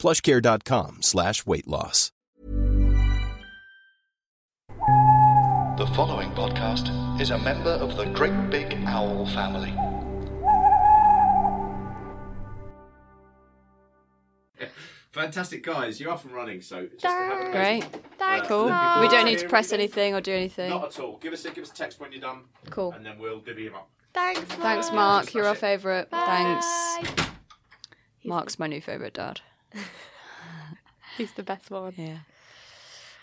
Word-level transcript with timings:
plushcare.com 0.00 1.02
slash 1.02 1.44
weight 1.46 1.68
loss. 1.68 2.10
The 5.76 5.86
following 5.94 6.30
podcast 6.32 7.20
is 7.20 7.30
a 7.30 7.38
member 7.38 7.70
of 7.70 7.96
the 7.96 8.06
Great 8.06 8.50
Big 8.50 8.74
Owl 8.86 9.26
family. 9.26 9.74
Fantastic 15.12 15.64
guys, 15.64 15.98
you're 16.00 16.10
off 16.12 16.24
and 16.24 16.32
running. 16.32 16.60
So 16.62 16.86
just 16.86 17.00
to 17.00 17.08
have 17.08 17.48
a 17.48 17.50
Great. 17.50 17.84
Thanks, 18.16 18.46
Cool. 18.46 18.66
We 18.66 19.08
don't 19.08 19.24
need 19.24 19.40
to 19.40 19.48
press 19.48 19.72
anything 19.72 20.14
or 20.14 20.20
do 20.20 20.32
anything. 20.32 20.70
Not 20.70 20.84
at 20.84 21.00
all. 21.00 21.16
Give 21.16 21.32
us 21.32 21.44
a 21.44 21.50
give 21.50 21.64
us 21.64 21.70
a 21.72 21.74
text 21.74 21.98
when 21.98 22.12
you're 22.12 22.20
done, 22.20 22.42
Cool. 22.70 22.92
and 22.92 23.04
then 23.04 23.18
we'll 23.18 23.40
divvy 23.40 23.66
him 23.66 23.74
up. 23.74 23.90
Thanks, 24.14 24.40
Mark. 24.40 24.60
Thanks, 24.60 24.92
Mark. 24.92 25.34
You're 25.34 25.46
our 25.46 25.54
favourite. 25.56 26.10
Thanks. 26.10 26.66
Mark's 28.24 28.58
my 28.58 28.68
new 28.68 28.80
favourite 28.80 29.14
dad. 29.14 29.40
He's 31.16 31.32
the 31.32 31.42
best 31.42 31.70
one. 31.70 31.94
Yeah. 31.96 32.18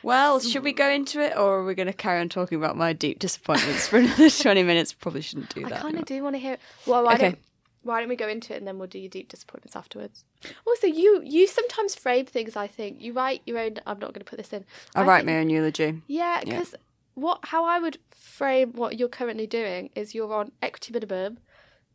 Well, 0.03 0.39
should 0.39 0.63
we 0.63 0.73
go 0.73 0.87
into 0.89 1.19
it 1.21 1.35
or 1.35 1.59
are 1.59 1.65
we 1.65 1.73
going 1.73 1.87
to 1.87 1.93
carry 1.93 2.19
on 2.19 2.29
talking 2.29 2.57
about 2.57 2.77
my 2.77 2.93
deep 2.93 3.17
disappointments 3.19 3.87
for 3.87 3.97
another 3.97 4.29
20 4.43 4.63
minutes? 4.63 4.93
Probably 4.93 5.21
shouldn't 5.21 5.53
do 5.53 5.63
that. 5.63 5.73
I 5.73 5.77
kind 5.81 5.97
of 5.97 6.05
do 6.05 6.21
want 6.23 6.35
to 6.35 6.39
hear. 6.39 6.57
Well, 6.85 7.03
why 7.03 7.13
Okay. 7.15 7.23
don't 7.29 7.39
why 7.83 7.99
don't 8.01 8.09
we 8.09 8.15
go 8.17 8.27
into 8.27 8.53
it 8.53 8.57
and 8.57 8.67
then 8.67 8.77
we'll 8.77 8.87
do 8.87 8.99
your 8.99 9.09
deep 9.09 9.29
disappointments 9.29 9.75
afterwards? 9.75 10.25
Also, 10.67 10.87
you 10.87 11.21
you 11.25 11.47
sometimes 11.47 11.95
frame 11.95 12.25
things. 12.25 12.55
I 12.55 12.67
think 12.67 13.01
you 13.01 13.13
write 13.13 13.41
your 13.45 13.57
own. 13.59 13.75
I'm 13.87 13.97
not 13.99 14.09
going 14.13 14.19
to 14.19 14.25
put 14.25 14.37
this 14.37 14.51
in. 14.53 14.65
I 14.93 15.01
I 15.01 15.05
write 15.05 15.17
think- 15.19 15.27
my 15.27 15.37
own 15.39 15.49
eulogy. 15.49 16.01
Yeah, 16.07 16.41
Yeah. 16.45 16.57
because 16.59 16.75
what 17.15 17.39
how 17.43 17.63
I 17.65 17.79
would 17.79 17.97
frame 18.11 18.73
what 18.73 18.99
you're 18.99 19.07
currently 19.09 19.47
doing 19.47 19.89
is 19.95 20.13
you're 20.13 20.31
on 20.33 20.51
equity 20.61 20.91
minimum. 20.93 21.39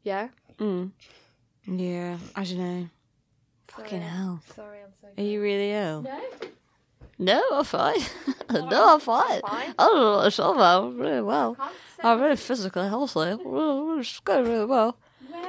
Yeah. 0.03 0.29
Mm. 0.59 0.91
Yeah, 1.67 2.19
I 2.35 2.45
don't 2.45 2.59
know. 2.59 2.89
Fucking 3.77 4.01
Sorry. 4.01 4.11
hell. 4.11 4.43
Sorry, 4.55 4.79
I'm 4.83 4.93
so. 5.01 5.09
Are 5.17 5.25
you 5.25 5.41
really 5.41 5.73
ill? 5.73 6.03
No. 6.03 6.21
No, 7.19 7.43
I'm 7.53 7.65
fine. 7.65 8.01
no, 8.51 8.95
I'm 8.95 9.01
fine. 9.01 9.41
fine. 9.41 9.75
I 9.79 9.87
don't 9.87 10.01
know 10.01 10.23
myself. 10.23 10.57
I'm 10.59 10.99
really 10.99 11.23
well. 11.23 11.57
I'm 12.03 12.21
really 12.21 12.37
physically 12.37 12.89
healthy. 12.89 13.37
It's 14.01 14.21
going 14.21 14.45
really 14.45 14.65
well. 14.65 14.97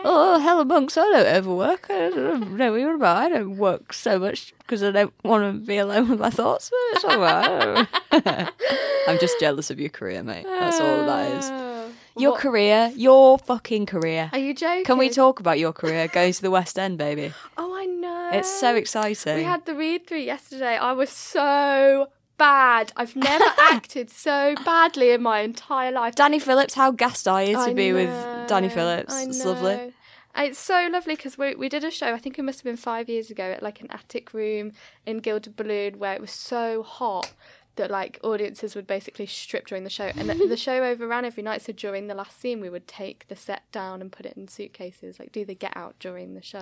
Oh, 0.05 0.37
Helen 0.39 0.67
Monks, 0.67 0.97
I 0.97 1.01
don't 1.01 1.35
overwork. 1.35 1.87
I 1.89 2.09
don't 2.09 2.57
know 2.57 2.71
what 2.71 2.79
you're 2.81 2.95
about. 2.95 3.17
I 3.17 3.29
don't 3.29 3.57
work 3.57 3.93
so 3.93 4.19
much 4.19 4.53
because 4.59 4.83
I 4.83 4.91
don't 4.91 5.13
want 5.23 5.43
to 5.61 5.65
be 5.65 5.77
alone 5.77 6.09
with 6.09 6.19
my 6.19 6.29
thoughts. 6.29 6.69
But 6.69 6.95
it's 6.95 7.05
all 7.05 7.19
right. 7.19 7.87
I'm 9.07 9.19
just 9.19 9.39
jealous 9.39 9.69
of 9.71 9.79
your 9.79 9.89
career, 9.89 10.23
mate. 10.23 10.45
That's 10.45 10.79
all 10.79 11.05
that 11.05 11.31
is. 11.37 11.49
Oh, 11.49 11.72
Your 12.15 12.31
What- 12.31 12.41
career, 12.41 12.91
your 12.95 13.39
fucking 13.39 13.85
career. 13.87 14.29
Are 14.33 14.37
you 14.39 14.53
joking? 14.53 14.83
Can 14.85 14.97
we 14.97 15.09
talk 15.09 15.39
about 15.39 15.57
your 15.59 15.73
career 15.73 16.07
going 16.07 16.33
to 16.33 16.41
the 16.41 16.51
West 16.51 16.77
End, 16.77 16.97
baby? 16.97 17.33
Oh, 17.57 17.75
I 17.75 17.85
know. 17.85 18.29
It's 18.33 18.49
so 18.59 18.75
exciting. 18.75 19.37
We 19.37 19.43
had 19.43 19.65
the 19.65 19.75
read 19.75 20.05
through 20.07 20.19
yesterday. 20.19 20.77
I 20.77 20.91
was 20.93 21.09
so 21.09 22.07
bad. 22.37 22.91
I've 22.95 23.15
never 23.15 23.45
acted 23.59 24.09
so 24.09 24.55
badly 24.65 25.11
in 25.11 25.21
my 25.21 25.39
entire 25.41 25.91
life. 25.91 26.15
Danny 26.15 26.39
Phillips, 26.39 26.73
how 26.75 26.91
gassed 26.91 27.27
are 27.27 27.43
you 27.43 27.53
to 27.53 27.59
I 27.59 27.73
be 27.73 27.93
with 27.93 28.09
Danny 28.47 28.69
Phillips? 28.69 29.15
It's 29.21 29.43
lovely. 29.45 29.93
It's 30.35 30.57
so 30.57 30.87
lovely 30.91 31.15
because 31.15 31.37
we 31.37 31.53
we 31.55 31.69
did 31.69 31.83
a 31.83 31.91
show. 31.91 32.11
I 32.13 32.17
think 32.17 32.39
it 32.39 32.41
must 32.43 32.59
have 32.59 32.63
been 32.65 32.75
five 32.77 33.07
years 33.07 33.29
ago 33.29 33.43
at 33.43 33.61
like 33.61 33.81
an 33.81 33.87
attic 33.91 34.33
room 34.33 34.71
in 35.05 35.19
Gilded 35.19 35.55
Balloon 35.55 35.99
where 35.99 36.13
it 36.15 36.21
was 36.21 36.31
so 36.31 36.81
hot 36.81 37.33
that 37.75 37.89
like 37.89 38.19
audiences 38.23 38.75
would 38.75 38.87
basically 38.87 39.25
strip 39.25 39.67
during 39.67 39.83
the 39.83 39.89
show, 39.89 40.11
and 40.15 40.29
the, 40.29 40.35
the 40.35 40.57
show 40.67 40.83
overran 40.83 41.25
every 41.25 41.43
night. 41.43 41.61
So 41.61 41.73
during 41.73 42.07
the 42.07 42.15
last 42.15 42.39
scene, 42.39 42.61
we 42.61 42.69
would 42.69 42.87
take 42.87 43.27
the 43.27 43.35
set 43.35 43.63
down 43.71 44.01
and 44.01 44.11
put 44.11 44.25
it 44.25 44.37
in 44.37 44.47
suitcases, 44.47 45.19
like 45.19 45.31
do 45.31 45.45
the 45.45 45.55
get 45.55 45.75
out 45.75 45.95
during 45.99 46.33
the 46.33 46.41
show. 46.41 46.59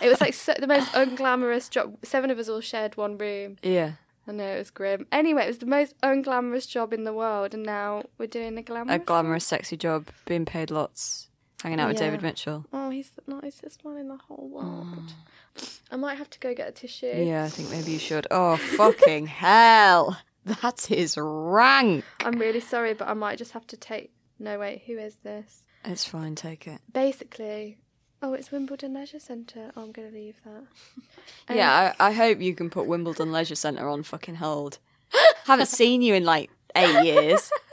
it 0.00 0.08
was 0.08 0.20
like 0.20 0.34
so, 0.34 0.54
the 0.58 0.66
most 0.66 0.92
unglamorous 0.92 1.68
job. 1.70 1.96
Seven 2.02 2.30
of 2.30 2.38
us 2.38 2.48
all 2.48 2.60
shared 2.60 2.96
one 2.96 3.18
room. 3.18 3.56
Yeah. 3.62 3.92
I 4.26 4.30
know 4.30 4.46
it 4.46 4.58
was 4.58 4.70
grim. 4.70 5.06
Anyway, 5.10 5.42
it 5.42 5.48
was 5.48 5.58
the 5.58 5.66
most 5.66 6.00
unglamorous 6.00 6.68
job 6.68 6.92
in 6.92 7.02
the 7.02 7.12
world, 7.12 7.54
and 7.54 7.64
now 7.64 8.04
we're 8.18 8.26
doing 8.26 8.56
a 8.56 8.62
glamorous. 8.62 8.94
A 8.94 8.98
glamorous, 9.00 9.44
sexy 9.44 9.76
job, 9.76 10.06
being 10.26 10.44
paid 10.44 10.70
lots, 10.70 11.28
hanging 11.60 11.80
out 11.80 11.88
with 11.88 11.98
David 11.98 12.22
Mitchell. 12.22 12.64
Oh, 12.72 12.90
he's 12.90 13.10
the 13.10 13.22
nicest 13.26 13.84
man 13.84 13.96
in 13.96 14.06
the 14.06 14.16
whole 14.16 14.48
world. 14.48 15.12
Mm. 15.56 15.78
I 15.90 15.96
might 15.96 16.18
have 16.18 16.30
to 16.30 16.38
go 16.38 16.54
get 16.54 16.68
a 16.68 16.72
tissue. 16.72 17.12
Yeah, 17.14 17.44
I 17.44 17.48
think 17.48 17.70
maybe 17.70 17.90
you 17.90 17.98
should. 17.98 18.28
Oh, 18.30 18.56
fucking 18.56 19.26
hell. 19.42 20.16
That 20.44 20.90
is 20.90 21.16
rank. 21.18 22.04
I'm 22.20 22.38
really 22.38 22.60
sorry, 22.60 22.94
but 22.94 23.08
I 23.08 23.14
might 23.14 23.38
just 23.38 23.52
have 23.52 23.66
to 23.68 23.76
take. 23.76 24.12
No, 24.38 24.58
wait, 24.58 24.82
who 24.86 24.98
is 24.98 25.16
this? 25.22 25.62
It's 25.84 26.04
fine, 26.04 26.34
take 26.34 26.66
it. 26.66 26.80
Basically, 26.92 27.78
oh, 28.22 28.32
it's 28.34 28.50
Wimbledon 28.50 28.94
Leisure 28.94 29.20
Centre. 29.20 29.70
Oh, 29.76 29.82
I'm 29.82 29.92
going 29.92 30.08
to 30.10 30.14
leave 30.14 30.36
that. 30.44 30.50
Um, 30.56 30.66
yeah, 31.56 31.94
I, 31.98 32.08
I 32.08 32.12
hope 32.12 32.40
you 32.40 32.54
can 32.54 32.70
put 32.70 32.86
Wimbledon 32.86 33.30
Leisure 33.32 33.54
Centre 33.54 33.88
on 33.88 34.02
fucking 34.02 34.36
hold. 34.36 34.78
Haven't 35.44 35.66
seen 35.66 36.02
you 36.02 36.14
in 36.14 36.24
like 36.24 36.50
eight 36.74 37.04
years. 37.04 37.50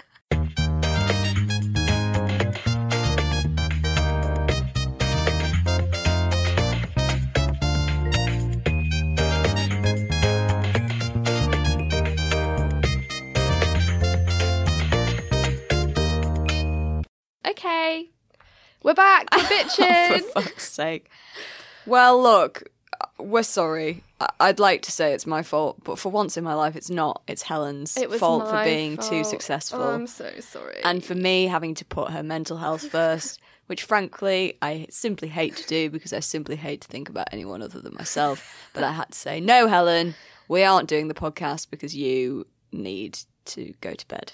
we're 18.84 18.94
back. 18.94 19.28
We're 19.36 19.44
bitching. 19.44 20.20
For 20.34 20.42
fuck's 20.42 20.72
sake. 20.72 21.10
Well, 21.86 22.22
look, 22.22 22.64
we're 23.18 23.44
sorry. 23.44 24.04
I- 24.20 24.30
I'd 24.40 24.60
like 24.60 24.82
to 24.84 24.92
say 24.92 25.14
it's 25.14 25.26
my 25.28 25.44
fault, 25.44 25.84
but 25.84 25.98
for 26.00 26.12
once 26.12 26.38
in 26.38 26.44
my 26.44 26.54
life, 26.54 26.76
it's 26.76 26.90
not. 26.90 27.22
It's 27.28 27.44
Helen's 27.44 27.96
it 27.98 28.10
was 28.10 28.20
fault 28.20 28.48
for 28.48 28.54
my 28.54 28.64
being 28.66 28.98
too 28.98 29.22
fault. 29.24 29.28
successful. 29.28 29.82
Oh, 29.82 29.94
I'm 29.94 30.08
so 30.08 30.32
sorry. 30.40 30.82
and 30.84 31.04
for 31.04 31.16
me 31.16 31.48
having 31.48 31.74
to 31.76 31.86
put 31.86 32.12
her 32.12 32.22
mental 32.24 32.58
health 32.58 32.90
first, 32.90 33.40
which 33.68 33.84
frankly 33.84 34.58
I 34.62 34.88
simply 34.90 35.28
hate 35.30 35.56
to 35.58 35.68
do 35.68 35.90
because 35.90 36.12
I 36.14 36.20
simply 36.20 36.56
hate 36.58 36.82
to 36.82 36.88
think 36.88 37.08
about 37.10 37.30
anyone 37.32 37.62
other 37.62 37.80
than 37.80 37.94
myself. 37.96 38.70
But 38.74 38.84
I 38.84 38.92
had 38.92 39.12
to 39.12 39.18
say, 39.18 39.40
no, 39.40 39.68
Helen, 39.68 40.16
we 40.48 40.64
aren't 40.64 40.90
doing 40.90 41.08
the 41.08 41.14
podcast 41.14 41.70
because 41.70 41.96
you 41.96 42.46
need 42.72 43.20
to 43.46 43.74
go 43.82 43.94
to 43.94 44.08
bed. 44.08 44.34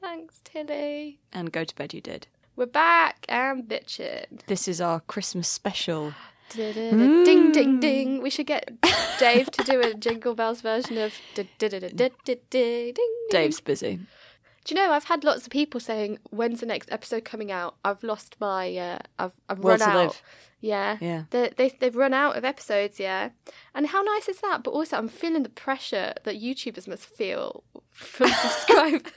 thanks, 0.00 0.40
Tilly. 0.44 1.18
And 1.32 1.50
go 1.52 1.64
to 1.64 1.74
bed 1.74 1.92
you 1.94 2.00
did. 2.00 2.26
We're 2.56 2.64
back 2.64 3.26
and 3.28 3.64
bitching. 3.64 4.40
This 4.46 4.66
is 4.66 4.80
our 4.80 5.00
Christmas 5.00 5.46
special. 5.46 6.14
Ding, 6.48 7.52
ding, 7.52 7.80
ding. 7.80 8.22
We 8.22 8.30
should 8.30 8.46
get 8.46 8.70
Dave 9.18 9.50
to 9.50 9.62
do 9.62 9.82
a 9.82 9.92
Jingle 10.04 10.34
Bells 10.34 10.62
version 10.62 10.96
of 10.96 11.12
ding. 11.34 12.94
Dave's 13.30 13.60
busy. 13.60 14.00
Do 14.64 14.74
you 14.74 14.80
know 14.80 14.90
I've 14.90 15.04
had 15.04 15.22
lots 15.22 15.44
of 15.44 15.50
people 15.50 15.80
saying 15.80 16.18
when's 16.30 16.60
the 16.60 16.66
next 16.66 16.90
episode 16.90 17.26
coming 17.26 17.52
out? 17.52 17.76
I've 17.84 18.02
lost 18.02 18.36
my 18.40 18.74
uh, 18.74 18.98
I've 19.18 19.38
I've 19.50 19.58
run 19.58 19.82
out. 19.82 19.94
live. 19.94 20.22
Yeah. 20.62 20.96
Yeah. 20.98 21.24
They 21.30 21.52
they 21.56 21.76
they've 21.78 21.94
run 21.94 22.14
out 22.14 22.36
of 22.38 22.44
episodes, 22.46 22.98
yeah. 22.98 23.30
And 23.74 23.88
how 23.88 24.00
nice 24.02 24.28
is 24.28 24.40
that? 24.40 24.62
But 24.62 24.70
also 24.70 24.96
I'm 24.96 25.08
feeling 25.08 25.42
the 25.42 25.50
pressure 25.50 26.14
that 26.24 26.40
YouTubers 26.40 26.88
must 26.88 27.04
feel 27.04 27.64
from 27.90 28.28
subscribers. 28.42 29.12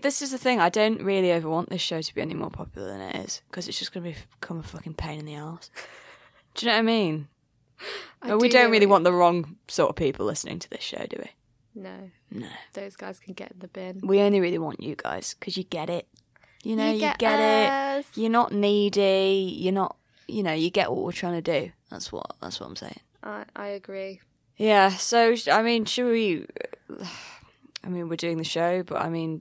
This 0.00 0.22
is 0.22 0.30
the 0.30 0.38
thing. 0.38 0.60
I 0.60 0.68
don't 0.68 1.02
really 1.02 1.30
ever 1.30 1.48
want 1.48 1.70
this 1.70 1.80
show 1.80 2.00
to 2.00 2.14
be 2.14 2.20
any 2.20 2.34
more 2.34 2.50
popular 2.50 2.88
than 2.88 3.00
it 3.00 3.16
is 3.16 3.42
because 3.50 3.68
it's 3.68 3.78
just 3.78 3.92
going 3.92 4.12
to 4.12 4.20
become 4.40 4.58
a 4.58 4.62
fucking 4.62 4.94
pain 4.94 5.18
in 5.18 5.26
the 5.26 5.34
ass. 5.34 5.70
Do 6.54 6.66
you 6.66 6.72
know 6.72 6.76
what 6.76 6.80
I 6.80 6.82
mean? 6.82 7.28
I 8.22 8.34
we 8.34 8.48
do 8.48 8.58
don't 8.58 8.70
really 8.72 8.86
want 8.86 9.04
the 9.04 9.12
wrong 9.12 9.56
sort 9.68 9.90
of 9.90 9.96
people 9.96 10.26
listening 10.26 10.58
to 10.58 10.70
this 10.70 10.82
show, 10.82 11.06
do 11.08 11.16
we? 11.20 11.30
No. 11.80 12.10
No. 12.30 12.48
Those 12.72 12.96
guys 12.96 13.20
can 13.20 13.34
get 13.34 13.52
in 13.52 13.60
the 13.60 13.68
bin. 13.68 14.00
We 14.02 14.20
only 14.20 14.40
really 14.40 14.58
want 14.58 14.82
you 14.82 14.96
guys 14.96 15.36
because 15.38 15.56
you 15.56 15.62
get 15.62 15.88
it. 15.88 16.08
You 16.64 16.74
know, 16.74 16.90
you, 16.90 16.98
get 16.98 17.18
get, 17.18 17.38
it. 17.38 18.06
You're 18.16 18.30
not 18.30 18.52
needy. 18.52 19.54
You're 19.58 19.72
not. 19.72 19.96
You 20.26 20.42
know, 20.42 20.52
you 20.52 20.70
get 20.70 20.90
what 20.90 21.04
we're 21.04 21.12
trying 21.12 21.40
to 21.40 21.60
do. 21.60 21.70
That's 21.90 22.10
what. 22.10 22.34
That's 22.40 22.58
what 22.58 22.66
I'm 22.66 22.76
saying. 22.76 23.00
I 23.22 23.44
I 23.54 23.68
agree. 23.68 24.20
Yeah. 24.56 24.90
So 24.90 25.34
I 25.50 25.62
mean, 25.62 25.84
should 25.84 26.10
we? 26.10 26.46
I 27.84 27.88
mean, 27.88 28.08
we're 28.08 28.16
doing 28.16 28.38
the 28.38 28.44
show, 28.44 28.82
but 28.82 29.00
I 29.00 29.08
mean, 29.08 29.40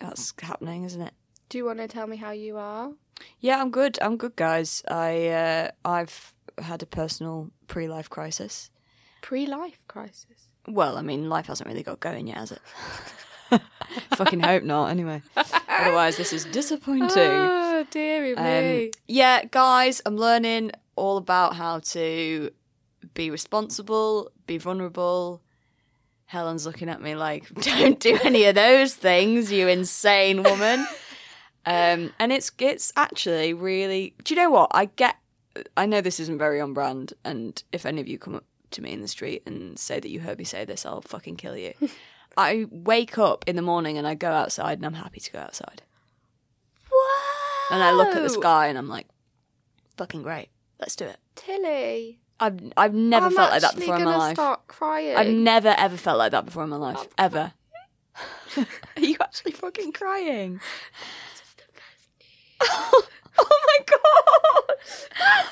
that's 0.00 0.32
happening, 0.40 0.84
isn't 0.84 1.00
it? 1.00 1.14
Do 1.48 1.58
you 1.58 1.64
want 1.64 1.78
to 1.78 1.88
tell 1.88 2.06
me 2.06 2.16
how 2.16 2.32
you 2.32 2.56
are? 2.56 2.90
Yeah, 3.40 3.60
I'm 3.60 3.70
good. 3.70 3.98
I'm 4.02 4.16
good, 4.16 4.36
guys. 4.36 4.82
I 4.88 5.28
uh, 5.28 5.70
I've 5.84 6.34
had 6.58 6.82
a 6.82 6.86
personal 6.86 7.50
pre-life 7.68 8.10
crisis. 8.10 8.70
Pre-life 9.22 9.80
crisis. 9.88 10.48
Well, 10.68 10.96
I 10.98 11.02
mean, 11.02 11.28
life 11.28 11.46
hasn't 11.46 11.68
really 11.68 11.82
got 11.82 12.00
going 12.00 12.26
yet, 12.26 12.38
has 12.38 12.52
it? 12.52 12.62
Fucking 14.16 14.40
hope 14.40 14.64
not. 14.64 14.90
Anyway, 14.90 15.22
otherwise 15.68 16.16
this 16.16 16.32
is 16.32 16.44
disappointing. 16.46 17.08
Oh, 17.76 17.84
dearie 17.90 18.34
me. 18.34 18.86
Um, 18.86 18.90
yeah, 19.06 19.44
guys, 19.44 20.00
I'm 20.06 20.16
learning 20.16 20.72
all 20.96 21.18
about 21.18 21.56
how 21.56 21.80
to 21.80 22.50
be 23.12 23.30
responsible, 23.30 24.30
be 24.46 24.56
vulnerable. 24.56 25.42
Helen's 26.26 26.66
looking 26.66 26.88
at 26.88 27.00
me 27.00 27.14
like, 27.14 27.48
"Don't 27.54 27.98
do 27.98 28.18
any 28.24 28.44
of 28.44 28.54
those 28.54 28.94
things, 28.94 29.50
you 29.52 29.68
insane 29.68 30.42
woman." 30.42 30.86
um, 31.66 32.12
and 32.18 32.32
it's 32.32 32.50
it's 32.58 32.92
actually 32.96 33.54
really. 33.54 34.14
Do 34.24 34.34
you 34.34 34.40
know 34.40 34.50
what 34.50 34.70
I 34.72 34.86
get? 34.86 35.16
I 35.76 35.86
know 35.86 36.00
this 36.00 36.20
isn't 36.20 36.38
very 36.38 36.60
on 36.60 36.74
brand, 36.74 37.12
and 37.24 37.62
if 37.72 37.86
any 37.86 38.00
of 38.00 38.08
you 38.08 38.18
come 38.18 38.34
up 38.34 38.44
to 38.72 38.82
me 38.82 38.92
in 38.92 39.00
the 39.00 39.08
street 39.08 39.42
and 39.46 39.78
say 39.78 40.00
that 40.00 40.08
you 40.08 40.20
heard 40.20 40.38
me 40.38 40.44
say 40.44 40.64
this, 40.64 40.84
I'll 40.84 41.00
fucking 41.00 41.36
kill 41.36 41.56
you. 41.56 41.72
I 42.36 42.66
wake 42.70 43.16
up 43.16 43.44
in 43.46 43.56
the 43.56 43.62
morning 43.62 43.96
and 43.96 44.06
I 44.06 44.14
go 44.14 44.30
outside, 44.30 44.78
and 44.78 44.86
I'm 44.86 44.94
happy 44.94 45.20
to 45.20 45.32
go 45.32 45.38
outside. 45.38 45.82
What? 46.90 47.72
And 47.72 47.82
I 47.82 47.92
look 47.92 48.14
at 48.14 48.22
the 48.22 48.30
sky 48.30 48.68
and 48.68 48.78
I'm 48.78 48.88
like, 48.88 49.06
fucking 49.96 50.22
great. 50.22 50.50
Let's 50.78 50.94
do 50.94 51.06
it. 51.06 51.18
Tilly. 51.34 52.20
I've 52.38 52.72
I've 52.76 52.94
never 52.94 53.26
I'm 53.26 53.32
felt 53.32 53.50
like 53.50 53.62
that 53.62 53.76
before 53.76 53.96
in 53.96 54.04
my 54.04 54.16
life. 54.16 54.36
start 54.36 54.66
crying. 54.68 55.16
I've 55.16 55.28
never 55.28 55.74
ever 55.76 55.96
felt 55.96 56.18
like 56.18 56.32
that 56.32 56.44
before 56.44 56.64
in 56.64 56.70
my 56.70 56.76
life. 56.76 56.98
Um, 56.98 57.06
ever. 57.18 57.52
Are 58.96 59.02
you 59.02 59.16
actually 59.20 59.52
fucking 59.52 59.92
crying? 59.92 60.60
oh 62.62 63.02
my 63.38 63.78
god! 63.86 64.76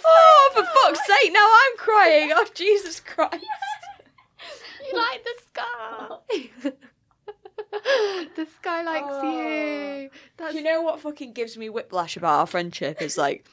Oh, 0.07 0.51
for 0.55 0.63
fuck's 0.65 1.07
sake! 1.07 1.33
Now 1.33 1.47
I'm 1.51 1.77
crying. 1.77 2.31
Oh 2.35 2.47
Jesus 2.55 3.01
Christ! 3.01 3.45
You 4.87 4.99
like 4.99 5.25
the 5.25 5.35
sky. 5.49 6.71
the 8.37 8.47
sky 8.57 8.83
likes 8.83 9.25
you. 9.25 9.31
Oh. 9.33 10.09
That's 10.37 10.53
Do 10.53 10.59
you 10.59 10.65
know 10.65 10.83
what 10.83 11.01
fucking 11.01 11.33
gives 11.33 11.57
me 11.57 11.71
whiplash 11.71 12.19
about 12.19 12.41
our 12.41 12.47
friendship 12.47 13.01
is 13.01 13.17
like 13.17 13.47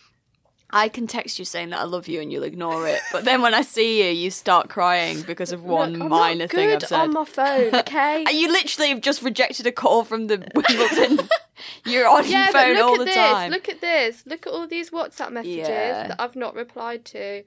I 0.73 0.87
can 0.89 1.05
text 1.07 1.37
you 1.39 1.45
saying 1.45 1.69
that 1.71 1.79
I 1.79 1.83
love 1.83 2.07
you 2.07 2.21
and 2.21 2.31
you'll 2.31 2.43
ignore 2.43 2.87
it, 2.87 3.01
but 3.11 3.25
then 3.25 3.41
when 3.41 3.53
I 3.53 3.61
see 3.61 4.03
you, 4.05 4.09
you 4.11 4.31
start 4.31 4.69
crying 4.69 5.21
because 5.23 5.51
of 5.51 5.63
one 5.63 5.93
Look, 5.93 6.09
minor 6.09 6.47
thing 6.47 6.71
I've 6.71 6.79
good 6.79 6.87
said. 6.87 6.99
on 7.01 7.13
my 7.13 7.25
phone, 7.25 7.75
okay? 7.75 8.23
And 8.27 8.35
you 8.37 8.51
literally 8.51 8.89
have 8.89 9.01
just 9.01 9.21
rejected 9.21 9.67
a 9.67 9.71
call 9.71 10.03
from 10.03 10.27
the 10.27 10.37
Wimbledon. 10.55 11.27
You're 11.85 12.07
on 12.07 12.27
yeah, 12.27 12.45
your 12.45 12.53
phone 12.53 12.73
look 12.75 12.83
all 12.85 12.93
at 12.93 12.99
the 12.99 13.05
this. 13.05 13.15
time. 13.15 13.51
Look 13.51 13.69
at 13.69 13.81
this. 13.81 14.23
Look 14.25 14.47
at 14.47 14.53
all 14.53 14.65
these 14.67 14.89
WhatsApp 14.91 15.31
messages 15.31 15.57
Yeah. 15.67 16.07
that 16.07 16.15
I've 16.21 16.35
not 16.35 16.55
replied 16.55 17.05
to. 17.05 17.43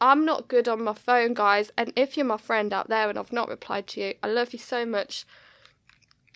I'm 0.00 0.24
not 0.24 0.46
good 0.48 0.68
on 0.68 0.84
my 0.84 0.92
phone, 0.92 1.34
guys. 1.34 1.72
And 1.76 1.92
if 1.96 2.16
you're 2.16 2.26
my 2.26 2.36
friend 2.36 2.72
out 2.72 2.88
there 2.88 3.08
and 3.08 3.18
I've 3.18 3.32
not 3.32 3.48
replied 3.48 3.86
to 3.88 4.00
you, 4.00 4.14
I 4.22 4.26
love 4.28 4.52
you 4.52 4.58
so 4.58 4.84
much. 4.86 5.24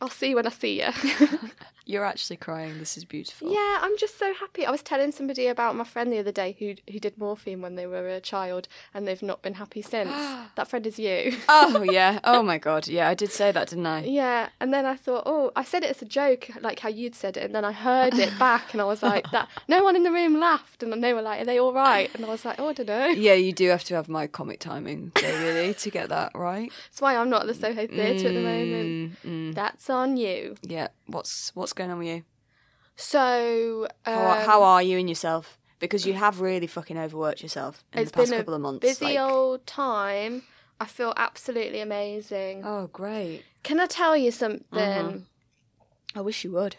I'll 0.00 0.08
see 0.08 0.30
you 0.30 0.36
when 0.36 0.46
I 0.46 0.50
see 0.50 0.80
you. 0.80 0.88
You're 1.90 2.04
actually 2.04 2.36
crying. 2.36 2.78
This 2.78 2.96
is 2.96 3.04
beautiful. 3.04 3.52
Yeah, 3.52 3.78
I'm 3.82 3.96
just 3.98 4.16
so 4.16 4.32
happy. 4.32 4.64
I 4.64 4.70
was 4.70 4.80
telling 4.80 5.10
somebody 5.10 5.48
about 5.48 5.74
my 5.74 5.82
friend 5.82 6.12
the 6.12 6.18
other 6.20 6.30
day 6.30 6.54
who 6.60 6.74
who 6.92 7.00
did 7.00 7.18
morphine 7.18 7.62
when 7.62 7.74
they 7.74 7.84
were 7.84 8.08
a 8.08 8.20
child 8.20 8.68
and 8.94 9.08
they've 9.08 9.20
not 9.22 9.42
been 9.42 9.54
happy 9.54 9.82
since. 9.82 10.10
that 10.54 10.68
friend 10.68 10.86
is 10.86 11.00
you. 11.00 11.36
Oh 11.48 11.82
yeah. 11.82 12.20
Oh 12.32 12.42
my 12.44 12.58
god. 12.58 12.86
Yeah, 12.86 13.08
I 13.08 13.14
did 13.14 13.32
say 13.32 13.50
that, 13.50 13.68
didn't 13.70 13.86
I? 13.86 14.04
Yeah, 14.04 14.50
and 14.60 14.72
then 14.72 14.86
I 14.86 14.94
thought, 14.94 15.24
oh, 15.26 15.50
I 15.56 15.64
said 15.64 15.82
it 15.82 15.90
as 15.90 16.00
a 16.00 16.04
joke, 16.04 16.48
like 16.60 16.78
how 16.78 16.88
you'd 16.88 17.16
said 17.16 17.36
it, 17.36 17.42
and 17.44 17.54
then 17.54 17.64
I 17.64 17.72
heard 17.72 18.14
it 18.14 18.38
back, 18.46 18.72
and 18.72 18.80
I 18.80 18.84
was 18.84 19.02
like, 19.02 19.28
that. 19.32 19.48
No 19.66 19.82
one 19.82 19.96
in 19.96 20.04
the 20.04 20.12
room 20.12 20.38
laughed, 20.38 20.82
and 20.84 21.02
they 21.02 21.12
were 21.12 21.22
like, 21.22 21.40
"Are 21.42 21.44
they 21.44 21.58
all 21.58 21.72
right?" 21.72 22.08
And 22.14 22.24
I 22.24 22.28
was 22.28 22.44
like, 22.44 22.60
"Oh, 22.60 22.68
I 22.68 22.72
don't 22.72 22.86
know." 22.86 23.06
Yeah, 23.06 23.34
you 23.34 23.52
do 23.52 23.68
have 23.68 23.82
to 23.84 23.94
have 23.94 24.08
my 24.18 24.28
comic 24.28 24.60
timing, 24.60 25.10
though, 25.20 25.40
really, 25.42 25.74
to 25.74 25.90
get 25.90 26.08
that 26.10 26.30
right. 26.34 26.70
That's 26.90 27.00
why 27.00 27.16
I'm 27.16 27.30
not 27.30 27.42
at 27.42 27.48
the 27.48 27.54
Soho 27.54 27.86
Theatre 27.86 28.28
at 28.28 28.34
the 28.34 28.40
moment. 28.40 28.88
Mm, 29.24 29.30
mm. 29.50 29.54
That's 29.54 29.90
on 29.90 30.16
you. 30.16 30.54
Yeah. 30.62 30.88
What's 31.10 31.50
what's 31.54 31.72
going 31.72 31.90
on 31.90 31.98
with 31.98 32.08
you? 32.08 32.24
So, 32.96 33.88
um, 34.04 34.14
How, 34.14 34.34
how 34.46 34.62
are 34.62 34.82
you 34.82 34.98
in 34.98 35.08
yourself? 35.08 35.58
Because 35.78 36.04
you 36.06 36.12
have 36.12 36.40
really 36.42 36.66
fucking 36.66 36.98
overworked 36.98 37.42
yourself 37.42 37.82
in 37.94 38.04
the 38.04 38.10
past 38.10 38.32
couple 38.32 38.52
of 38.52 38.60
months. 38.60 38.80
busy 38.80 39.04
like- 39.06 39.18
old 39.18 39.66
time. 39.66 40.42
I 40.78 40.86
feel 40.86 41.12
absolutely 41.16 41.80
amazing. 41.80 42.62
Oh 42.64 42.86
great. 42.86 43.42
Can 43.62 43.80
I 43.80 43.86
tell 43.86 44.16
you 44.16 44.30
something? 44.30 44.78
Uh-huh. 44.78 45.18
I 46.14 46.20
wish 46.22 46.42
you 46.44 46.52
would. 46.52 46.76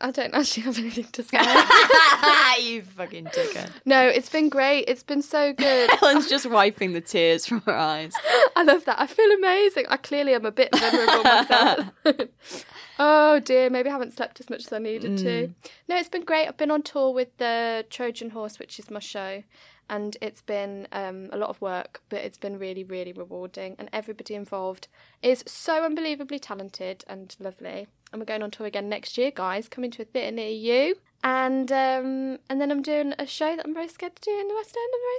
I 0.00 0.10
don't 0.12 0.32
actually 0.34 0.62
have 0.64 0.78
anything 0.78 1.06
to 1.12 1.22
say. 1.24 1.38
you 2.62 2.82
fucking 2.82 3.24
dickhead. 3.26 3.70
no, 3.84 4.06
it's 4.06 4.28
been 4.28 4.48
great. 4.48 4.84
It's 4.88 5.02
been 5.02 5.22
so 5.22 5.52
good. 5.52 5.90
Helen's 6.00 6.28
just 6.28 6.48
wiping 6.48 6.92
the 6.92 7.00
tears 7.00 7.46
from 7.46 7.62
her 7.62 7.74
eyes. 7.74 8.12
I 8.54 8.62
love 8.62 8.84
that. 8.84 9.00
I 9.00 9.06
feel 9.06 9.30
amazing. 9.32 9.86
I 9.88 9.96
clearly 9.96 10.34
am 10.34 10.46
a 10.46 10.52
bit 10.52 10.68
vulnerable 10.76 11.22
myself. 11.24 11.86
oh 12.98 13.40
dear, 13.40 13.70
maybe 13.70 13.88
I 13.88 13.92
haven't 13.92 14.14
slept 14.16 14.40
as 14.40 14.50
much 14.50 14.66
as 14.66 14.72
I 14.72 14.78
needed 14.78 15.12
Mm. 15.12 15.22
to. 15.22 15.54
No, 15.88 15.96
it's 15.96 16.08
been 16.08 16.24
great. 16.24 16.46
I've 16.48 16.56
been 16.56 16.70
on 16.70 16.82
tour 16.82 17.12
with 17.12 17.36
the 17.38 17.84
Trojan 17.90 18.30
Horse, 18.30 18.58
which 18.58 18.78
is 18.78 18.90
my 18.90 19.00
show, 19.00 19.42
and 19.90 20.16
it's 20.20 20.42
been 20.42 20.86
um, 20.92 21.28
a 21.32 21.36
lot 21.36 21.48
of 21.50 21.60
work, 21.60 22.02
but 22.08 22.20
it's 22.20 22.38
been 22.38 22.58
really, 22.58 22.84
really 22.84 23.12
rewarding. 23.12 23.74
And 23.78 23.88
everybody 23.92 24.34
involved 24.34 24.88
is 25.22 25.42
so 25.46 25.84
unbelievably 25.84 26.38
talented 26.40 27.04
and 27.08 27.34
lovely. 27.40 27.88
And 28.12 28.20
we're 28.20 28.26
going 28.26 28.42
on 28.42 28.50
tour 28.50 28.66
again 28.66 28.88
next 28.88 29.18
year, 29.18 29.30
guys, 29.30 29.68
coming 29.68 29.90
to 29.92 30.02
a 30.02 30.04
theatre 30.06 30.34
near 30.34 30.48
you. 30.50 30.96
And 31.24 31.70
um, 31.72 32.38
and 32.48 32.60
then 32.60 32.70
I'm 32.70 32.82
doing 32.82 33.12
a 33.18 33.26
show 33.26 33.54
that 33.56 33.64
I'm 33.66 33.74
very 33.74 33.88
scared 33.88 34.16
to 34.16 34.22
do 34.22 34.30
in 34.38 34.48
the 34.48 34.54
West 34.54 34.76
End. 34.76 34.90
I'm 34.94 35.00
very 35.08 35.18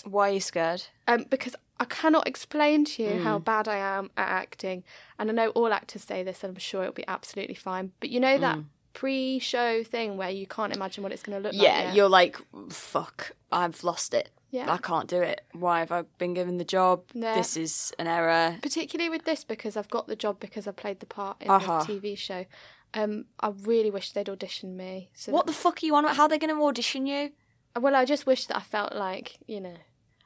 scared 0.00 0.12
Why 0.12 0.28
are 0.30 0.32
you 0.32 0.40
scared? 0.40 0.82
um, 1.08 1.26
because 1.30 1.54
I 1.78 1.84
cannot 1.84 2.26
explain 2.28 2.84
to 2.86 3.02
you 3.02 3.18
how 3.20 3.38
Mm. 3.38 3.44
bad 3.44 3.68
I 3.68 3.76
am 3.76 4.10
at 4.16 4.28
acting. 4.28 4.84
And 5.18 5.30
I 5.30 5.32
know 5.32 5.48
all 5.50 5.72
actors 5.72 6.02
say 6.04 6.22
this, 6.22 6.42
and 6.44 6.50
I'm 6.54 6.58
sure 6.60 6.82
it'll 6.82 6.92
be 6.94 7.06
absolutely 7.08 7.54
fine. 7.54 7.92
But 8.00 8.10
you 8.10 8.20
know 8.20 8.36
that 8.38 8.58
Mm. 8.58 8.64
pre-show 8.92 9.82
thing 9.84 10.16
where 10.16 10.30
you 10.30 10.46
can't 10.46 10.74
imagine 10.74 11.02
what 11.02 11.12
it's 11.12 11.22
going 11.22 11.38
to 11.40 11.42
look 11.48 11.54
like. 11.56 11.62
Yeah, 11.62 11.94
you're 11.94 12.08
like, 12.08 12.36
fuck, 12.70 13.32
I've 13.50 13.82
lost 13.84 14.12
it. 14.12 14.30
Yeah. 14.50 14.72
I 14.72 14.78
can't 14.78 15.08
do 15.08 15.20
it. 15.22 15.42
Why 15.52 15.78
have 15.80 15.92
I 15.92 16.02
been 16.18 16.34
given 16.34 16.58
the 16.58 16.64
job? 16.64 17.04
Yeah. 17.14 17.34
This 17.34 17.56
is 17.56 17.92
an 17.98 18.06
error. 18.08 18.56
particularly 18.62 19.08
with 19.08 19.24
this 19.24 19.44
because 19.44 19.76
I've 19.76 19.88
got 19.90 20.06
the 20.08 20.16
job 20.16 20.40
because 20.40 20.66
I 20.66 20.72
played 20.72 21.00
the 21.00 21.06
part 21.06 21.36
in 21.40 21.50
Uh-huh. 21.50 21.84
the 21.84 21.92
TV 22.00 22.18
show. 22.18 22.46
Um, 22.92 23.26
I 23.38 23.50
really 23.62 23.90
wish 23.90 24.10
they'd 24.12 24.26
auditioned 24.26 24.74
me. 24.74 25.10
So 25.14 25.30
What 25.30 25.46
the 25.46 25.52
fuck 25.52 25.80
are 25.82 25.86
you 25.86 25.94
on 25.94 26.04
about? 26.04 26.16
How 26.16 26.24
are 26.24 26.28
they 26.28 26.38
going 26.38 26.54
to 26.54 26.62
audition 26.64 27.06
you? 27.06 27.30
Well, 27.78 27.94
I 27.94 28.04
just 28.04 28.26
wish 28.26 28.46
that 28.46 28.56
I 28.56 28.60
felt 28.60 28.94
like 28.96 29.38
you 29.46 29.60
know, 29.60 29.76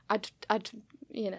I'd, 0.09 0.31
I'd, 0.49 0.71
you 1.11 1.31
know, 1.31 1.39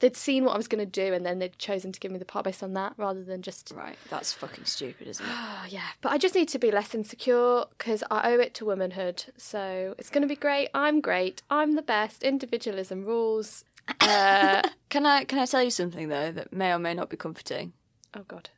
they'd 0.00 0.16
seen 0.16 0.44
what 0.44 0.54
I 0.54 0.56
was 0.56 0.66
going 0.68 0.84
to 0.84 0.90
do 0.90 1.14
and 1.14 1.24
then 1.24 1.38
they'd 1.38 1.56
chosen 1.58 1.92
to 1.92 2.00
give 2.00 2.10
me 2.10 2.18
the 2.18 2.24
part 2.24 2.44
based 2.44 2.62
on 2.62 2.72
that 2.74 2.94
rather 2.96 3.22
than 3.22 3.42
just 3.42 3.72
Right, 3.74 3.96
that's 4.10 4.32
fucking 4.32 4.64
stupid, 4.64 5.06
isn't 5.06 5.24
it? 5.24 5.30
Oh, 5.32 5.64
yeah, 5.68 5.88
but 6.00 6.12
I 6.12 6.18
just 6.18 6.34
need 6.34 6.48
to 6.48 6.58
be 6.58 6.70
less 6.70 6.94
insecure 6.94 7.64
because 7.70 8.02
I 8.10 8.32
owe 8.32 8.38
it 8.40 8.52
to 8.54 8.64
womanhood. 8.64 9.24
So 9.36 9.94
it's 9.98 10.10
going 10.10 10.22
to 10.22 10.28
be 10.28 10.36
great. 10.36 10.68
I'm 10.74 11.00
great. 11.00 11.42
I'm 11.50 11.76
the 11.76 11.82
best. 11.82 12.22
Individualism 12.22 13.04
rules. 13.04 13.64
Uh, 14.00 14.62
Can 14.88 15.04
I 15.04 15.24
can 15.24 15.38
I 15.40 15.46
tell 15.46 15.62
you 15.64 15.70
something 15.70 16.08
though 16.08 16.30
that 16.30 16.52
may 16.52 16.72
or 16.72 16.78
may 16.78 16.94
not 16.94 17.10
be 17.10 17.16
comforting? 17.16 17.72
oh 18.14 18.22
God. 18.28 18.50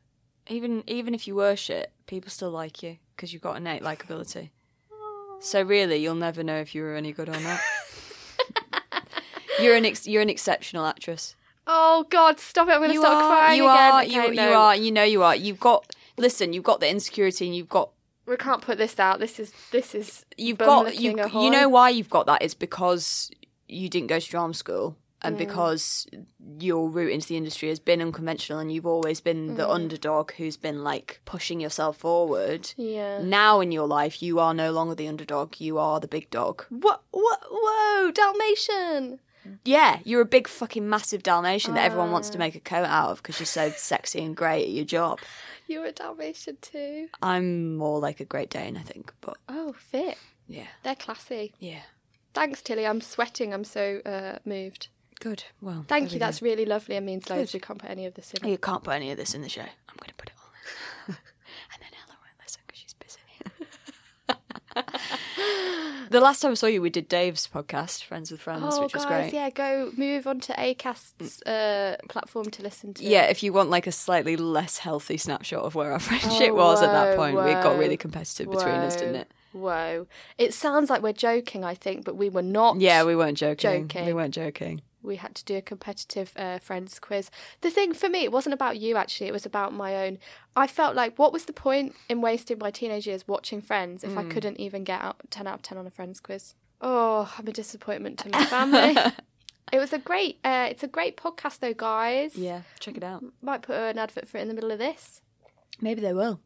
Even 0.47 0.83
even 0.85 1.15
if 1.15 1.27
you 1.27 1.33
were 1.35 1.55
shit, 1.55 1.91
people 2.05 2.29
still 2.29 2.51
like 2.51 2.83
you 2.83 2.97
because 3.15 3.33
you've 3.33 3.41
got 3.41 3.57
innate 3.57 3.81
likability. 3.81 4.49
So 5.39 5.61
really, 5.61 5.97
you'll 5.97 6.15
never 6.15 6.43
know 6.43 6.57
if 6.57 6.73
you 6.75 6.83
were 6.83 6.95
any 6.95 7.11
good 7.13 7.29
or 7.29 7.39
not. 7.39 7.59
You're 9.61 9.75
an 9.75 9.85
ex- 9.85 10.07
you're 10.07 10.21
an 10.21 10.29
exceptional 10.29 10.85
actress. 10.85 11.35
Oh 11.65 12.05
God, 12.09 12.39
stop 12.39 12.67
it! 12.67 12.71
I'm 12.71 12.79
going 12.81 12.91
to 12.91 12.97
start 12.99 13.23
are, 13.23 13.29
crying 13.29 13.57
you 13.57 13.69
again. 13.69 13.91
are, 13.93 14.01
Okay, 14.01 14.11
you, 14.29 14.33
no. 14.33 14.49
you 14.49 14.55
are, 14.55 14.75
you 14.75 14.91
know 14.91 15.03
you 15.03 15.23
are. 15.23 15.35
You've 15.35 15.59
got 15.59 15.95
listen. 16.17 16.53
You've 16.53 16.63
got 16.65 16.79
the 16.81 16.89
insecurity, 16.89 17.45
and 17.45 17.55
you've 17.55 17.69
got 17.69 17.91
We 18.25 18.35
can't 18.37 18.61
put 18.61 18.77
this 18.77 18.99
out. 18.99 19.19
This 19.19 19.39
is 19.39 19.53
this 19.71 19.95
is. 19.95 20.25
you've 20.37 20.57
got 20.57 20.95
you. 20.97 21.15
You 21.33 21.49
know 21.49 21.69
why 21.69 21.89
you've 21.89 22.09
got 22.09 22.25
that? 22.25 22.41
It's 22.41 22.53
because 22.53 23.31
you 23.69 23.87
didn't 23.89 24.07
go 24.07 24.19
to 24.19 24.29
drama 24.29 24.53
school, 24.53 24.91
Mm. 24.91 25.27
and 25.29 25.37
because 25.37 26.05
your 26.59 26.89
route 26.89 27.13
into 27.13 27.27
the 27.29 27.37
industry 27.37 27.69
has 27.69 27.79
been 27.79 28.01
unconventional, 28.01 28.59
and 28.59 28.69
you've 28.73 28.85
always 28.85 29.21
been 29.21 29.55
the 29.55 29.63
Mm. 29.65 29.73
underdog 29.75 30.33
who's 30.33 30.57
been 30.57 30.83
like 30.83 31.21
pushing 31.23 31.61
yourself 31.61 31.95
forward. 31.95 32.73
Yeah. 32.75 33.19
Now 33.23 33.61
in 33.61 33.71
your 33.71 33.87
life, 33.87 34.21
you 34.21 34.37
are 34.39 34.53
no 34.53 34.73
longer 34.73 34.95
the 34.95 35.07
underdog. 35.07 35.61
You 35.61 35.77
are 35.77 36.01
the 36.01 36.09
big 36.09 36.29
dog. 36.29 36.65
What? 36.69 37.03
What? 37.11 37.39
Whoa! 37.49 38.11
Dalmatian. 38.11 39.19
Yeah, 39.65 39.99
you're 40.03 40.21
a 40.21 40.25
big 40.25 40.47
fucking 40.47 40.87
massive 40.89 41.23
Dalmatian 41.23 41.73
that 41.75 41.85
everyone 41.85 42.11
wants 42.11 42.29
to 42.31 42.37
make 42.37 42.55
a 42.55 42.59
coat 42.59 42.85
out 42.85 43.11
of 43.11 43.17
because 43.17 43.39
you're 43.39 43.45
so 43.47 43.69
sexy 43.71 44.23
and 44.23 44.35
great 44.35 44.63
at 44.63 44.69
your 44.71 44.85
job. 44.85 45.19
You're 45.67 45.85
a 45.85 45.91
Dalmatian 45.93 46.57
too. 46.61 47.07
I'm 47.21 47.77
more 47.77 47.97
like 47.99 48.19
a 48.19 48.25
Great 48.25 48.49
Dane, 48.49 48.75
I 48.75 48.81
think, 48.81 49.13
but 49.21 49.37
Oh, 49.47 49.73
fit. 49.73 50.17
yeah, 50.47 50.67
They're 50.83 50.93
classy. 50.93 51.53
yeah. 51.59 51.79
Thanks, 52.33 52.61
Tilly. 52.61 52.85
I'm 52.85 52.99
sweating. 52.99 53.53
I'm 53.53 53.63
so 53.63 54.01
uh, 54.05 54.39
moved. 54.43 54.89
Good. 55.21 55.45
Well, 55.61 55.85
Thank 55.87 56.09
there 56.09 56.13
you. 56.13 56.15
we 56.15 56.19
That's 56.19 56.39
go. 56.41 56.45
really 56.47 56.65
lovely 56.65 56.97
and 56.97 57.05
means 57.05 57.29
loads. 57.29 57.53
You 57.53 57.61
can't 57.61 57.79
put 57.79 57.89
any 57.89 58.05
of 58.05 58.13
this 58.15 58.33
in. 58.33 58.47
You 58.49 58.57
can't 58.57 58.83
put 58.83 58.93
any 58.93 59.09
of 59.11 59.17
this 59.17 59.33
in 59.33 59.41
the 59.41 59.47
show. 59.49 59.61
I'm 59.61 59.95
going 59.97 60.09
to 60.09 60.15
put 60.15 60.29
it 60.29 60.35
all 60.37 60.51
in, 61.07 61.15
and 61.73 61.81
then 61.81 61.89
Ella 62.05 62.17
won't 62.19 62.39
listen 62.43 62.61
because 62.67 62.81
she's 62.81 62.93
busy. 62.93 63.21
The 66.13 66.21
last 66.21 66.41
time 66.41 66.51
I 66.51 66.53
saw 66.53 66.67
you, 66.67 66.81
we 66.81 66.89
did 66.89 67.09
Dave's 67.09 67.47
podcast, 67.47 68.03
Friends 68.05 68.31
with 68.31 68.39
Friends, 68.39 68.63
Oh, 68.69 68.83
which 68.83 68.93
was 68.93 69.03
guys, 69.03 69.31
great. 69.31 69.33
yeah, 69.33 69.49
go 69.49 69.91
move 69.97 70.25
on 70.25 70.39
to 70.41 70.53
Acast's 70.53 71.41
uh, 71.43 71.97
platform 72.07 72.45
to 72.51 72.63
listen 72.63 72.93
to. 72.93 73.03
Yeah, 73.03 73.23
if 73.23 73.43
you 73.43 73.51
want 73.51 73.69
like 73.69 73.87
a 73.87 73.91
slightly 73.91 74.37
less 74.37 74.77
healthy 74.77 75.17
snapshot 75.17 75.63
of 75.63 75.75
where 75.75 75.91
our 75.91 75.99
friendship 76.07 76.53
was 76.53 76.81
at 76.81 76.91
that 76.91 77.07
Oh, 77.07 77.17
whoa, 77.17 77.33
point, 77.33 77.49
it 77.49 77.61
got 77.63 77.77
really 77.77 77.97
competitive 77.97 78.49
between 78.49 78.75
us, 78.75 78.95
didn't 78.95 79.15
it? 79.15 79.31
Whoa. 79.51 80.07
It 80.37 80.53
sounds 80.53 80.89
like 80.89 81.01
we're 81.03 81.13
joking, 81.13 81.63
I 81.63 81.75
think, 81.75 82.05
but 82.05 82.15
we 82.15 82.29
were 82.29 82.41
not. 82.41 82.79
Yeah, 82.79 83.03
we 83.03 83.15
weren't 83.15 83.37
joking. 83.37 83.87
Joking. 83.87 84.05
We 84.05 84.13
weren't 84.13 84.33
joking. 84.33 84.81
We 85.03 85.17
had 85.17 85.35
to 85.35 85.45
do 85.45 85.57
a 85.57 85.61
competitive 85.61 86.31
uh, 86.35 86.59
friends 86.59 86.99
quiz. 86.99 87.29
The 87.61 87.69
thing 87.69 87.93
for 87.93 88.09
me, 88.09 88.23
it 88.23 88.31
wasn't 88.31 88.53
about 88.53 88.79
you 88.79 88.95
actually, 88.95 89.27
it 89.27 89.33
was 89.33 89.45
about 89.45 89.73
my 89.73 89.95
own. 90.05 90.17
I 90.55 90.67
felt 90.67 90.95
like, 90.95 91.19
what 91.19 91.33
was 91.33 91.45
the 91.45 91.53
point 91.53 91.95
in 92.09 92.21
wasting 92.21 92.57
my 92.59 92.71
teenage 92.71 93.05
years 93.07 93.27
watching 93.27 93.61
Friends 93.61 94.03
if 94.03 94.11
Hmm. 94.11 94.19
I 94.19 94.23
couldn't 94.25 94.59
even 94.59 94.83
get 94.83 95.01
out 95.01 95.17
10 95.29 95.47
out 95.47 95.55
of 95.55 95.61
10 95.61 95.77
on 95.77 95.85
a 95.87 95.91
friends 95.91 96.19
quiz? 96.19 96.55
Oh, 96.81 97.33
I'm 97.37 97.47
a 97.47 97.51
disappointment 97.51 98.19
to 98.19 98.29
my 98.29 98.45
family. 98.45 98.95
it 99.73 99.79
was 99.79 99.93
a 99.93 99.97
great, 99.99 100.39
uh, 100.43 100.67
it's 100.69 100.83
a 100.83 100.87
great 100.87 101.17
podcast 101.17 101.59
though, 101.59 101.73
guys. 101.73 102.35
Yeah, 102.35 102.61
check 102.79 102.97
it 102.97 103.03
out. 103.03 103.23
Might 103.41 103.61
put 103.61 103.75
an 103.75 103.97
advert 103.97 104.27
for 104.27 104.37
it 104.37 104.41
in 104.41 104.47
the 104.47 104.53
middle 104.53 104.71
of 104.71 104.79
this. 104.79 105.21
Maybe 105.81 106.01
they 106.01 106.13
will. 106.13 106.39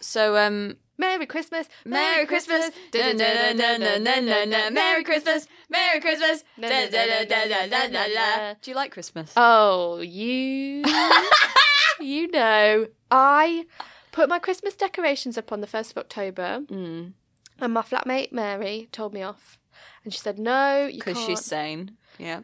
So, 0.00 0.36
um, 0.36 0.76
Merry 0.98 1.26
Christmas. 1.26 1.68
Merry 1.84 2.26
Christmas. 2.26 2.70
Da, 2.90 3.12
da, 3.12 3.18
da, 3.18 3.52
da, 3.52 3.78
da, 3.78 3.98
da, 3.98 4.20
da, 4.20 4.44
da. 4.44 4.70
Merry 4.70 5.04
Christmas. 5.04 5.46
Merry 5.70 6.00
Christmas. 6.00 6.42
Da, 6.60 6.68
da, 6.68 6.86
da, 6.90 7.24
da, 7.24 7.44
da, 7.46 7.66
da, 7.66 7.86
da, 7.88 8.06
da. 8.14 8.54
Do 8.60 8.70
you 8.70 8.74
like 8.76 8.90
Christmas? 8.92 9.32
Oh, 9.36 10.00
you. 10.00 10.84
you 12.00 12.30
know. 12.30 12.88
I 13.10 13.66
put 14.12 14.28
my 14.28 14.38
Christmas 14.38 14.74
decorations 14.74 15.38
up 15.38 15.52
on 15.52 15.60
the 15.60 15.66
1st 15.66 15.92
of 15.92 15.98
October, 15.98 16.60
Mm. 16.66 17.12
and 17.60 17.72
my 17.72 17.82
flatmate 17.82 18.32
Mary 18.32 18.88
told 18.92 19.14
me 19.14 19.22
off. 19.22 19.58
And 20.04 20.12
she 20.12 20.18
said, 20.20 20.38
no, 20.38 20.86
you 20.86 20.98
Because 20.98 21.14
can't. 21.14 21.26
Because 21.28 21.38
she's 21.40 21.44
sane. 21.46 21.96
Yeah. 22.18 22.40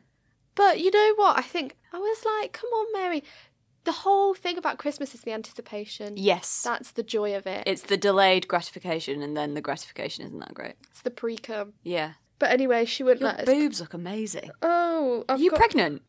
But 0.54 0.78
you 0.78 0.90
know 0.92 1.14
what? 1.16 1.36
I 1.36 1.42
think, 1.42 1.76
I 1.92 1.98
was 1.98 2.24
like, 2.24 2.52
come 2.52 2.70
on, 2.70 2.86
Mary. 2.92 3.24
The 3.84 3.92
whole 3.92 4.32
thing 4.34 4.56
about 4.58 4.78
Christmas 4.78 5.14
is 5.14 5.20
the 5.22 5.32
anticipation. 5.32 6.14
Yes. 6.16 6.62
That's 6.62 6.90
the 6.92 7.02
joy 7.02 7.36
of 7.36 7.46
it. 7.46 7.64
It's 7.66 7.82
the 7.82 7.96
delayed 7.98 8.48
gratification, 8.48 9.20
and 9.22 9.36
then 9.36 9.54
the 9.54 9.60
gratification 9.60 10.24
isn't 10.24 10.38
that 10.38 10.54
great. 10.54 10.74
It's 10.90 11.02
the 11.02 11.10
pre 11.10 11.36
cum. 11.36 11.74
Yeah. 11.82 12.12
But 12.38 12.50
anyway, 12.50 12.84
she 12.86 13.02
wouldn't 13.02 13.20
Your 13.20 13.30
let 13.30 13.40
us. 13.40 13.46
boobs 13.46 13.80
look 13.80 13.94
amazing. 13.94 14.50
Oh, 14.62 15.24
I've 15.28 15.38
Are 15.38 15.42
you 15.42 15.50
got... 15.50 15.58
pregnant? 15.58 16.02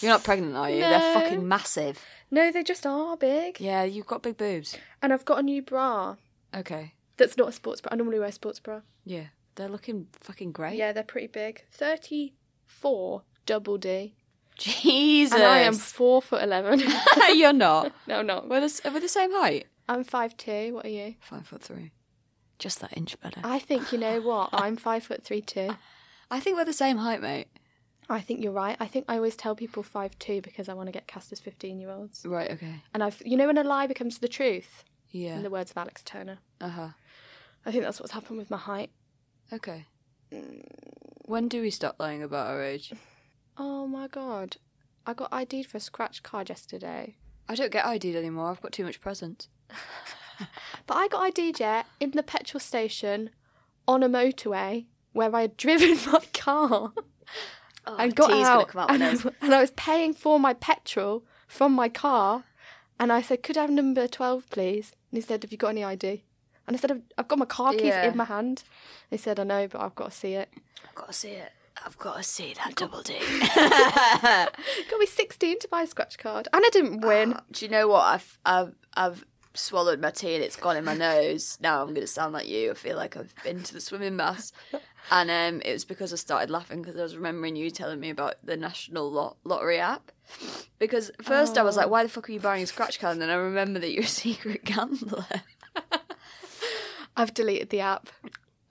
You're 0.00 0.12
not 0.12 0.24
pregnant, 0.24 0.56
are 0.56 0.70
you? 0.70 0.80
They're 0.80 0.98
No. 1.14 1.20
fucking 1.20 1.46
massive. 1.46 2.02
No, 2.30 2.50
they 2.50 2.62
just 2.62 2.86
are 2.86 3.16
big. 3.16 3.60
Yeah, 3.60 3.82
you've 3.82 4.06
got 4.06 4.22
big 4.22 4.36
boobs. 4.38 4.76
And 5.02 5.12
I've 5.12 5.24
got 5.24 5.38
a 5.40 5.42
new 5.42 5.60
bra 5.62 6.14
Okay. 6.56 6.94
that's 7.18 7.36
not 7.36 7.48
a 7.48 7.52
sports 7.52 7.80
bra. 7.82 7.90
I 7.92 7.96
normally 7.96 8.18
wear 8.20 8.28
a 8.28 8.32
sports 8.32 8.58
bra. 8.60 8.80
Yeah. 9.04 9.26
They're 9.56 9.68
looking 9.68 10.06
fucking 10.12 10.52
great. 10.52 10.76
Yeah, 10.76 10.92
they're 10.92 11.02
pretty 11.02 11.26
big. 11.26 11.64
34 11.72 13.22
double 13.46 13.76
D. 13.78 14.14
Jesus. 14.60 15.34
And 15.34 15.42
I 15.42 15.58
am 15.60 15.74
four 15.74 16.20
foot 16.22 16.42
eleven. 16.42 16.80
You're 17.34 17.52
not. 17.52 17.92
no, 18.06 18.22
no. 18.22 18.44
We're 18.48 18.60
the, 18.60 18.66
s- 18.66 18.80
we're 18.84 19.00
the 19.00 19.08
same 19.08 19.32
height. 19.32 19.66
I'm 19.88 20.04
five 20.04 20.36
two. 20.36 20.74
What 20.74 20.84
are 20.84 20.90
you? 20.90 21.16
Five 21.20 21.46
foot 21.46 21.62
three. 21.62 21.90
Just 22.58 22.80
that 22.80 22.96
inch 22.96 23.18
better. 23.20 23.40
I 23.42 23.58
think 23.58 23.90
you 23.90 23.98
know 23.98 24.20
what. 24.20 24.50
I'm 24.52 24.76
five 24.76 25.02
foot 25.02 25.24
three 25.24 25.40
too. 25.40 25.70
I 26.30 26.38
think 26.40 26.56
we're 26.56 26.64
the 26.66 26.72
same 26.72 26.98
height, 26.98 27.20
mate. 27.22 27.48
I 28.08 28.20
think 28.20 28.42
you're 28.42 28.52
right. 28.52 28.76
I 28.80 28.86
think 28.86 29.06
I 29.08 29.16
always 29.16 29.34
tell 29.36 29.54
people 29.54 29.82
five 29.82 30.18
two 30.18 30.40
because 30.42 30.68
I 30.68 30.74
want 30.74 30.88
to 30.88 30.92
get 30.92 31.06
cast 31.06 31.32
as 31.32 31.40
fifteen 31.40 31.80
year 31.80 31.90
olds. 31.90 32.24
Right, 32.26 32.50
okay. 32.50 32.82
And 32.92 33.02
I've, 33.02 33.20
you 33.24 33.36
know, 33.36 33.46
when 33.46 33.56
a 33.58 33.64
lie 33.64 33.86
becomes 33.86 34.18
the 34.18 34.28
truth. 34.28 34.84
Yeah. 35.10 35.36
In 35.36 35.42
the 35.42 35.50
words 35.50 35.70
of 35.72 35.78
Alex 35.78 36.02
Turner. 36.04 36.38
Uh 36.60 36.68
huh. 36.68 36.88
I 37.66 37.72
think 37.72 37.82
that's 37.82 37.98
what's 37.98 38.12
happened 38.12 38.38
with 38.38 38.50
my 38.50 38.56
height. 38.58 38.90
Okay. 39.52 39.86
When 41.24 41.48
do 41.48 41.60
we 41.62 41.70
stop 41.70 41.96
lying 41.98 42.22
about 42.22 42.48
our 42.48 42.62
age? 42.62 42.92
Oh 43.56 43.86
my 43.86 44.08
god, 44.08 44.56
I 45.06 45.12
got 45.14 45.32
ID'd 45.32 45.66
for 45.66 45.76
a 45.76 45.80
scratch 45.80 46.22
card 46.22 46.48
yesterday. 46.48 47.16
I 47.48 47.54
don't 47.54 47.72
get 47.72 47.84
ID'd 47.86 48.14
anymore. 48.16 48.50
I've 48.50 48.60
got 48.62 48.72
too 48.72 48.84
much 48.84 49.00
presents. 49.00 49.48
But 50.86 50.96
I 50.96 51.08
got 51.08 51.26
ID'd 51.38 51.60
yet 51.60 51.84
in 52.00 52.12
the 52.12 52.22
petrol 52.22 52.60
station 52.60 53.28
on 53.86 54.02
a 54.02 54.08
motorway 54.08 54.86
where 55.12 55.34
I 55.36 55.42
had 55.42 55.56
driven 55.58 55.98
my 56.12 56.20
car. 56.32 56.92
Oh, 57.86 57.96
and 57.98 58.16
got 58.16 58.30
out 58.30 58.68
come 58.68 58.82
out 58.82 58.90
and, 58.90 59.02
I, 59.02 59.14
and 59.42 59.54
I 59.54 59.60
was 59.60 59.70
paying 59.72 60.14
for 60.14 60.40
my 60.40 60.54
petrol 60.54 61.24
from 61.46 61.72
my 61.72 61.90
car 61.90 62.44
and 62.98 63.12
I 63.12 63.20
said, 63.20 63.42
could 63.42 63.58
I 63.58 63.62
have 63.62 63.70
number 63.70 64.08
12 64.08 64.48
please? 64.48 64.92
And 65.10 65.18
he 65.18 65.20
said, 65.20 65.42
have 65.42 65.52
you 65.52 65.58
got 65.58 65.68
any 65.68 65.84
ID? 65.84 66.24
And 66.66 66.74
I 66.76 66.80
said, 66.80 66.90
"I've- 66.92 67.02
I've 67.18 67.28
got 67.28 67.38
my 67.38 67.44
car 67.46 67.72
keys 67.72 67.82
Yeah. 67.84 68.10
in 68.10 68.16
my 68.16 68.24
hand. 68.24 68.62
He 69.10 69.16
said, 69.18 69.38
I 69.40 69.44
know, 69.44 69.66
but 69.68 69.80
I've 69.80 69.94
got 69.94 70.12
to 70.12 70.16
see 70.16 70.34
it. 70.34 70.48
I've 70.88 70.94
got 70.94 71.08
to 71.08 71.12
see 71.12 71.30
it. 71.32 71.52
I've 71.84 71.98
got 71.98 72.16
to 72.16 72.22
see 72.22 72.54
that 72.54 72.74
double 72.76 73.02
D. 73.02 73.14
Got 74.90 74.98
me 75.00 75.06
16 75.06 75.60
to 75.60 75.68
buy 75.68 75.82
a 75.82 75.86
scratch 75.86 76.18
card. 76.18 76.46
And 76.52 76.62
I 76.64 76.68
didn't 76.70 77.00
win. 77.00 77.36
Do 77.52 77.64
you 77.64 77.70
know 77.70 77.88
what? 77.88 78.02
I've 78.02 78.38
I've 78.44 78.74
I've 78.94 79.24
swallowed 79.54 80.00
my 80.00 80.10
tea 80.10 80.34
and 80.34 80.44
it's 80.44 80.56
gone 80.56 80.76
in 80.76 80.84
my 80.84 80.94
nose. 80.94 81.58
Now 81.60 81.80
I'm 81.82 81.88
going 81.88 82.02
to 82.02 82.06
sound 82.06 82.32
like 82.32 82.46
you. 82.48 82.70
I 82.70 82.74
feel 82.74 82.96
like 82.96 83.16
I've 83.16 83.34
been 83.42 83.62
to 83.62 83.72
the 83.72 83.80
swimming 83.80 84.16
baths, 84.16 84.52
and 85.10 85.30
um, 85.30 85.62
it 85.64 85.72
was 85.72 85.84
because 85.84 86.12
I 86.12 86.16
started 86.16 86.50
laughing 86.50 86.82
because 86.82 86.98
I 86.98 87.02
was 87.02 87.16
remembering 87.16 87.56
you 87.56 87.70
telling 87.70 87.98
me 87.98 88.10
about 88.10 88.34
the 88.44 88.56
national 88.56 89.10
lot- 89.10 89.38
lottery 89.44 89.78
app. 89.78 90.12
Because 90.78 91.10
at 91.10 91.24
first 91.24 91.56
I 91.58 91.62
was 91.62 91.76
like, 91.76 91.88
"Why 91.90 92.02
the 92.02 92.08
fuck 92.08 92.28
are 92.28 92.32
you 92.32 92.40
buying 92.40 92.62
a 92.62 92.66
scratch 92.66 93.00
card?" 93.00 93.12
And 93.14 93.22
then 93.22 93.30
I 93.30 93.34
remember 93.34 93.78
that 93.80 93.90
you're 93.90 94.04
a 94.04 94.06
secret 94.24 94.64
gambler. 94.64 95.24
I've 97.16 97.34
deleted 97.34 97.70
the 97.70 97.80
app. 97.80 98.08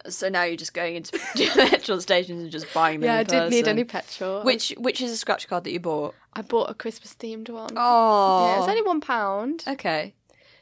So 0.08 0.30
now 0.30 0.44
you're 0.44 0.56
just 0.56 0.74
going 0.74 0.96
into 0.96 1.20
petrol 1.36 2.00
stations 2.00 2.42
and 2.44 2.52
just 2.52 2.74
buying 2.74 3.02
them. 3.02 3.08
Yeah, 3.08 3.18
I 3.18 3.24
didn't 3.24 3.50
need 3.50 3.62
person. 3.64 3.70
any 3.78 3.84
petrol. 3.84 4.44
Which 4.44 4.74
which 4.78 5.02
is 5.02 5.12
a 5.12 5.18
scratch 5.18 5.48
card 5.48 5.66
that 5.66 5.72
you 5.72 5.80
bought? 5.80 6.16
I 6.34 6.42
bought 6.42 6.70
a 6.70 6.74
Christmas 6.74 7.14
themed 7.14 7.50
one. 7.50 7.72
Oh, 7.76 8.46
Yeah, 8.48 8.60
it's 8.60 8.68
only 8.70 8.82
one 8.84 9.02
pound. 9.02 9.64
okay. 9.68 10.14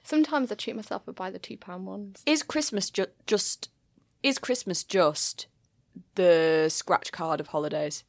Sometimes 0.03 0.51
I 0.51 0.55
treat 0.55 0.75
myself 0.75 1.03
and 1.05 1.15
buy 1.15 1.29
the 1.29 1.37
two 1.39 1.57
pound 1.57 1.85
ones. 1.85 2.23
Is 2.25 2.41
Christmas 2.41 2.89
ju- 2.89 3.07
just 3.27 3.69
is 4.23 4.37
Christmas 4.39 4.83
just 4.83 5.47
the 6.15 6.67
scratch 6.69 7.11
card 7.11 7.39
of 7.39 7.47
holidays? 7.47 8.03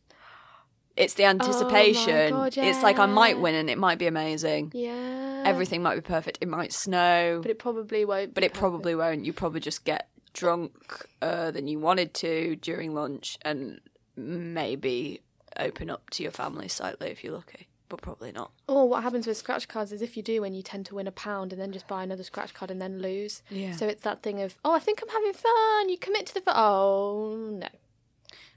It's 0.97 1.15
the 1.15 1.25
oh 1.25 1.29
anticipation. 1.29 2.31
God, 2.31 2.57
It's 2.57 2.83
like 2.83 2.99
I 2.99 3.07
might 3.07 3.39
win 3.39 3.55
and 3.55 3.71
it 3.71 3.79
might 3.79 3.99
be 3.99 4.07
amazing. 4.07 4.73
Yeah. 4.75 5.43
Everything 5.47 5.83
might 5.83 5.95
be 5.95 6.01
perfect. 6.01 6.39
It 6.41 6.49
might 6.49 6.73
snow, 6.73 7.39
But 7.43 7.51
it 7.53 7.59
probably 7.59 8.05
won't. 8.05 8.35
but 8.35 8.43
it 8.43 8.53
probably 8.55 8.95
won't. 8.97 9.25
You 9.25 9.33
probably 9.33 9.61
just 9.61 9.85
get 9.85 10.09
drunk 10.33 11.07
uh, 11.23 11.51
than 11.51 11.69
you 11.69 11.79
wanted 11.79 12.15
to 12.15 12.57
during 12.57 12.95
lunch 12.95 13.39
and 13.43 13.81
maybe 14.17 15.21
open 15.59 15.91
up 15.91 16.11
to 16.11 16.23
your 16.23 16.33
family 16.33 16.69
slightly 16.69 17.09
if 17.11 17.23
you're 17.25 17.33
lucky, 17.35 17.69
but 17.89 18.01
probably 18.03 18.33
not. 18.33 18.51
Or 18.69 18.89
what 18.89 19.03
happens 19.03 19.27
with 19.27 19.37
scratch 19.37 19.67
cards 19.69 19.93
is 19.93 20.03
if 20.03 20.17
you 20.17 20.23
do 20.23 20.41
win, 20.43 20.55
you 20.55 20.63
tend 20.63 20.87
to 20.87 20.95
win 20.95 21.07
a 21.07 21.13
pound 21.13 21.53
and 21.53 21.61
then 21.61 21.73
just 21.73 21.89
buy 21.89 22.03
another 22.03 22.23
scratch 22.23 22.55
card 22.55 22.71
and 22.71 22.81
then 22.81 23.01
lose. 23.01 23.43
Yeah. 23.51 23.73
So 23.73 23.87
it's 23.87 24.03
that 24.03 24.23
thing 24.23 24.41
of, 24.43 24.57
oh, 24.65 24.73
I 24.75 24.79
think 24.79 25.01
I'm 25.03 25.09
having 25.09 25.33
fun. 25.33 25.89
You 25.89 25.99
commit 25.99 26.27
to 26.27 26.35
the 26.35 26.41
fun. 26.41 26.55
Oh, 26.57 27.37
no. 27.53 27.69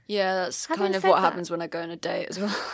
Yeah, 0.08 0.34
that's 0.34 0.66
Having 0.66 0.82
kind 0.84 0.94
of 0.96 1.04
what 1.04 1.16
that- 1.16 1.22
happens 1.22 1.50
when 1.50 1.62
I 1.62 1.66
go 1.68 1.80
on 1.80 1.90
a 1.90 1.96
date 1.96 2.26
as 2.28 2.38
well. 2.38 2.54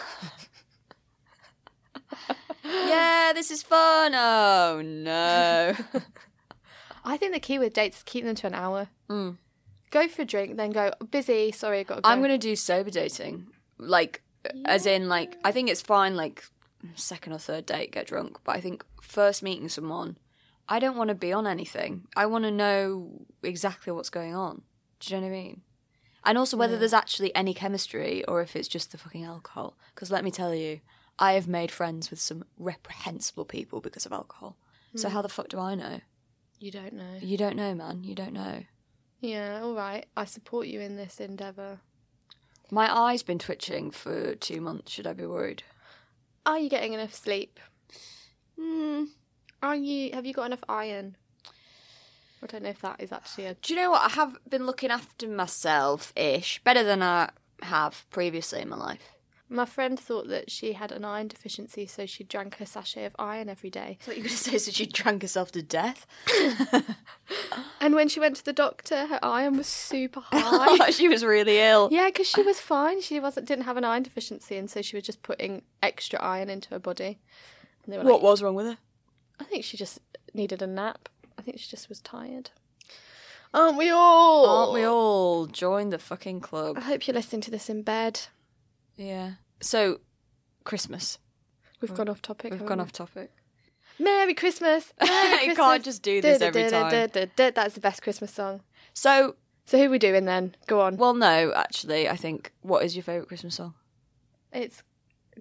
yeah, 2.65 3.33
this 3.35 3.51
is 3.51 3.63
fun. 3.63 4.13
Oh 4.15 4.81
no. 4.85 5.75
I 7.09 7.17
think 7.17 7.33
the 7.33 7.41
key 7.41 7.59
with 7.59 7.75
dates 7.75 7.99
is 7.99 8.03
keep 8.03 8.25
them 8.25 8.35
to 8.37 8.47
an 8.47 8.55
hour. 8.55 8.89
Mm. 9.09 9.37
Go 9.91 10.09
for 10.09 10.23
a 10.23 10.25
drink, 10.25 10.57
then 10.57 10.71
go, 10.71 10.93
busy, 11.11 11.51
sorry, 11.53 11.81
i 11.81 11.83
got 11.83 11.97
to 11.97 12.01
go. 12.03 12.09
I'm 12.09 12.21
gonna 12.21 12.39
do 12.39 12.55
sober 12.55 12.91
dating, 12.91 13.47
like 13.79 14.23
as 14.65 14.87
in 14.87 15.09
like 15.09 15.37
I 15.45 15.53
think 15.53 15.71
it's 15.71 15.83
fine 15.83 16.15
like 16.15 16.45
second 16.95 17.33
or 17.33 17.39
third 17.39 17.67
date 17.67 17.93
get 17.93 18.07
drunk, 18.07 18.39
but 18.45 18.57
I 18.57 18.61
think 18.61 18.85
first 19.01 19.43
meeting 19.43 19.69
someone, 19.69 20.17
I 20.69 20.79
don't 20.79 20.97
want 20.97 21.09
to 21.09 21.15
be 21.15 21.33
on 21.33 21.47
anything. 21.47 22.07
I 22.15 22.27
want 22.27 22.45
to 22.45 22.51
know 22.51 23.27
exactly 23.43 23.93
what's 23.93 24.11
going 24.11 24.35
on. 24.35 24.63
Do 25.01 25.15
you 25.15 25.21
know 25.21 25.27
what 25.27 25.33
I 25.33 25.39
mean? 25.39 25.63
And 26.25 26.37
also 26.37 26.57
whether 26.59 26.77
there's 26.77 26.93
actually 26.93 27.35
any 27.35 27.55
chemistry 27.55 28.23
or 28.27 28.43
if 28.43 28.55
it's 28.55 28.69
just 28.69 28.93
the 28.93 28.99
fucking 28.99 29.25
alcohol. 29.25 29.79
Because 29.95 30.11
let 30.11 30.25
me 30.25 30.31
tell 30.31 30.55
you, 30.55 30.81
I 31.19 31.33
have 31.33 31.49
made 31.49 31.71
friends 31.71 32.11
with 32.11 32.21
some 32.21 32.45
reprehensible 32.59 33.47
people 33.47 33.81
because 33.81 34.05
of 34.05 34.13
alcohol. 34.13 34.57
So 34.95 35.09
how 35.09 35.23
the 35.23 35.29
fuck 35.29 35.49
do 35.49 35.59
I 35.59 35.75
know? 35.75 36.01
You 36.61 36.71
don't 36.71 36.95
know. 36.95 37.19
You 37.21 37.37
don't 37.37 37.57
know, 37.57 37.75
man. 37.75 38.05
You 38.05 38.15
don't 38.15 38.33
know. 38.33 38.65
Yeah, 39.21 39.61
all 39.63 39.75
right. 39.75 40.07
I 40.17 40.25
support 40.25 40.67
you 40.67 40.81
in 40.81 40.97
this 40.97 41.21
endeavour. 41.21 41.81
My 42.71 42.93
eye's 42.95 43.23
been 43.23 43.39
twitching 43.39 43.91
for 43.91 44.35
two 44.35 44.61
months. 44.61 44.93
Should 44.93 45.07
I 45.07 45.13
be 45.13 45.27
worried? 45.27 45.63
Are 46.45 46.59
you 46.59 46.69
getting 46.69 46.93
enough 46.93 47.15
sleep? 47.15 47.59
Hmm. 48.59 49.05
Are 49.63 49.77
you? 49.77 50.13
Have 50.13 50.27
you 50.27 50.33
got 50.33 50.47
enough 50.47 50.65
iron? 50.69 51.17
I 52.43 52.47
don't 52.47 52.63
know 52.63 52.71
if 52.71 52.81
that 52.83 53.01
is 53.01 53.13
actually 53.13 53.47
a. 53.47 53.55
Do 53.55 53.75
you 53.75 53.81
know 53.81 53.91
what? 53.91 54.03
I 54.03 54.15
have 54.15 54.37
been 54.49 54.67
looking 54.67 54.91
after 54.91 55.27
myself 55.29 56.13
ish 56.15 56.63
better 56.63 56.85
than 56.85 57.03
I 57.03 57.31
have 57.63 58.07
previously 58.11 58.61
in 58.61 58.69
my 58.69 58.77
life. 58.77 59.13
My 59.51 59.65
friend 59.65 59.99
thought 59.99 60.29
that 60.29 60.51
she 60.51 60.75
had 60.75 60.93
an 60.93 61.05
iron 61.07 61.29
deficiency, 61.29 61.87
so 61.87 62.05
she 62.05 62.23
drank 62.23 62.61
a 62.61 62.67
sachet 62.67 63.07
of 63.07 63.17
iron 63.19 63.49
every 63.49 63.71
day. 63.71 63.97
I 64.01 64.05
thought 64.05 64.17
you 64.17 64.23
were 64.23 64.29
going 64.29 64.37
to 64.37 64.43
say 64.45 64.59
so 64.59 64.71
she 64.71 64.85
drank 64.87 65.23
herself 65.23 65.53
to 65.53 65.63
death. 65.63 66.07
And 67.81 67.95
when 67.95 68.09
she 68.09 68.19
went 68.21 68.37
to 68.37 68.45
the 68.45 68.53
doctor, 68.53 69.07
her 69.07 69.21
iron 69.23 69.57
was 69.57 69.67
super 69.69 70.21
high. 70.25 70.91
she 70.91 71.09
was 71.09 71.25
really 71.25 71.59
ill. 71.59 71.89
yeah, 71.93 72.07
because 72.09 72.27
she 72.27 72.43
was 72.43 72.59
fine. 72.61 73.01
She 73.01 73.21
wasn't 73.21 73.47
didn't 73.47 73.65
have 73.65 73.77
an 73.77 73.85
iron 73.85 74.03
deficiency, 74.03 74.57
and 74.57 74.69
so 74.69 74.83
she 74.83 74.97
was 74.97 75.05
just 75.05 75.23
putting 75.23 75.63
extra 75.83 76.21
iron 76.21 76.51
into 76.51 76.71
her 76.71 76.79
body. 76.81 77.19
And 77.85 77.93
they 77.93 77.99
were 77.99 78.05
What 78.05 78.15
like, 78.15 78.23
was 78.23 78.43
wrong 78.43 78.55
with 78.57 78.67
her? 78.67 78.79
I 79.41 79.45
think 79.45 79.65
she 79.65 79.77
just 79.77 80.01
needed 80.35 80.61
a 80.61 80.67
nap. 80.67 81.09
I 81.39 81.43
think 81.43 81.61
she 81.61 81.69
just 81.69 81.89
was 81.89 82.01
tired. 82.01 82.51
Aren't 83.55 83.79
we 83.79 83.91
all? 83.91 84.47
Aren't 84.47 84.73
we 84.75 84.85
all? 84.85 85.47
Join 85.47 85.91
the 85.91 85.99
fucking 85.99 86.41
club. 86.41 86.77
I 86.79 86.81
hope 86.81 87.07
you're 87.07 87.15
listening 87.15 87.43
to 87.43 87.51
this 87.51 87.71
in 87.71 87.83
bed. 87.83 88.23
Yeah. 88.99 89.33
So, 89.61 90.01
Christmas. 90.65 91.19
We've 91.81 91.95
gone 91.95 92.09
off 92.09 92.21
topic. 92.21 92.51
We've 92.51 92.61
haven't 92.61 92.67
gone 92.67 92.79
we? 92.79 92.83
off 92.83 92.93
topic. 92.93 93.31
Merry 93.99 94.35
Christmas. 94.35 94.93
Merry 95.01 95.31
You 95.31 95.37
Christmas. 95.39 95.57
can't 95.57 95.85
just 95.85 96.03
do 96.03 96.21
this 96.21 96.43
every 96.43 96.63
time. 96.69 96.91
Da-da-da-da-da-da. 96.91 97.51
That's 97.55 97.75
the 97.75 97.81
best 97.81 98.03
Christmas 98.03 98.33
song. 98.33 98.61
So, 98.95 99.37
So 99.65 99.79
who 99.79 99.85
are 99.87 99.91
we 99.91 99.99
doing 99.99 100.25
then? 100.25 100.55
Go 100.67 100.81
on. 100.81 100.97
well, 100.97 101.15
no, 101.15 101.53
actually, 101.55 102.09
I 102.09 102.17
think. 102.17 102.53
What 102.63 102.85
is 102.85 102.95
your 102.97 103.03
favourite 103.05 103.29
Christmas 103.29 103.55
song? 103.55 103.75
It's 104.53 104.83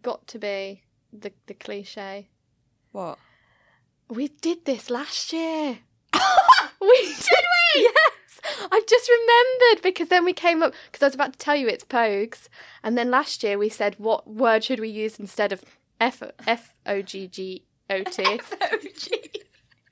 got 0.02 0.26
to 0.28 0.40
be 0.40 0.84
the 1.12 1.32
the 1.48 1.54
cliche. 1.56 2.30
What? 2.92 3.18
We 4.10 4.28
did 4.30 4.66
this 4.66 4.90
last 4.90 5.34
year. 5.34 5.80
we 6.82 6.90
did 6.90 6.90
we? 6.90 6.98
Yes. 7.08 7.28
I've 8.72 8.86
just 8.86 9.10
remembered 9.10 9.84
because 9.84 10.08
then 10.10 10.26
we 10.26 10.34
came 10.34 10.64
up 10.64 10.74
because 10.92 11.04
I 11.04 11.08
was 11.08 11.16
about 11.16 11.34
to 11.34 11.40
tell 11.40 11.56
you 11.56 11.68
it's 11.68 11.84
Pogues, 11.84 12.48
and 12.84 12.98
then 12.98 13.10
last 13.12 13.44
year 13.44 13.58
we 13.58 13.70
said 13.70 13.96
what 13.98 14.28
word 14.28 14.64
should 14.64 14.80
we 14.80 14.90
use 14.90 15.20
instead 15.20 15.52
of 15.52 15.64
F 16.00 16.22
F 16.46 16.76
O 16.86 17.02
G 17.02 17.28
G 17.28 17.64
O 17.90 18.04
T. 18.04 18.40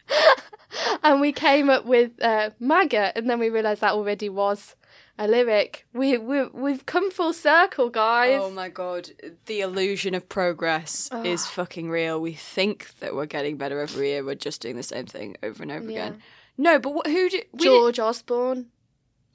and 1.04 1.22
we 1.22 1.32
came 1.32 1.70
up 1.70 1.86
with 1.86 2.12
uh, 2.22 2.52
maggot, 2.60 3.14
and 3.16 3.30
then 3.30 3.40
we 3.40 3.50
realised 3.50 3.82
that 3.82 3.94
already 3.94 4.30
was 4.30 4.76
a 5.18 5.28
lyric. 5.28 5.86
We 5.94 6.18
we 6.18 6.46
we've 6.48 6.86
come 6.86 7.12
full 7.12 7.34
circle, 7.34 7.90
guys. 7.90 8.40
Oh 8.42 8.52
my 8.52 8.70
god, 8.70 9.10
the 9.46 9.62
illusion 9.62 10.14
of 10.14 10.28
progress 10.30 11.10
is 11.24 11.46
fucking 11.48 11.90
real. 11.90 12.20
We 12.20 12.34
think 12.34 13.00
that 13.00 13.16
we're 13.16 13.26
getting 13.26 13.58
better 13.58 13.80
every 13.80 14.10
year. 14.10 14.24
We're 14.24 14.36
just 14.36 14.62
doing 14.62 14.76
the 14.76 14.84
same 14.84 15.06
thing 15.06 15.38
over 15.42 15.64
and 15.64 15.72
over 15.72 15.90
Yeah. 15.90 16.08
again. 16.08 16.22
No, 16.58 16.80
but 16.80 16.94
what, 16.94 17.08
who 17.08 17.30
did 17.30 17.46
George 17.58 18.00
Osborne. 18.00 18.68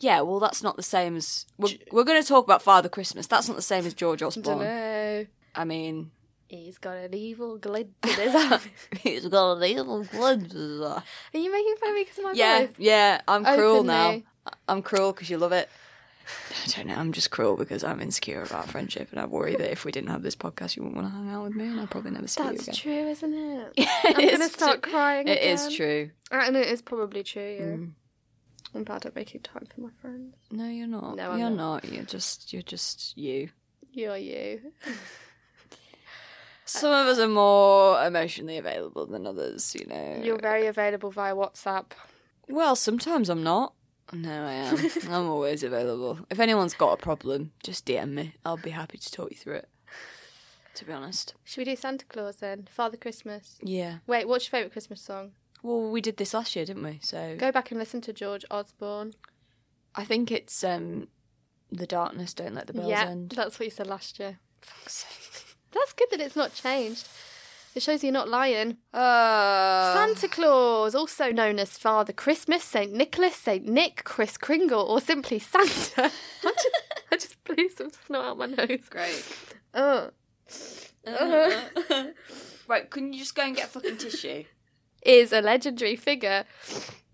Yeah, 0.00 0.22
well, 0.22 0.40
that's 0.40 0.62
not 0.62 0.76
the 0.76 0.82
same 0.82 1.16
as 1.16 1.44
we're, 1.58 1.74
we're 1.92 2.04
going 2.04 2.22
to 2.22 2.26
talk 2.26 2.44
about 2.44 2.62
Father 2.62 2.88
Christmas. 2.88 3.26
That's 3.26 3.46
not 3.48 3.56
the 3.56 3.62
same 3.62 3.84
as 3.84 3.92
George 3.92 4.22
Osborne. 4.22 4.58
don't. 4.60 5.28
I 5.54 5.64
mean, 5.64 6.10
He's 6.48 6.78
got 6.78 6.96
an 6.96 7.14
evil 7.14 7.58
glint 7.58 7.90
in 8.02 8.08
his 8.14 8.34
eye. 8.34 8.58
he's 9.02 9.26
got 9.28 9.58
an 9.58 9.62
evil 9.64 10.02
glint. 10.04 10.52
Are 10.54 11.02
you 11.34 11.52
making 11.52 11.76
fun 11.76 11.90
of 11.90 11.94
me 11.94 12.02
because 12.02 12.18
of 12.18 12.24
my 12.24 12.32
Yeah, 12.32 12.60
voice? 12.66 12.74
yeah, 12.78 13.20
I'm 13.28 13.44
cruel 13.44 13.84
now. 13.84 14.22
I'm 14.66 14.82
cruel 14.82 15.12
because 15.12 15.28
you 15.30 15.36
love 15.38 15.52
it. 15.52 15.68
I 16.64 16.70
don't 16.70 16.86
know. 16.88 16.94
I'm 16.94 17.12
just 17.12 17.30
cruel 17.30 17.56
because 17.56 17.82
I'm 17.84 18.00
insecure 18.00 18.42
about 18.42 18.68
friendship, 18.68 19.08
and 19.12 19.20
I 19.20 19.26
worry 19.26 19.54
that 19.56 19.70
if 19.70 19.84
we 19.84 19.92
didn't 19.92 20.10
have 20.10 20.22
this 20.22 20.36
podcast, 20.36 20.76
you 20.76 20.82
wouldn't 20.82 20.96
want 21.00 21.08
to 21.08 21.14
hang 21.16 21.30
out 21.30 21.44
with 21.44 21.54
me, 21.54 21.66
and 21.66 21.80
I'd 21.80 21.90
probably 21.90 22.10
never 22.10 22.26
see 22.28 22.42
you 22.42 22.50
That's 22.50 22.62
again. 22.64 22.74
true, 22.74 23.08
isn't 23.08 23.34
it? 23.34 23.72
It 23.78 23.88
I'm 24.16 24.26
going 24.26 24.38
to 24.38 24.48
start 24.48 24.82
crying 24.82 25.28
It 25.28 25.42
is 25.42 25.66
again. 25.66 25.76
true. 25.76 26.10
And 26.32 26.56
it 26.56 26.66
is 26.68 26.82
probably 26.82 27.22
true, 27.22 27.56
yeah. 27.58 27.64
Mm. 27.76 27.92
I'm 28.74 28.84
bad 28.84 29.06
at 29.06 29.14
making 29.16 29.40
time 29.40 29.66
for 29.74 29.80
my 29.80 29.90
friends. 30.00 30.36
No, 30.50 30.68
you're 30.68 30.86
not. 30.86 31.16
No, 31.16 31.30
I'm 31.32 31.38
you're 31.38 31.50
not. 31.50 31.84
not. 31.84 31.92
You're 31.92 32.04
just. 32.04 32.52
You're 32.52 32.62
just 32.62 33.16
you. 33.16 33.48
You're 33.92 34.16
you. 34.16 34.60
Some 36.64 36.92
of 36.92 37.06
us 37.08 37.18
are 37.18 37.26
more 37.26 38.00
emotionally 38.04 38.56
available 38.58 39.06
than 39.06 39.26
others. 39.26 39.74
You 39.74 39.86
know. 39.86 40.20
You're 40.22 40.38
very 40.38 40.66
available 40.66 41.10
via 41.10 41.34
WhatsApp. 41.34 41.86
Well, 42.48 42.76
sometimes 42.76 43.28
I'm 43.28 43.42
not. 43.42 43.74
No, 44.12 44.44
I 44.44 44.52
am. 44.52 44.90
I'm 45.08 45.28
always 45.28 45.62
available. 45.62 46.18
If 46.30 46.40
anyone's 46.40 46.74
got 46.74 46.92
a 46.92 46.96
problem, 46.96 47.52
just 47.62 47.86
DM 47.86 48.10
me. 48.12 48.34
I'll 48.44 48.56
be 48.56 48.70
happy 48.70 48.98
to 48.98 49.12
talk 49.12 49.30
you 49.30 49.36
through 49.36 49.56
it. 49.56 49.68
To 50.74 50.84
be 50.84 50.92
honest. 50.92 51.34
Should 51.44 51.58
we 51.58 51.64
do 51.64 51.76
Santa 51.76 52.04
Claus 52.06 52.36
then? 52.36 52.68
Father 52.70 52.96
Christmas. 52.96 53.58
Yeah. 53.62 53.98
Wait, 54.06 54.28
what's 54.28 54.46
your 54.46 54.50
favourite 54.50 54.72
Christmas 54.72 55.00
song? 55.00 55.32
Well, 55.62 55.90
we 55.90 56.00
did 56.00 56.16
this 56.16 56.32
last 56.32 56.56
year, 56.56 56.64
didn't 56.64 56.84
we? 56.84 57.00
So 57.02 57.36
Go 57.38 57.52
back 57.52 57.70
and 57.70 57.78
listen 57.78 58.00
to 58.02 58.12
George 58.12 58.44
Osborne. 58.50 59.14
I 59.94 60.04
think 60.04 60.30
it's 60.30 60.64
um, 60.64 61.08
the 61.70 61.86
darkness. 61.86 62.32
Don't 62.32 62.54
let 62.54 62.66
the 62.66 62.72
bells 62.72 62.88
yeah, 62.88 63.08
end. 63.08 63.30
that's 63.36 63.58
what 63.58 63.64
you 63.64 63.70
said 63.70 63.86
last 63.86 64.18
year. 64.18 64.38
That's 65.72 65.92
good 65.92 66.08
that 66.10 66.20
it's 66.20 66.34
not 66.34 66.52
changed. 66.52 67.06
It 67.74 67.82
shows 67.82 68.02
you're 68.02 68.12
not 68.12 68.28
lying. 68.28 68.78
Uh, 68.92 69.94
Santa 69.94 70.26
Claus, 70.28 70.94
also 70.94 71.30
known 71.30 71.58
as 71.60 71.78
Father 71.78 72.12
Christmas, 72.12 72.64
Saint 72.64 72.92
Nicholas, 72.92 73.36
Saint 73.36 73.66
Nick, 73.66 74.02
Kris 74.04 74.36
Kringle, 74.36 74.82
or 74.82 75.00
simply 75.00 75.38
Santa. 75.38 76.10
I 76.44 76.52
just, 76.52 76.68
I 77.12 77.16
just 77.16 77.44
blew 77.44 77.68
some 77.68 77.90
snot 78.06 78.24
out 78.24 78.38
my 78.38 78.46
nose. 78.46 78.88
Great. 78.90 79.24
Oh. 79.72 80.10
right, 82.68 82.90
can 82.90 83.12
you 83.12 83.20
just 83.20 83.36
go 83.36 83.42
and 83.42 83.54
get 83.54 83.66
a 83.66 83.68
fucking 83.68 83.98
tissue? 83.98 84.44
Is 85.02 85.32
a 85.32 85.40
legendary 85.40 85.96
figure. 85.96 86.44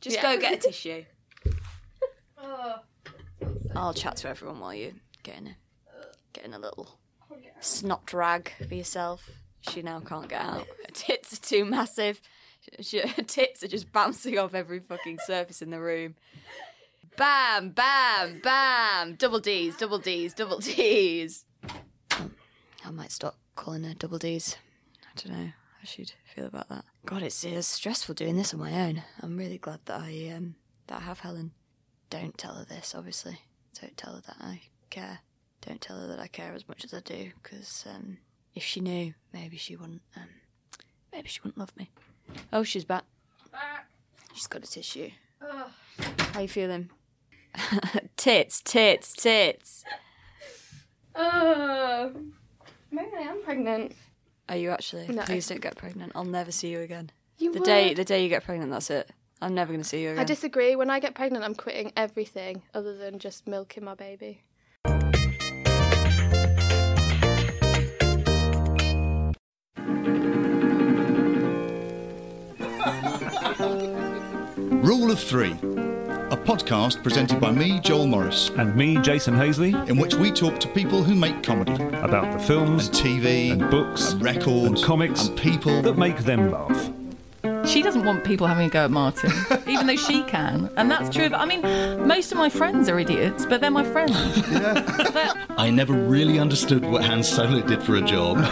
Just 0.01 0.17
Yeah. 0.17 0.23
go 0.23 0.41
get 0.41 0.55
a 0.55 0.57
tissue. 0.69 1.05
I'll 3.75 3.93
chat 3.93 4.17
to 4.17 4.29
everyone 4.31 4.59
while 4.61 4.73
you're 4.73 4.93
getting 5.23 5.49
a, 5.49 5.55
getting 6.33 6.55
a 6.55 6.59
little 6.59 6.99
snot 7.61 8.11
rag 8.15 8.53
for 8.67 8.75
yourself. 8.75 9.29
She 9.71 9.83
now 9.83 10.01
can't 10.01 10.29
get 10.29 10.41
out. 10.41 10.67
Her 10.67 10.93
tits 10.93 11.33
are 11.33 11.43
too 11.43 11.65
massive. 11.65 12.21
She, 12.81 12.99
her 12.99 13.23
tits 13.23 13.63
are 13.63 13.69
just 13.69 13.93
bouncing 13.93 14.39
off 14.39 14.55
every 14.55 14.81
fucking 14.81 15.19
surface 15.27 15.63
in 15.63 15.71
the 15.71 15.81
room. 15.81 16.15
Bam, 17.17 17.71
bam, 17.71 18.41
bam. 18.43 19.15
Double 19.15 19.41
D's, 19.41 19.77
double 19.77 19.99
D's, 19.99 20.35
double 20.35 20.59
D's. 20.59 21.45
I 22.85 22.91
might 22.91 23.13
stop 23.13 23.37
calling 23.55 23.85
her 23.85 23.95
double 23.95 24.19
D's. 24.19 24.57
I 25.05 25.21
don't 25.21 25.39
know 25.39 25.47
how 25.47 25.85
she'd 25.85 26.13
feel 26.35 26.47
about 26.47 26.69
that. 26.69 26.85
God, 27.05 27.23
it's, 27.23 27.43
it's 27.45 27.67
stressful 27.67 28.15
doing 28.15 28.37
this 28.37 28.53
on 28.53 28.61
my 28.61 28.73
own. 28.87 29.03
I'm 29.23 29.37
really 29.37 29.59
glad 29.59 29.81
that 29.87 30.01
I 30.01 30.33
um 30.37 30.57
that 30.89 30.99
I 30.99 31.05
have 31.05 31.21
Helen. 31.21 31.53
Don't 32.11 32.37
tell 32.37 32.55
her 32.55 32.65
this, 32.65 32.95
obviously. 32.95 33.41
Don't 33.81 33.97
tell 33.97 34.15
her 34.15 34.23
that 34.27 34.37
I 34.41 34.63
care. 34.91 35.21
Don't 35.63 35.81
tell 35.81 35.99
her 35.99 36.07
that 36.07 36.21
I 36.21 36.29
care 36.29 36.53
as 36.53 36.69
much 36.69 36.85
as 36.85 36.95
I 36.95 37.01
do, 37.01 37.33
because 37.43 37.85
um, 37.93 38.19
if 38.57 38.65
she 38.65 38.81
knew, 38.81 39.15
maybe 39.33 39.57
she 39.57 39.77
wouldn't. 39.77 40.03
Um, 40.17 40.25
maybe 41.13 41.29
she 41.29 41.41
wouldn't 41.43 41.59
love 41.59 41.77
me. 41.77 41.91
Oh, 42.53 42.65
she's 42.65 42.85
back. 42.85 43.05
She's 44.35 44.49
got 44.49 44.65
a 44.65 44.67
tissue. 44.67 45.11
How 46.33 46.41
you 46.41 46.49
feeling? 46.49 46.91
tits, 48.17 48.61
tits, 48.61 49.13
tits. 49.13 49.85
Oh. 51.15 52.13
Maybe 52.91 53.11
I 53.17 53.21
am 53.23 53.43
pregnant. 53.43 53.95
Are 54.49 54.57
you 54.57 54.71
actually? 54.71 55.07
No. 55.09 55.23
Please 55.23 55.47
don't 55.49 55.61
get 55.61 55.77
pregnant. 55.77 56.13
I'll 56.15 56.25
never 56.25 56.53
see 56.53 56.69
you 56.69 56.81
again. 56.81 57.11
You 57.39 57.53
The 57.53 57.61
would. 57.61 57.67
day 57.67 57.95
the 57.95 58.05
day 58.05 58.23
you 58.23 58.29
get 58.29 58.45
pregnant, 58.45 58.71
that's 58.71 58.91
it. 58.91 59.11
I'm 59.43 59.55
never 59.55 59.73
going 59.73 59.83
to 59.83 59.89
see 59.89 60.03
you 60.03 60.11
again. 60.11 60.21
I 60.21 60.25
disagree. 60.25 60.77
When 60.77 60.89
I 60.89 60.99
get 61.01 61.15
pregnant, 61.15 61.45
I'm 61.45 61.55
quitting 61.55 61.93
everything 61.97 62.63
other 62.75 62.97
than 62.97 63.19
just 63.19 63.47
milking 63.47 63.85
my 63.85 63.95
baby. 63.95 64.43
Rule 75.17 75.23
of 75.23 75.29
Three, 75.29 75.53
a 75.53 76.37
podcast 76.37 77.03
presented 77.03 77.41
by 77.41 77.51
me, 77.51 77.81
Joel 77.81 78.07
Morris, 78.07 78.51
And 78.59 78.77
me, 78.77 78.99
Jason 78.99 79.35
Hazeley, 79.35 79.73
in 79.89 79.97
which 79.97 80.15
we 80.15 80.31
talk 80.31 80.61
to 80.61 80.69
people 80.69 81.03
who 81.03 81.15
make 81.15 81.43
comedy, 81.43 81.73
about 81.73 82.33
the 82.33 82.39
films 82.45 82.89
and 82.89 82.97
TV, 82.97 83.51
and 83.53 83.71
books 83.71 84.13
and 84.13 84.23
records, 84.23 84.67
and 84.67 84.83
comics 84.83 85.29
and 85.29 85.39
people. 85.39 85.81
that 85.81 85.97
make 85.97 86.19
them 86.19 86.51
laugh. 86.51 86.96
She 87.77 87.83
doesn't 87.83 88.07
want 88.07 88.25
people 88.25 88.47
having 88.47 88.69
a 88.69 88.71
go 88.71 88.87
at 88.87 88.91
Martin, 88.91 89.31
even 89.67 89.87
though 89.87 89.97
she 89.97 90.23
can. 90.23 90.71
And 90.79 90.91
that's 90.91 91.15
true. 91.15 91.27
of- 91.27 91.35
I 91.35 91.45
mean, 91.45 91.61
most 92.09 92.33
of 92.33 92.39
my 92.39 92.49
friends 92.49 92.89
are 92.89 92.99
idiots, 92.99 93.45
but 93.45 93.61
they're 93.61 93.71
my 93.71 93.85
friends. 93.85 94.17
I 95.59 95.69
never 95.69 95.93
really 95.93 96.39
understood 96.39 96.87
what 96.87 97.05
Han 97.05 97.23
Solo 97.23 97.61
did 97.61 97.83
for 97.83 97.97
a 97.97 98.01
job. 98.01 98.39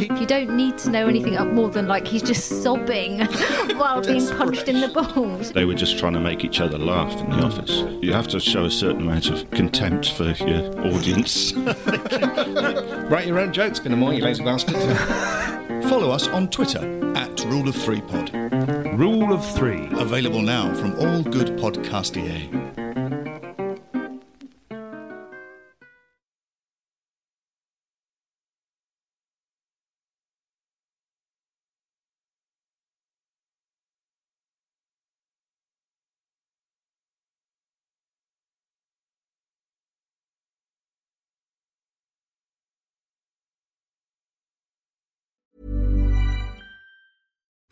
You 0.00 0.26
don't 0.26 0.56
need 0.56 0.78
to 0.78 0.90
know 0.90 1.06
anything 1.06 1.36
up 1.36 1.48
more 1.48 1.68
than 1.68 1.86
like 1.86 2.06
he's 2.06 2.22
just 2.22 2.62
sobbing 2.62 3.20
while 3.76 4.00
being 4.00 4.26
punched 4.28 4.68
in 4.68 4.80
the 4.80 4.88
balls. 4.88 5.52
They 5.52 5.64
were 5.64 5.74
just 5.74 5.98
trying 5.98 6.14
to 6.14 6.20
make 6.20 6.44
each 6.44 6.60
other 6.60 6.78
laugh 6.78 7.12
in 7.20 7.30
the 7.30 7.36
mm. 7.36 7.44
office. 7.44 8.02
You 8.02 8.12
have 8.12 8.26
to 8.28 8.40
show 8.40 8.64
a 8.64 8.70
certain 8.70 9.02
amount 9.02 9.30
of 9.30 9.48
contempt 9.50 10.12
for 10.12 10.30
your 10.44 10.78
audience. 10.86 11.52
Write 11.52 13.26
your 13.26 13.38
own 13.38 13.52
jokes, 13.52 13.78
Pinamore, 13.78 14.16
you 14.16 14.24
lazy 14.24 14.42
bastard. 14.42 14.76
Follow 15.88 16.10
us 16.10 16.26
on 16.28 16.48
Twitter 16.48 17.03
Rule 17.46 17.68
of 17.68 17.76
Three 17.76 18.00
Pod. 18.00 18.32
Rule 18.98 19.32
of 19.32 19.44
three. 19.54 19.86
Available 19.92 20.40
now 20.40 20.74
from 20.74 20.98
all 20.98 21.22
good 21.22 21.58
podcastier. 21.58 22.83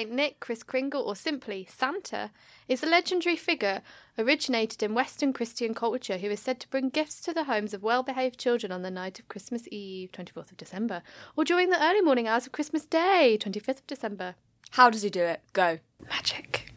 Saint 0.00 0.12
Nick, 0.12 0.40
Kris 0.40 0.62
Kringle, 0.62 1.02
or 1.02 1.14
simply 1.14 1.68
Santa, 1.68 2.30
is 2.68 2.82
a 2.82 2.86
legendary 2.86 3.36
figure 3.36 3.82
originated 4.16 4.82
in 4.82 4.94
Western 4.94 5.34
Christian 5.34 5.74
culture 5.74 6.16
who 6.16 6.30
is 6.30 6.40
said 6.40 6.58
to 6.60 6.68
bring 6.68 6.88
gifts 6.88 7.20
to 7.20 7.34
the 7.34 7.44
homes 7.44 7.74
of 7.74 7.82
well 7.82 8.02
behaved 8.02 8.40
children 8.40 8.72
on 8.72 8.80
the 8.80 8.90
night 8.90 9.18
of 9.18 9.28
Christmas 9.28 9.68
Eve, 9.70 10.10
24th 10.10 10.52
of 10.52 10.56
December, 10.56 11.02
or 11.36 11.44
during 11.44 11.68
the 11.68 11.84
early 11.84 12.00
morning 12.00 12.26
hours 12.26 12.46
of 12.46 12.52
Christmas 12.52 12.86
Day, 12.86 13.36
25th 13.38 13.80
of 13.80 13.86
December. 13.86 14.36
How 14.70 14.88
does 14.88 15.02
he 15.02 15.10
do 15.10 15.20
it? 15.20 15.42
Go. 15.52 15.80
Magic. 16.08 16.72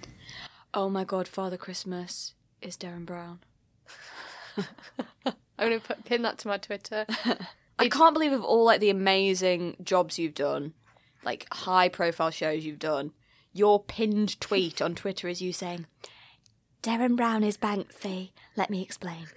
Oh 0.73 0.89
my 0.89 1.05
god, 1.05 1.29
Father 1.29 1.55
Christmas 1.55 2.36
is 2.62 2.75
Derren 2.75 3.05
Brown. 3.05 3.39
I'm 5.57 5.69
going 5.69 5.79
to 5.79 5.95
pin 6.03 6.23
that 6.23 6.39
to 6.39 6.49
my 6.49 6.57
Twitter. 6.57 7.05
I 7.79 7.88
can't 7.88 8.13
believe 8.13 8.33
of 8.33 8.43
all 8.43 8.65
like 8.65 8.81
the 8.81 8.89
amazing 8.89 9.77
jobs 9.81 10.19
you've 10.19 10.36
done, 10.36 10.73
like 11.23 11.47
high 11.51 11.89
profile 11.89 12.31
shows 12.31 12.65
you've 12.65 12.79
done, 12.79 13.12
your 13.51 13.81
pinned 13.81 14.39
tweet 14.39 14.81
on 14.81 14.95
Twitter 14.95 15.27
is 15.27 15.41
you 15.41 15.53
saying, 15.53 15.86
Derren 16.83 17.15
Brown 17.15 17.45
is 17.45 17.57
Banksy. 17.57 18.31
Let 18.57 18.69
me 18.69 18.81
explain. 18.81 19.27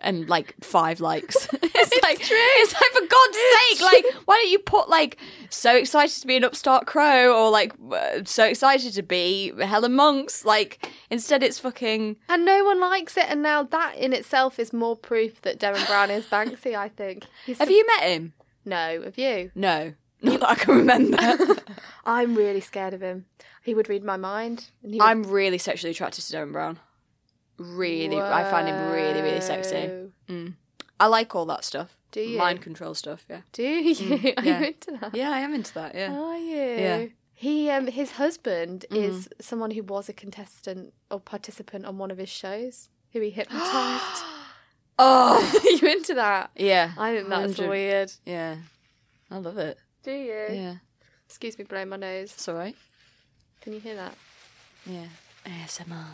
And 0.00 0.28
like 0.28 0.56
five 0.62 1.00
likes. 1.00 1.46
it's, 1.62 2.02
like 2.02 2.18
true. 2.18 2.36
It's 2.36 2.74
like 2.74 2.90
for 2.90 3.06
God's 3.06 3.36
sake, 3.36 3.80
like 3.80 4.26
why 4.26 4.34
don't 4.34 4.50
you 4.50 4.58
put 4.58 4.88
like 4.88 5.16
so 5.48 5.76
excited 5.76 6.20
to 6.20 6.26
be 6.26 6.36
an 6.36 6.42
upstart 6.42 6.86
crow 6.86 7.32
or 7.32 7.50
like 7.50 7.72
uh, 7.92 8.24
so 8.24 8.44
excited 8.44 8.94
to 8.94 9.02
be 9.04 9.52
Helen 9.60 9.92
Monks? 9.92 10.44
Like 10.44 10.90
instead 11.08 11.44
it's 11.44 11.60
fucking 11.60 12.16
And 12.28 12.44
no 12.44 12.64
one 12.64 12.80
likes 12.80 13.16
it, 13.16 13.26
and 13.28 13.42
now 13.42 13.62
that 13.62 13.96
in 13.96 14.12
itself 14.12 14.58
is 14.58 14.72
more 14.72 14.96
proof 14.96 15.40
that 15.42 15.60
Derren 15.60 15.86
Brown 15.86 16.10
is 16.10 16.26
Banksy, 16.26 16.74
I 16.74 16.88
think. 16.88 17.24
He's 17.46 17.58
Have 17.58 17.70
you 17.70 17.86
met 17.86 18.08
him? 18.08 18.32
No, 18.64 19.02
have 19.04 19.18
you? 19.18 19.52
No. 19.54 19.94
Not 20.30 20.40
that 20.40 20.48
I 20.50 20.54
can 20.54 20.76
remember. 20.76 21.18
I'm 22.04 22.34
really 22.34 22.60
scared 22.60 22.94
of 22.94 23.00
him. 23.00 23.26
He 23.62 23.74
would 23.74 23.88
read 23.88 24.04
my 24.04 24.16
mind. 24.16 24.66
And 24.82 24.92
he 24.94 24.98
would... 25.00 25.04
I'm 25.06 25.22
really 25.24 25.58
sexually 25.58 25.90
attracted 25.90 26.22
to 26.24 26.32
Derren 26.36 26.52
Brown. 26.52 26.78
Really, 27.58 28.20
I 28.20 28.50
find 28.50 28.66
him 28.68 28.90
really, 28.92 29.20
really 29.20 29.40
sexy. 29.40 29.90
Mm. 30.28 30.54
I 30.98 31.06
like 31.06 31.34
all 31.34 31.46
that 31.46 31.64
stuff. 31.64 31.96
Do 32.10 32.20
you? 32.20 32.38
Mind 32.38 32.60
control 32.60 32.94
stuff, 32.94 33.24
yeah. 33.28 33.40
Do 33.52 33.62
you? 33.62 33.94
Mm, 33.94 34.34
Are 34.38 34.42
yeah. 34.44 34.60
you 34.60 34.66
into 34.66 34.98
that? 35.00 35.14
Yeah, 35.14 35.30
I 35.30 35.40
am 35.40 35.54
into 35.54 35.74
that, 35.74 35.94
yeah. 35.94 36.12
Are 36.12 36.36
you? 36.38 36.56
Yeah. 36.56 37.06
He, 37.34 37.70
um, 37.70 37.86
his 37.88 38.12
husband 38.12 38.84
Mm. 38.90 38.96
is 38.96 39.28
someone 39.40 39.70
who 39.72 39.82
was 39.82 40.08
a 40.08 40.12
contestant 40.12 40.92
or 41.10 41.20
participant 41.20 41.84
on 41.86 41.98
one 41.98 42.10
of 42.10 42.18
his 42.18 42.28
shows, 42.28 42.88
who 43.12 43.20
he 43.20 43.30
hypnotized. 43.30 44.22
Oh, 44.98 45.60
you 45.82 45.88
into 45.88 46.14
that? 46.14 46.50
yeah. 46.54 46.92
I 46.98 47.16
think 47.16 47.28
that's 47.28 47.58
100. 47.58 47.68
weird. 47.70 48.12
Yeah. 48.26 48.56
I 49.30 49.38
love 49.38 49.56
it. 49.58 49.78
Do 50.02 50.12
you? 50.12 50.46
Yeah. 50.50 50.74
Excuse 51.26 51.58
me, 51.58 51.64
blowing 51.64 51.88
my 51.88 51.96
nose. 51.96 52.32
It's 52.32 52.48
alright. 52.48 52.76
Can 53.60 53.72
you 53.72 53.80
hear 53.80 53.96
that? 53.96 54.14
Yeah. 54.86 55.06
ASMR. 55.46 56.04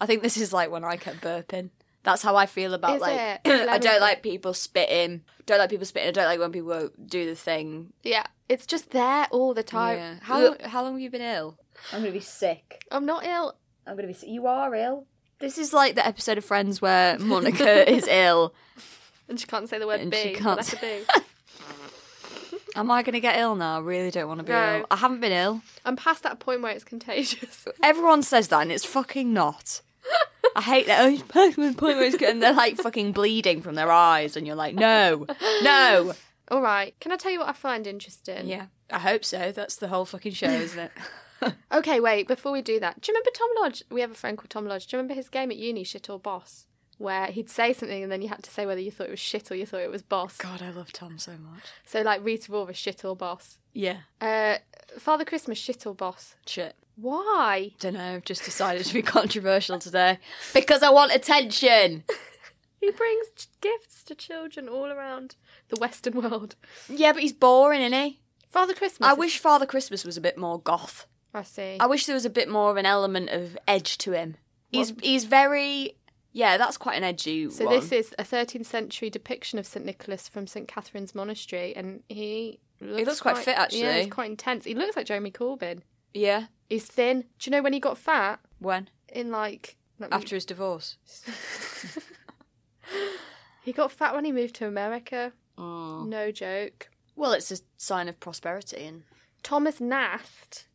I 0.00 0.06
think 0.06 0.22
this 0.22 0.36
is 0.36 0.52
like 0.52 0.70
when 0.70 0.84
I 0.84 0.96
kept 0.96 1.20
burping. 1.20 1.70
That's 2.02 2.20
how 2.22 2.36
I 2.36 2.44
feel 2.46 2.74
about 2.74 2.96
Is 2.96 3.00
like 3.00 3.18
it? 3.18 3.40
I 3.70 3.78
don't 3.78 4.00
like 4.00 4.22
people 4.22 4.52
spitting. 4.52 5.22
Don't 5.46 5.58
like 5.58 5.70
people 5.70 5.86
spitting. 5.86 6.08
I 6.08 6.12
don't 6.12 6.26
like 6.26 6.38
when 6.40 6.52
people 6.52 6.90
do 7.06 7.26
the 7.26 7.34
thing. 7.34 7.92
Yeah, 8.02 8.26
it's 8.48 8.66
just 8.66 8.90
there 8.90 9.26
all 9.30 9.54
the 9.54 9.62
time. 9.62 9.96
Yeah. 9.98 10.14
How 10.20 10.56
how 10.64 10.82
long 10.82 10.92
have 10.92 11.00
you 11.00 11.10
been 11.10 11.22
ill? 11.22 11.56
I'm 11.92 12.00
gonna 12.00 12.12
be 12.12 12.20
sick. 12.20 12.84
I'm 12.90 13.06
not 13.06 13.24
ill. 13.24 13.56
I'm 13.86 13.96
gonna 13.96 14.08
be 14.08 14.12
sick. 14.14 14.28
You 14.28 14.46
are 14.46 14.74
ill. 14.74 15.06
This 15.38 15.56
is 15.56 15.72
like 15.72 15.94
the 15.94 16.06
episode 16.06 16.36
of 16.38 16.44
Friends 16.44 16.82
where 16.82 17.18
Monica 17.18 17.90
is 17.90 18.06
ill. 18.06 18.54
And 19.28 19.40
she 19.40 19.46
can't 19.46 19.68
say 19.68 19.78
the 19.78 19.86
word 19.86 20.00
And 20.00 20.10
B. 20.10 20.16
she 20.18 20.34
can't 20.34 20.58
letter 20.58 20.76
say- 20.76 21.04
B. 21.14 21.20
Am 22.76 22.90
I 22.90 23.02
gonna 23.02 23.20
get 23.20 23.38
ill 23.38 23.54
now? 23.54 23.76
I 23.76 23.80
really 23.80 24.10
don't 24.10 24.28
want 24.28 24.40
to 24.40 24.44
be 24.44 24.52
No. 24.52 24.78
ill. 24.80 24.86
I 24.90 24.96
haven't 24.96 25.20
been 25.20 25.32
ill. 25.32 25.62
I'm 25.84 25.96
past 25.96 26.22
that 26.24 26.40
point 26.40 26.60
where 26.62 26.72
it's 26.72 26.84
contagious. 26.84 27.66
Everyone 27.82 28.22
says 28.22 28.48
that, 28.48 28.62
and 28.62 28.72
it's 28.72 28.84
fucking 28.84 29.32
not. 29.32 29.80
I 30.56 30.60
hate 30.60 30.86
that. 30.86 31.00
Oh, 31.04 31.08
it's 31.12 31.22
past 31.22 31.56
the 31.56 31.72
point 31.72 31.96
where 31.96 32.04
it's 32.04 32.16
good, 32.16 32.28
and 32.30 32.42
they're 32.42 32.52
like 32.52 32.76
fucking 32.76 33.12
bleeding 33.12 33.62
from 33.62 33.74
their 33.76 33.90
eyes, 33.90 34.36
and 34.36 34.46
you're 34.46 34.56
like, 34.56 34.74
no, 34.74 35.26
no. 35.62 36.14
All 36.50 36.60
right. 36.60 36.94
Can 37.00 37.10
I 37.12 37.16
tell 37.16 37.30
you 37.32 37.38
what 37.40 37.48
I 37.48 37.52
find 37.52 37.86
interesting? 37.86 38.46
Yeah, 38.48 38.66
I 38.90 38.98
hope 38.98 39.24
so. 39.24 39.50
That's 39.52 39.76
the 39.76 39.88
whole 39.88 40.04
fucking 40.04 40.32
show, 40.32 40.48
isn't 40.50 40.78
it? 40.78 40.92
Okay, 41.70 42.00
wait. 42.00 42.26
Before 42.26 42.52
we 42.52 42.62
do 42.62 42.80
that, 42.80 43.02
do 43.02 43.12
you 43.12 43.14
remember 43.14 43.30
Tom 43.34 43.48
Lodge? 43.60 43.82
We 43.90 44.00
have 44.00 44.10
a 44.10 44.14
friend 44.14 44.38
called 44.38 44.48
Tom 44.48 44.66
Lodge. 44.66 44.86
Do 44.86 44.96
you 44.96 44.98
remember 44.98 45.12
his 45.12 45.28
game 45.28 45.50
at 45.50 45.58
uni, 45.58 45.84
Shit 45.84 46.08
or 46.08 46.18
Boss? 46.18 46.64
Where 46.98 47.26
he'd 47.26 47.50
say 47.50 47.72
something 47.72 48.02
and 48.02 48.10
then 48.12 48.22
you 48.22 48.28
had 48.28 48.42
to 48.44 48.50
say 48.50 48.66
whether 48.66 48.80
you 48.80 48.90
thought 48.90 49.08
it 49.08 49.10
was 49.10 49.20
shit 49.20 49.50
or 49.50 49.56
you 49.56 49.66
thought 49.66 49.80
it 49.80 49.90
was 49.90 50.02
boss. 50.02 50.36
God, 50.36 50.62
I 50.62 50.70
love 50.70 50.92
Tom 50.92 51.18
so 51.18 51.32
much. 51.32 51.62
So 51.84 52.02
like 52.02 52.24
Rita 52.24 52.52
Ora, 52.52 52.72
shit 52.74 53.04
or 53.04 53.16
boss. 53.16 53.58
Yeah, 53.72 53.98
Uh, 54.20 54.56
Father 54.98 55.24
Christmas, 55.24 55.58
shit 55.58 55.86
or 55.86 55.94
boss. 55.94 56.36
shit. 56.46 56.76
Why? 56.96 57.72
Don't 57.80 57.94
know. 57.94 58.14
I've 58.14 58.24
just 58.24 58.44
decided 58.44 58.86
to 58.86 58.94
be 58.94 59.02
controversial 59.18 59.78
today 59.80 60.18
because 60.54 60.82
I 60.82 60.90
want 60.90 61.12
attention. 61.12 62.04
He 62.80 62.90
brings 62.90 63.48
gifts 63.62 64.02
to 64.04 64.14
children 64.14 64.68
all 64.68 64.88
around 64.92 65.36
the 65.70 65.80
Western 65.80 66.20
world. 66.20 66.54
Yeah, 66.86 67.14
but 67.14 67.22
he's 67.22 67.32
boring, 67.32 67.80
isn't 67.80 67.98
he? 67.98 68.20
Father 68.50 68.74
Christmas. 68.74 69.08
I 69.08 69.12
is- 69.12 69.18
wish 69.18 69.38
Father 69.38 69.64
Christmas 69.64 70.04
was 70.04 70.18
a 70.18 70.20
bit 70.20 70.36
more 70.36 70.60
goth. 70.60 71.06
I 71.32 71.44
see. 71.44 71.78
I 71.80 71.86
wish 71.86 72.04
there 72.04 72.14
was 72.14 72.26
a 72.26 72.30
bit 72.30 72.46
more 72.46 72.70
of 72.70 72.76
an 72.76 72.84
element 72.84 73.30
of 73.30 73.56
edge 73.66 73.96
to 73.98 74.12
him. 74.12 74.36
He's 74.70 74.92
he's 75.02 75.24
very 75.24 75.96
yeah, 76.34 76.58
that's 76.58 76.76
quite 76.76 76.96
an 76.98 77.04
edgy 77.04 77.48
So 77.48 77.64
one. 77.64 77.74
this 77.76 77.90
is 77.92 78.14
a 78.18 78.24
13th 78.24 78.66
century 78.66 79.08
depiction 79.08 79.58
of 79.58 79.66
St 79.66 79.86
Nicholas 79.86 80.28
from 80.28 80.46
St 80.46 80.68
Catherine's 80.68 81.14
Monastery, 81.14 81.74
and 81.74 82.02
he 82.10 82.58
looks, 82.80 83.06
looks 83.06 83.20
quite 83.22 83.38
fit, 83.38 83.54
Yeah, 83.56 83.62
actually. 83.62 84.02
he's 84.02 84.12
quite 84.12 84.28
intense. 84.30 84.64
He 84.66 84.74
looks 84.74 84.96
like 84.96 85.06
Jeremy 85.06 85.30
Corbyn. 85.30 85.80
yeah. 86.12 86.46
He's 86.68 86.86
thin. 86.86 87.20
Do 87.38 87.48
you 87.48 87.50
know 87.52 87.62
when 87.62 87.72
he 87.74 87.78
got 87.80 87.96
fat? 87.98 88.40
When 88.58 88.88
In 89.12 89.30
like 89.30 89.76
let 90.00 90.10
me- 90.10 90.16
after 90.16 90.34
his 90.34 90.44
divorce. 90.44 90.96
he 93.62 93.72
got 93.72 93.92
fat 93.92 94.14
when 94.14 94.24
he 94.24 94.32
moved 94.32 94.54
to 94.56 94.66
America. 94.66 95.32
No 95.56 96.30
joke. 96.32 96.88
Well, 97.16 97.32
it's 97.32 97.52
a 97.52 97.58
sign 97.76 98.08
of 98.08 98.18
prosperity 98.18 98.84
and 98.86 99.02
Thomas 99.42 99.80
Nast 99.80 100.66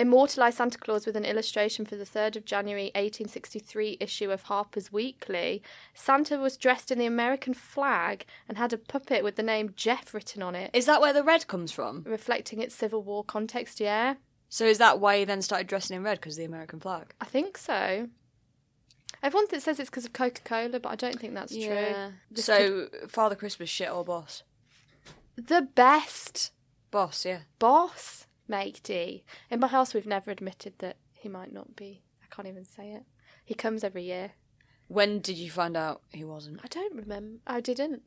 immortalised 0.00 0.56
Santa 0.56 0.78
Claus 0.78 1.06
with 1.06 1.14
an 1.14 1.24
illustration 1.24 1.84
for 1.84 1.94
the 1.94 2.04
3rd 2.04 2.36
of 2.36 2.44
January 2.44 2.86
1863 2.94 3.98
issue 4.00 4.30
of 4.30 4.42
Harper's 4.44 4.90
Weekly. 4.90 5.62
Santa 5.94 6.38
was 6.38 6.56
dressed 6.56 6.90
in 6.90 6.98
the 6.98 7.06
American 7.06 7.54
flag 7.54 8.24
and 8.48 8.58
had 8.58 8.72
a 8.72 8.78
puppet 8.78 9.22
with 9.22 9.36
the 9.36 9.42
name 9.42 9.74
Jeff 9.76 10.12
written 10.14 10.42
on 10.42 10.54
it, 10.56 10.70
is 10.72 10.86
that 10.86 11.00
where 11.00 11.12
the 11.12 11.22
red 11.22 11.46
comes 11.46 11.70
from? 11.70 12.02
reflecting 12.06 12.60
its 12.60 12.74
Civil 12.74 13.02
War 13.02 13.22
context, 13.22 13.78
yeah? 13.78 14.14
So 14.48 14.64
is 14.64 14.78
that 14.78 14.98
why 14.98 15.18
he 15.18 15.24
then 15.24 15.42
started 15.42 15.68
dressing 15.68 15.96
in 15.96 16.02
red 16.02 16.18
because 16.18 16.34
of 16.34 16.38
the 16.38 16.44
American 16.46 16.80
flag? 16.80 17.14
I 17.20 17.26
think 17.26 17.56
so. 17.58 18.08
Everyone 19.22 19.46
that 19.50 19.62
says 19.62 19.78
it's 19.78 19.90
because 19.90 20.06
of 20.06 20.14
Coca 20.14 20.40
Cola, 20.44 20.80
but 20.80 20.88
I 20.88 20.96
don't 20.96 21.20
think 21.20 21.34
that's 21.34 21.52
true. 21.54 21.94
This 22.30 22.46
So 22.46 22.88
Father 23.06 23.34
Christmas 23.36 23.68
shit 23.68 23.90
or 23.90 24.04
boss? 24.04 24.42
the 25.36 25.62
best 25.74 26.52
Boss, 26.90 27.24
yeah. 27.24 27.40
boss, 27.58 28.26
matey. 28.50 29.24
In 29.50 29.60
my 29.60 29.68
house, 29.68 29.94
we've 29.94 30.06
never 30.06 30.30
admitted 30.30 30.74
that 30.78 30.96
he 31.12 31.28
might 31.28 31.52
not 31.52 31.76
be. 31.76 32.02
I 32.22 32.34
can't 32.34 32.48
even 32.48 32.64
say 32.64 32.90
it. 32.92 33.04
He 33.44 33.54
comes 33.54 33.82
every 33.82 34.02
year. 34.04 34.32
When 34.88 35.20
did 35.20 35.36
you 35.36 35.50
find 35.50 35.76
out 35.76 36.02
he 36.12 36.24
wasn't? 36.24 36.60
I 36.62 36.68
don't 36.68 36.94
remember. 36.94 37.38
I 37.46 37.60
didn't. 37.60 38.02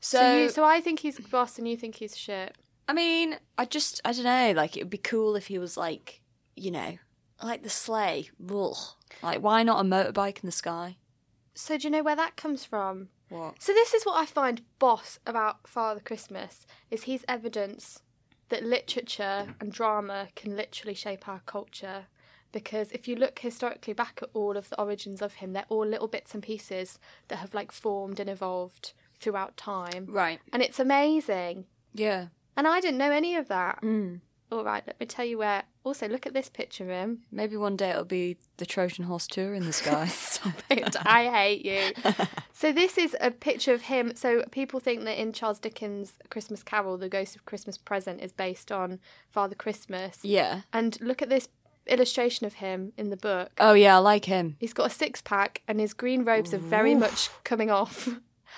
So, 0.00 0.18
So, 0.18 0.36
you, 0.36 0.48
so 0.48 0.64
I 0.64 0.80
think 0.80 1.00
he's 1.00 1.18
boss, 1.18 1.58
and 1.58 1.68
you 1.68 1.76
think 1.76 1.96
he's 1.96 2.16
shit. 2.16 2.56
I 2.88 2.92
mean, 2.92 3.36
I 3.58 3.64
just, 3.66 4.00
I 4.04 4.12
don't 4.12 4.24
know. 4.24 4.52
Like, 4.56 4.76
it 4.76 4.84
would 4.84 4.90
be 4.90 4.98
cool 4.98 5.36
if 5.36 5.48
he 5.48 5.58
was 5.58 5.76
like, 5.76 6.22
you 6.56 6.70
know, 6.70 6.98
like 7.42 7.62
the 7.62 7.70
sleigh. 7.70 8.30
Ugh. 8.50 8.76
Like, 9.22 9.40
why 9.40 9.62
not 9.62 9.84
a 9.84 9.88
motorbike 9.88 10.42
in 10.42 10.46
the 10.46 10.52
sky? 10.52 10.96
So 11.54 11.76
do 11.76 11.84
you 11.84 11.90
know 11.90 12.02
where 12.02 12.16
that 12.16 12.36
comes 12.36 12.64
from? 12.64 13.08
What? 13.28 13.62
So 13.62 13.72
this 13.72 13.94
is 13.94 14.04
what 14.04 14.20
I 14.20 14.26
find 14.26 14.62
boss 14.78 15.18
about 15.26 15.68
Father 15.68 16.00
Christmas 16.00 16.66
is 16.90 17.04
he's 17.04 17.24
evidence 17.28 18.00
that 18.50 18.64
literature 18.64 19.54
and 19.60 19.72
drama 19.72 20.28
can 20.36 20.56
literally 20.56 20.94
shape 20.94 21.28
our 21.28 21.40
culture. 21.46 22.06
Because 22.52 22.90
if 22.90 23.06
you 23.06 23.14
look 23.14 23.38
historically 23.38 23.92
back 23.92 24.18
at 24.22 24.28
all 24.34 24.56
of 24.56 24.68
the 24.68 24.80
origins 24.80 25.22
of 25.22 25.34
him, 25.34 25.52
they're 25.52 25.64
all 25.68 25.86
little 25.86 26.08
bits 26.08 26.34
and 26.34 26.42
pieces 26.42 26.98
that 27.28 27.36
have 27.36 27.54
like 27.54 27.72
formed 27.72 28.18
and 28.18 28.28
evolved 28.28 28.92
throughout 29.20 29.56
time. 29.56 30.06
Right. 30.08 30.40
And 30.52 30.62
it's 30.62 30.80
amazing. 30.80 31.66
Yeah. 31.94 32.26
And 32.56 32.66
I 32.66 32.80
didn't 32.80 32.98
know 32.98 33.12
any 33.12 33.36
of 33.36 33.48
that. 33.48 33.80
Mm. 33.82 34.20
All 34.50 34.64
right, 34.64 34.82
let 34.86 34.98
me 34.98 35.06
tell 35.06 35.24
you 35.24 35.38
where. 35.38 35.62
Also, 35.84 36.08
look 36.08 36.26
at 36.26 36.34
this 36.34 36.48
picture 36.48 36.84
of 36.84 36.90
him. 36.90 37.20
Maybe 37.30 37.56
one 37.56 37.76
day 37.76 37.90
it'll 37.90 38.04
be 38.04 38.36
the 38.56 38.66
Trojan 38.66 39.04
horse 39.04 39.26
tour 39.26 39.54
in 39.54 39.64
the 39.64 39.72
sky. 39.72 40.06
Stop 40.08 40.54
it. 40.68 40.96
I 41.06 41.28
hate 41.28 41.64
you. 41.64 42.14
so 42.52 42.72
this 42.72 42.98
is 42.98 43.16
a 43.20 43.30
picture 43.30 43.72
of 43.72 43.82
him. 43.82 44.12
So 44.16 44.44
people 44.50 44.80
think 44.80 45.04
that 45.04 45.20
in 45.20 45.32
Charles 45.32 45.58
Dickens' 45.58 46.14
Christmas 46.30 46.62
Carol, 46.62 46.98
the 46.98 47.08
Ghost 47.08 47.36
of 47.36 47.44
Christmas 47.44 47.78
Present 47.78 48.20
is 48.20 48.32
based 48.32 48.72
on 48.72 48.98
Father 49.28 49.54
Christmas. 49.54 50.18
yeah. 50.22 50.62
And 50.72 51.00
look 51.00 51.22
at 51.22 51.28
this 51.28 51.48
illustration 51.86 52.46
of 52.46 52.54
him 52.54 52.92
in 52.96 53.10
the 53.10 53.16
book. 53.16 53.50
Oh, 53.58 53.72
yeah, 53.72 53.96
I 53.96 53.98
like 53.98 54.24
him. 54.26 54.56
He's 54.58 54.72
got 54.72 54.86
a 54.86 54.94
six 54.94 55.22
pack 55.22 55.62
and 55.66 55.80
his 55.80 55.94
green 55.94 56.24
robes 56.24 56.52
are 56.54 56.58
very 56.58 56.94
much 56.94 57.30
coming 57.44 57.70
off. 57.70 58.08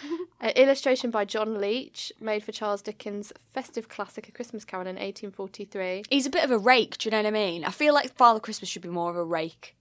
An 0.40 0.50
illustration 0.50 1.10
by 1.10 1.24
John 1.24 1.60
Leech, 1.60 2.12
made 2.20 2.44
for 2.44 2.52
Charles 2.52 2.82
Dickens' 2.82 3.32
festive 3.52 3.88
classic 3.88 4.28
A 4.28 4.32
Christmas 4.32 4.64
Carol 4.64 4.86
in 4.86 4.96
1843. 4.96 6.04
He's 6.08 6.26
a 6.26 6.30
bit 6.30 6.44
of 6.44 6.50
a 6.50 6.58
rake, 6.58 6.98
do 6.98 7.06
you 7.06 7.10
know 7.10 7.18
what 7.18 7.26
I 7.26 7.30
mean? 7.30 7.64
I 7.64 7.70
feel 7.70 7.94
like 7.94 8.14
Father 8.14 8.40
Christmas 8.40 8.68
should 8.68 8.82
be 8.82 8.88
more 8.88 9.10
of 9.10 9.16
a 9.16 9.24
rake. 9.24 9.76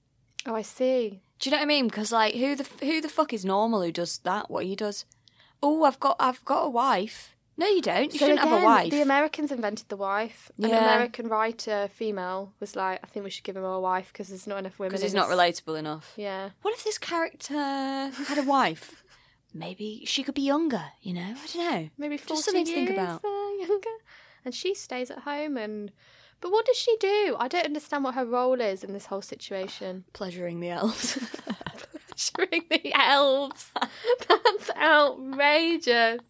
Oh, 0.45 0.55
I 0.55 0.61
see. 0.61 1.21
Do 1.39 1.49
you 1.49 1.51
know 1.51 1.57
what 1.57 1.63
I 1.63 1.67
mean? 1.67 1.87
Because 1.87 2.11
like, 2.11 2.35
who 2.35 2.55
the 2.55 2.67
who 2.85 3.01
the 3.01 3.09
fuck 3.09 3.33
is 3.33 3.45
normal 3.45 3.81
who 3.81 3.91
does 3.91 4.19
that? 4.19 4.49
What 4.49 4.65
he 4.65 4.75
does? 4.75 5.05
Oh, 5.61 5.83
I've 5.83 5.99
got 5.99 6.15
I've 6.19 6.43
got 6.45 6.65
a 6.65 6.69
wife. 6.69 7.35
No, 7.57 7.67
you 7.67 7.81
don't. 7.81 8.11
You 8.13 8.17
So 8.17 8.25
shouldn't 8.25 8.39
have 8.39 8.61
a 8.61 8.65
wife. 8.65 8.89
The 8.89 9.01
Americans 9.01 9.51
invented 9.51 9.89
the 9.89 9.97
wife. 9.97 10.51
An 10.57 10.65
American 10.65 11.27
writer, 11.27 11.89
female, 11.93 12.53
was 12.59 12.75
like, 12.75 12.99
I 13.03 13.07
think 13.07 13.23
we 13.23 13.29
should 13.29 13.43
give 13.43 13.57
him 13.57 13.63
a 13.63 13.79
wife 13.79 14.07
because 14.11 14.29
there's 14.29 14.47
not 14.47 14.59
enough 14.59 14.79
women. 14.79 14.89
Because 14.91 15.03
he's 15.03 15.13
not 15.13 15.29
relatable 15.29 15.77
enough. 15.77 16.13
Yeah. 16.15 16.51
What 16.61 16.73
if 16.73 16.83
this 16.83 16.97
character 16.97 17.53
had 17.53 18.37
a 18.37 18.43
wife? 18.43 19.00
Maybe 19.53 20.03
she 20.05 20.23
could 20.23 20.35
be 20.35 20.41
younger. 20.41 20.83
You 21.01 21.13
know, 21.13 21.35
I 21.35 21.47
don't 21.53 21.71
know. 21.71 21.89
Maybe 21.97 22.17
40 22.17 22.33
Just 22.33 22.45
something 22.45 22.65
to 22.65 22.71
think 22.73 22.89
years, 22.89 22.99
about. 22.99 23.21
younger. 23.59 23.89
And 24.45 24.53
she 24.55 24.73
stays 24.73 25.11
at 25.11 25.19
home 25.19 25.57
and. 25.57 25.91
But 26.39 26.51
what 26.51 26.65
does 26.65 26.77
she 26.77 26.95
do? 26.99 27.35
I 27.37 27.47
don't 27.47 27.65
understand 27.65 28.03
what 28.03 28.15
her 28.15 28.25
role 28.25 28.59
is 28.59 28.83
in 28.83 28.93
this 28.93 29.05
whole 29.05 29.21
situation. 29.21 30.05
Pleasuring 30.13 30.59
the 30.59 30.69
elves. 30.69 31.17
Pleasuring 32.17 32.63
the 32.69 32.91
elves. 32.95 33.71
That's 34.27 34.71
outrageous. 34.75 36.21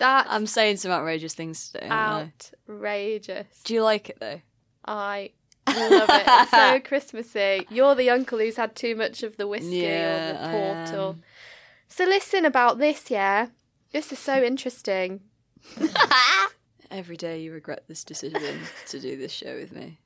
That 0.00 0.26
I'm 0.28 0.46
saying 0.46 0.78
some 0.78 0.90
outrageous 0.90 1.34
things 1.34 1.70
today. 1.70 1.88
outrageous. 1.88 3.46
Do 3.64 3.74
you 3.74 3.84
like 3.84 4.08
it 4.08 4.18
though? 4.18 4.40
I 4.84 5.30
love 5.68 6.08
it. 6.10 6.24
It's 6.26 6.50
so 6.50 6.80
Christmassy. 6.80 7.66
You're 7.70 7.94
the 7.94 8.10
uncle 8.10 8.38
who's 8.38 8.56
had 8.56 8.74
too 8.74 8.96
much 8.96 9.22
of 9.22 9.36
the 9.36 9.46
whiskey 9.46 9.78
Yeah, 9.78 10.30
or 10.30 10.32
the 10.32 10.94
port. 10.94 10.98
Or... 10.98 11.16
So 11.90 12.04
listen 12.04 12.44
about 12.44 12.78
this, 12.78 13.10
yeah. 13.10 13.48
This 13.92 14.12
is 14.12 14.18
so 14.18 14.42
interesting. 14.42 15.20
Every 16.90 17.16
day 17.16 17.42
you 17.42 17.52
regret 17.52 17.84
this 17.88 18.04
decision 18.04 18.60
to 18.88 19.00
do 19.00 19.16
this 19.16 19.32
show 19.32 19.56
with 19.56 19.72
me. 19.72 19.98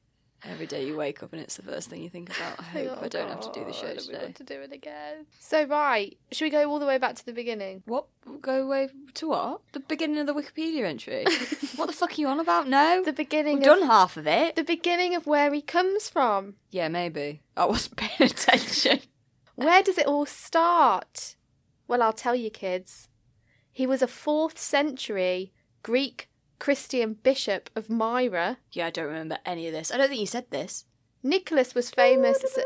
Every 0.47 0.67
day 0.67 0.87
you 0.87 0.97
wake 0.97 1.23
up 1.23 1.33
and 1.33 1.41
it's 1.41 1.57
the 1.57 1.63
first 1.63 1.89
thing 1.89 2.03
you 2.03 2.11
think 2.11 2.29
about. 2.29 2.59
I 2.59 2.63
hope 2.65 3.03
I 3.03 3.09
don't 3.09 3.29
have 3.29 3.41
to 3.41 3.59
do 3.59 3.65
the 3.65 3.73
show 3.73 3.87
oh, 3.87 3.95
God, 3.95 3.97
We 3.97 4.07
today. 4.07 4.19
want 4.23 4.35
to 4.37 4.45
do 4.45 4.61
it 4.61 4.73
again. 4.73 5.27
So 5.41 5.65
right, 5.65 6.17
should 6.33 6.45
we 6.47 6.51
go 6.51 6.69
all 6.71 6.79
the 6.79 6.87
way 6.87 6.99
back 6.99 7.17
to 7.17 7.25
the 7.25 7.33
beginning? 7.33 7.83
What? 7.87 8.07
Go 8.43 8.63
away 8.65 8.89
to 9.15 9.29
what? 9.29 9.61
The 9.73 9.81
beginning 9.81 10.19
of 10.19 10.27
the 10.27 10.35
Wikipedia 10.35 10.85
entry. 10.85 11.25
what 11.77 11.87
the 11.87 11.93
fuck 11.95 12.13
are 12.13 12.21
you 12.21 12.29
on 12.29 12.41
about? 12.41 12.69
No, 12.69 13.03
The 13.05 13.13
beginning. 13.15 13.55
we've 13.59 13.63
of, 13.67 13.79
done 13.79 13.87
half 13.89 14.17
of 14.19 14.27
it. 14.27 14.57
The 14.57 14.65
beginning 14.65 15.15
of 15.15 15.27
where 15.27 15.53
he 15.53 15.63
comes 15.63 16.11
from. 16.11 16.55
Yeah, 16.71 16.89
maybe. 16.89 17.41
I 17.57 17.65
wasn't 17.67 17.97
paying 17.97 18.31
attention. 18.31 19.01
Where 19.55 19.83
does 19.83 19.97
it 19.97 20.07
all 20.07 20.27
start? 20.27 21.34
Well, 21.89 22.03
I'll 22.03 22.13
tell 22.13 22.35
you, 22.35 22.51
kids. 22.51 23.09
He 23.73 23.87
was 23.87 24.03
a 24.03 24.07
fourth 24.07 24.59
century 24.59 25.53
Greek 25.83 26.29
Christian 26.59 27.15
bishop 27.23 27.69
of 27.77 27.91
Myra. 27.91 28.59
Yeah, 28.73 28.87
I 28.87 28.91
don't 28.91 29.07
remember 29.07 29.39
any 29.45 29.67
of 29.67 29.73
this. 29.75 29.91
I 29.93 29.97
don't 29.99 30.09
think 30.09 30.21
you 30.21 30.27
said 30.27 30.51
this. 30.51 30.85
Nicholas 31.23 31.75
was 31.75 31.91
famous. 31.91 32.43
as 32.43 32.57
a- 32.57 32.65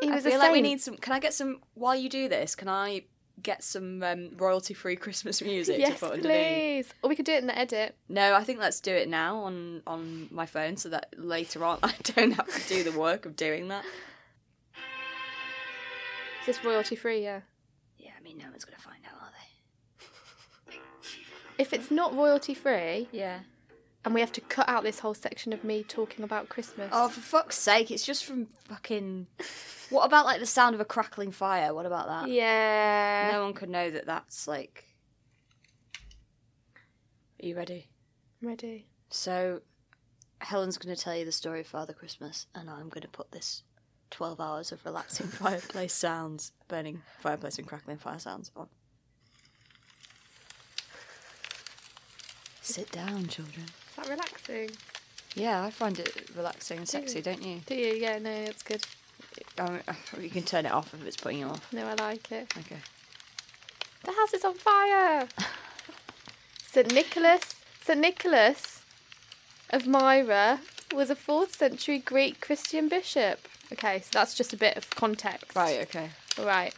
He 0.00 0.10
I 0.10 0.14
was 0.16 0.24
feel 0.24 0.36
a 0.36 0.38
like 0.38 0.50
we 0.52 0.56
saint. 0.58 0.64
need 0.66 0.80
some. 0.80 0.96
Can 0.96 1.12
I 1.12 1.18
get 1.20 1.34
some 1.34 1.60
while 1.74 1.94
you 1.94 2.08
do 2.08 2.28
this? 2.28 2.54
Can 2.54 2.68
I 2.68 3.02
get 3.42 3.62
some 3.62 4.02
um, 4.02 4.30
royalty-free 4.36 4.96
Christmas 4.96 5.42
music 5.42 5.76
to 5.76 5.80
Yes, 5.82 6.00
put 6.00 6.12
underneath? 6.12 6.86
please. 6.88 6.94
Or 7.02 7.08
we 7.10 7.16
could 7.16 7.26
do 7.26 7.32
it 7.32 7.38
in 7.40 7.46
the 7.46 7.56
edit. 7.58 7.94
No, 8.08 8.34
I 8.34 8.42
think 8.44 8.58
let's 8.58 8.80
do 8.80 8.92
it 8.92 9.08
now 9.08 9.38
on 9.40 9.82
on 9.86 10.28
my 10.30 10.46
phone 10.46 10.76
so 10.78 10.88
that 10.88 11.14
later 11.18 11.64
on 11.64 11.78
I 11.82 11.94
don't 12.02 12.32
have 12.32 12.48
to 12.48 12.68
do 12.68 12.82
the 12.90 12.98
work 12.98 13.26
of 13.26 13.36
doing 13.36 13.68
that. 13.68 13.84
Is 16.40 16.46
this 16.46 16.64
royalty 16.64 16.96
free? 16.96 17.22
Yeah. 17.22 17.40
Yeah, 17.98 18.10
I 18.18 18.22
mean, 18.22 18.38
no 18.38 18.46
one's 18.50 18.64
gonna 18.64 18.78
find 18.78 18.98
out, 19.06 19.20
are 19.20 19.30
they? 19.32 20.76
If 21.58 21.72
it's 21.72 21.90
not 21.90 22.14
royalty 22.14 22.52
free, 22.54 23.08
Yeah. 23.12 23.40
and 24.04 24.12
we 24.14 24.20
have 24.20 24.32
to 24.32 24.40
cut 24.42 24.68
out 24.68 24.82
this 24.82 24.98
whole 25.00 25.14
section 25.14 25.52
of 25.52 25.64
me 25.64 25.82
talking 25.82 26.24
about 26.24 26.48
Christmas. 26.48 26.90
Oh, 26.92 27.08
for 27.08 27.20
fuck's 27.20 27.56
sake! 27.58 27.90
It's 27.90 28.04
just 28.04 28.24
from 28.24 28.46
fucking. 28.68 29.26
What 29.90 30.04
about 30.04 30.26
like 30.26 30.40
the 30.40 30.46
sound 30.46 30.74
of 30.74 30.80
a 30.80 30.84
crackling 30.84 31.30
fire? 31.32 31.72
What 31.72 31.86
about 31.86 32.06
that? 32.08 32.28
yeah. 32.28 33.30
No 33.32 33.44
one 33.44 33.54
could 33.54 33.70
know 33.70 33.90
that 33.90 34.04
that's 34.06 34.46
like. 34.46 34.84
Are 37.42 37.46
you 37.46 37.56
ready? 37.56 37.88
Ready. 38.42 38.86
So, 39.10 39.60
Helen's 40.40 40.78
going 40.78 40.94
to 40.94 41.00
tell 41.00 41.14
you 41.16 41.24
the 41.24 41.32
story 41.32 41.60
of 41.60 41.66
Father 41.66 41.92
Christmas, 41.92 42.46
and 42.54 42.68
I'm 42.70 42.88
going 42.88 43.02
to 43.02 43.08
put 43.08 43.30
this 43.32 43.62
12 44.10 44.40
hours 44.40 44.72
of 44.72 44.84
relaxing 44.84 45.26
fireplace 45.28 45.92
sounds, 45.92 46.52
burning 46.68 47.02
fireplace 47.18 47.58
and 47.58 47.66
crackling 47.66 47.98
fire 47.98 48.18
sounds 48.18 48.50
on. 48.56 48.68
Sit 52.62 52.90
down, 52.90 53.28
children. 53.28 53.64
Is 53.64 53.96
that 53.96 54.08
relaxing? 54.08 54.70
Yeah, 55.34 55.62
I 55.62 55.70
find 55.70 55.98
it 55.98 56.30
relaxing 56.34 56.78
and 56.78 56.88
sexy, 56.88 57.20
don't 57.20 57.42
you? 57.42 57.60
Do 57.66 57.74
you? 57.74 57.94
Yeah, 57.94 58.18
no, 58.18 58.30
it's 58.30 58.62
good. 58.62 58.84
Um, 59.58 59.80
you 60.20 60.30
can 60.30 60.42
turn 60.42 60.66
it 60.66 60.72
off 60.72 60.92
if 60.94 61.06
it's 61.06 61.16
putting 61.16 61.38
you 61.38 61.46
off. 61.46 61.72
No, 61.72 61.86
I 61.86 61.94
like 61.94 62.32
it. 62.32 62.52
Okay. 62.56 62.80
The 64.04 64.12
house 64.12 64.32
is 64.34 64.44
on 64.44 64.54
fire. 64.54 65.28
St. 66.66 66.92
Nicholas, 66.92 67.54
St. 67.82 67.98
Nicholas 67.98 68.82
of 69.70 69.86
Myra 69.86 70.60
was 70.94 71.10
a 71.10 71.16
4th 71.16 71.54
century 71.56 71.98
Greek 71.98 72.40
Christian 72.40 72.88
bishop. 72.88 73.48
Okay, 73.72 74.00
so 74.00 74.08
that's 74.12 74.34
just 74.34 74.52
a 74.52 74.56
bit 74.56 74.76
of 74.76 74.88
context. 74.90 75.54
Right, 75.56 75.80
okay. 75.82 76.10
All 76.38 76.44
right. 76.46 76.72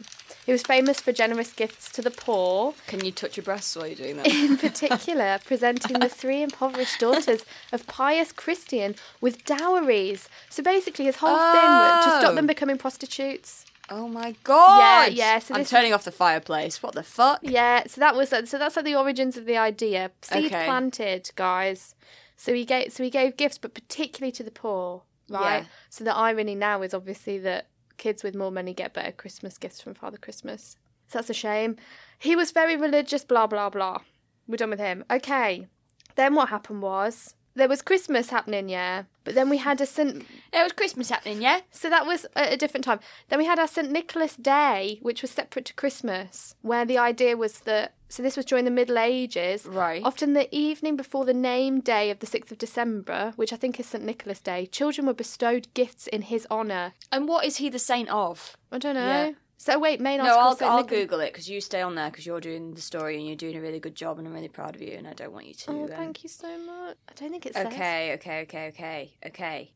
He 0.45 0.51
was 0.51 0.63
famous 0.63 0.99
for 1.01 1.11
generous 1.11 1.51
gifts 1.53 1.91
to 1.91 2.01
the 2.01 2.09
poor, 2.09 2.73
Can 2.87 3.05
you 3.05 3.11
touch 3.11 3.37
your 3.37 3.43
breasts 3.43 3.75
while 3.75 3.85
you're 3.85 3.95
doing 3.95 4.17
that? 4.17 4.25
in 4.27 4.57
particular 4.57 5.39
presenting 5.45 5.99
the 5.99 6.09
three 6.09 6.41
impoverished 6.41 6.99
daughters 6.99 7.45
of 7.71 7.85
pious 7.85 8.31
Christian 8.31 8.95
with 9.21 9.45
dowries. 9.45 10.27
So 10.49 10.63
basically, 10.63 11.05
his 11.05 11.17
whole 11.17 11.35
thing 11.37 11.69
was 11.69 12.05
to 12.05 12.11
Oh. 12.11 12.19
stop 12.19 12.35
them 12.35 12.45
oh. 12.45 12.47
becoming 12.47 12.77
prostitutes. 12.79 13.65
oh 13.91 14.07
my 14.07 14.33
god! 14.43 15.13
yeah, 15.13 15.39
so 15.39 15.53
I'm 15.55 15.65
turning 15.65 15.93
off 15.93 16.03
the 16.05 16.11
fireplace. 16.11 16.81
What 16.81 16.93
the 16.93 17.03
fuck? 17.03 17.39
Yeah, 17.43 17.83
so 17.87 17.99
that 18.01 18.15
was 18.15 18.29
so 18.29 18.41
that's 18.57 18.75
like 18.75 18.85
the 18.85 18.95
origins 18.95 19.35
of 19.37 19.45
the 19.45 19.57
idea. 19.57 20.11
Seed 20.21 20.45
Okay. 20.45 20.65
planted, 20.65 21.29
guys. 21.35 21.93
So 22.37 22.53
he 22.53 22.65
gave 22.65 22.91
so 22.93 23.03
he 23.03 23.09
gave 23.09 23.35
gifts, 23.37 23.57
but 23.59 23.73
particularly 23.73 24.31
to 24.33 24.43
the 24.43 24.51
poor, 24.51 25.01
right? 25.29 25.63
Yeah. 25.63 25.65
So 25.89 26.03
the 26.03 26.15
irony 26.15 26.55
now 26.55 26.81
is 26.81 26.93
obviously 26.93 27.37
that 27.39 27.67
kids 27.97 28.23
with 28.23 28.35
more 28.35 28.51
money 28.51 28.73
get 28.73 28.93
better 28.93 29.11
Christmas 29.11 29.57
gifts 29.57 29.81
from 29.81 29.93
Father 29.93 30.17
Christmas. 30.17 30.77
So 31.07 31.17
that's 31.17 31.29
a 31.29 31.33
shame. 31.33 31.75
He 32.17 32.35
was 32.35 32.51
very 32.51 32.75
religious, 32.75 33.23
blah 33.23 33.47
blah 33.47 33.69
blah. 33.69 33.99
We're 34.47 34.57
done 34.57 34.71
with 34.71 34.79
him. 34.79 35.03
Okay. 35.09 35.67
Then 36.15 36.35
what 36.35 36.49
happened 36.49 36.81
was 36.81 37.35
there 37.55 37.69
was 37.69 37.81
Christmas 37.81 38.29
happening, 38.29 38.69
yeah, 38.69 39.03
but 39.29 39.35
then 39.35 39.47
we 39.47 39.57
had 39.57 39.79
a 39.79 39.85
St. 39.85 40.25
There 40.51 40.63
was 40.63 40.71
Christmas 40.71 41.11
happening, 41.11 41.39
yeah? 41.39 41.59
So 41.69 41.87
that 41.87 42.07
was 42.07 42.25
at 42.35 42.51
a 42.51 42.57
different 42.57 42.83
time. 42.83 42.99
Then 43.27 43.37
we 43.37 43.45
had 43.45 43.59
our 43.59 43.67
St. 43.67 43.91
Nicholas 43.91 44.35
Day, 44.35 44.97
which 45.03 45.21
was 45.21 45.29
separate 45.29 45.65
to 45.65 45.75
Christmas, 45.75 46.55
where 46.63 46.83
the 46.83 46.97
idea 46.97 47.37
was 47.37 47.59
that. 47.59 47.93
So 48.07 48.23
this 48.23 48.35
was 48.35 48.45
during 48.47 48.65
the 48.65 48.71
Middle 48.71 48.97
Ages. 48.97 49.67
Right. 49.67 50.01
Often 50.03 50.33
the 50.33 50.47
evening 50.51 50.95
before 50.95 51.25
the 51.25 51.33
name 51.33 51.79
day 51.79 52.09
of 52.09 52.17
the 52.17 52.25
6th 52.25 52.49
of 52.51 52.57
December, 52.57 53.33
which 53.35 53.53
I 53.53 53.55
think 53.55 53.79
is 53.79 53.85
St. 53.85 54.03
Nicholas 54.03 54.39
Day, 54.39 54.65
children 54.65 55.05
were 55.05 55.13
bestowed 55.13 55.71
gifts 55.75 56.07
in 56.07 56.23
his 56.23 56.47
honour. 56.49 56.93
And 57.11 57.27
what 57.27 57.45
is 57.45 57.57
he 57.57 57.69
the 57.69 57.77
saint 57.77 58.09
of? 58.09 58.57
I 58.71 58.79
don't 58.79 58.95
know. 58.95 59.05
Yeah. 59.05 59.31
So 59.61 59.77
wait, 59.77 59.99
main 59.99 60.19
No. 60.19 60.23
I'll, 60.23 60.57
I'll 60.61 60.77
Nicholas- 60.77 60.85
Google 60.85 61.19
it 61.19 61.33
because 61.33 61.49
you 61.49 61.59
stay 61.59 61.81
on 61.81 61.93
there 61.95 62.09
because 62.09 62.25
you're 62.25 62.39
doing 62.39 62.75
the 62.75 62.81
story 62.81 63.17
and 63.17 63.27
you're 63.27 63.35
doing 63.35 63.57
a 63.57 63.61
really 63.61 63.81
good 63.81 63.93
job 63.93 64.17
and 64.17 64.25
I'm 64.25 64.33
really 64.33 64.47
proud 64.47 64.73
of 64.73 64.81
you 64.81 64.93
and 64.93 65.05
I 65.05 65.11
don't 65.11 65.33
want 65.33 65.47
you 65.47 65.53
to. 65.53 65.71
Oh, 65.71 65.83
um, 65.83 65.87
thank 65.89 66.23
you 66.23 66.29
so 66.29 66.47
much. 66.59 66.95
I 67.09 67.13
don't 67.15 67.29
think 67.29 67.45
it 67.45 67.53
says. 67.53 67.67
Okay, 67.67 68.13
okay, 68.13 68.41
okay, 68.43 68.67
okay, 68.69 69.13
okay. 69.25 69.73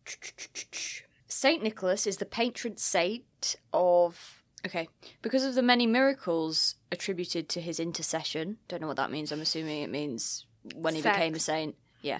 Saint 1.27 1.63
Nicholas 1.63 2.07
is 2.07 2.17
the 2.17 2.25
patron 2.25 2.77
saint 2.77 3.57
of. 3.73 4.41
Okay, 4.65 4.87
because 5.21 5.43
of 5.43 5.55
the 5.55 5.61
many 5.61 5.85
miracles 5.85 6.75
attributed 6.89 7.49
to 7.49 7.59
his 7.59 7.77
intercession. 7.77 8.59
Don't 8.69 8.79
know 8.79 8.87
what 8.87 8.95
that 8.95 9.11
means. 9.11 9.33
I'm 9.33 9.41
assuming 9.41 9.81
it 9.81 9.89
means 9.89 10.45
when 10.75 10.95
he 10.95 11.01
Sex. 11.01 11.17
became 11.17 11.35
a 11.35 11.39
saint. 11.39 11.75
Yeah. 12.01 12.19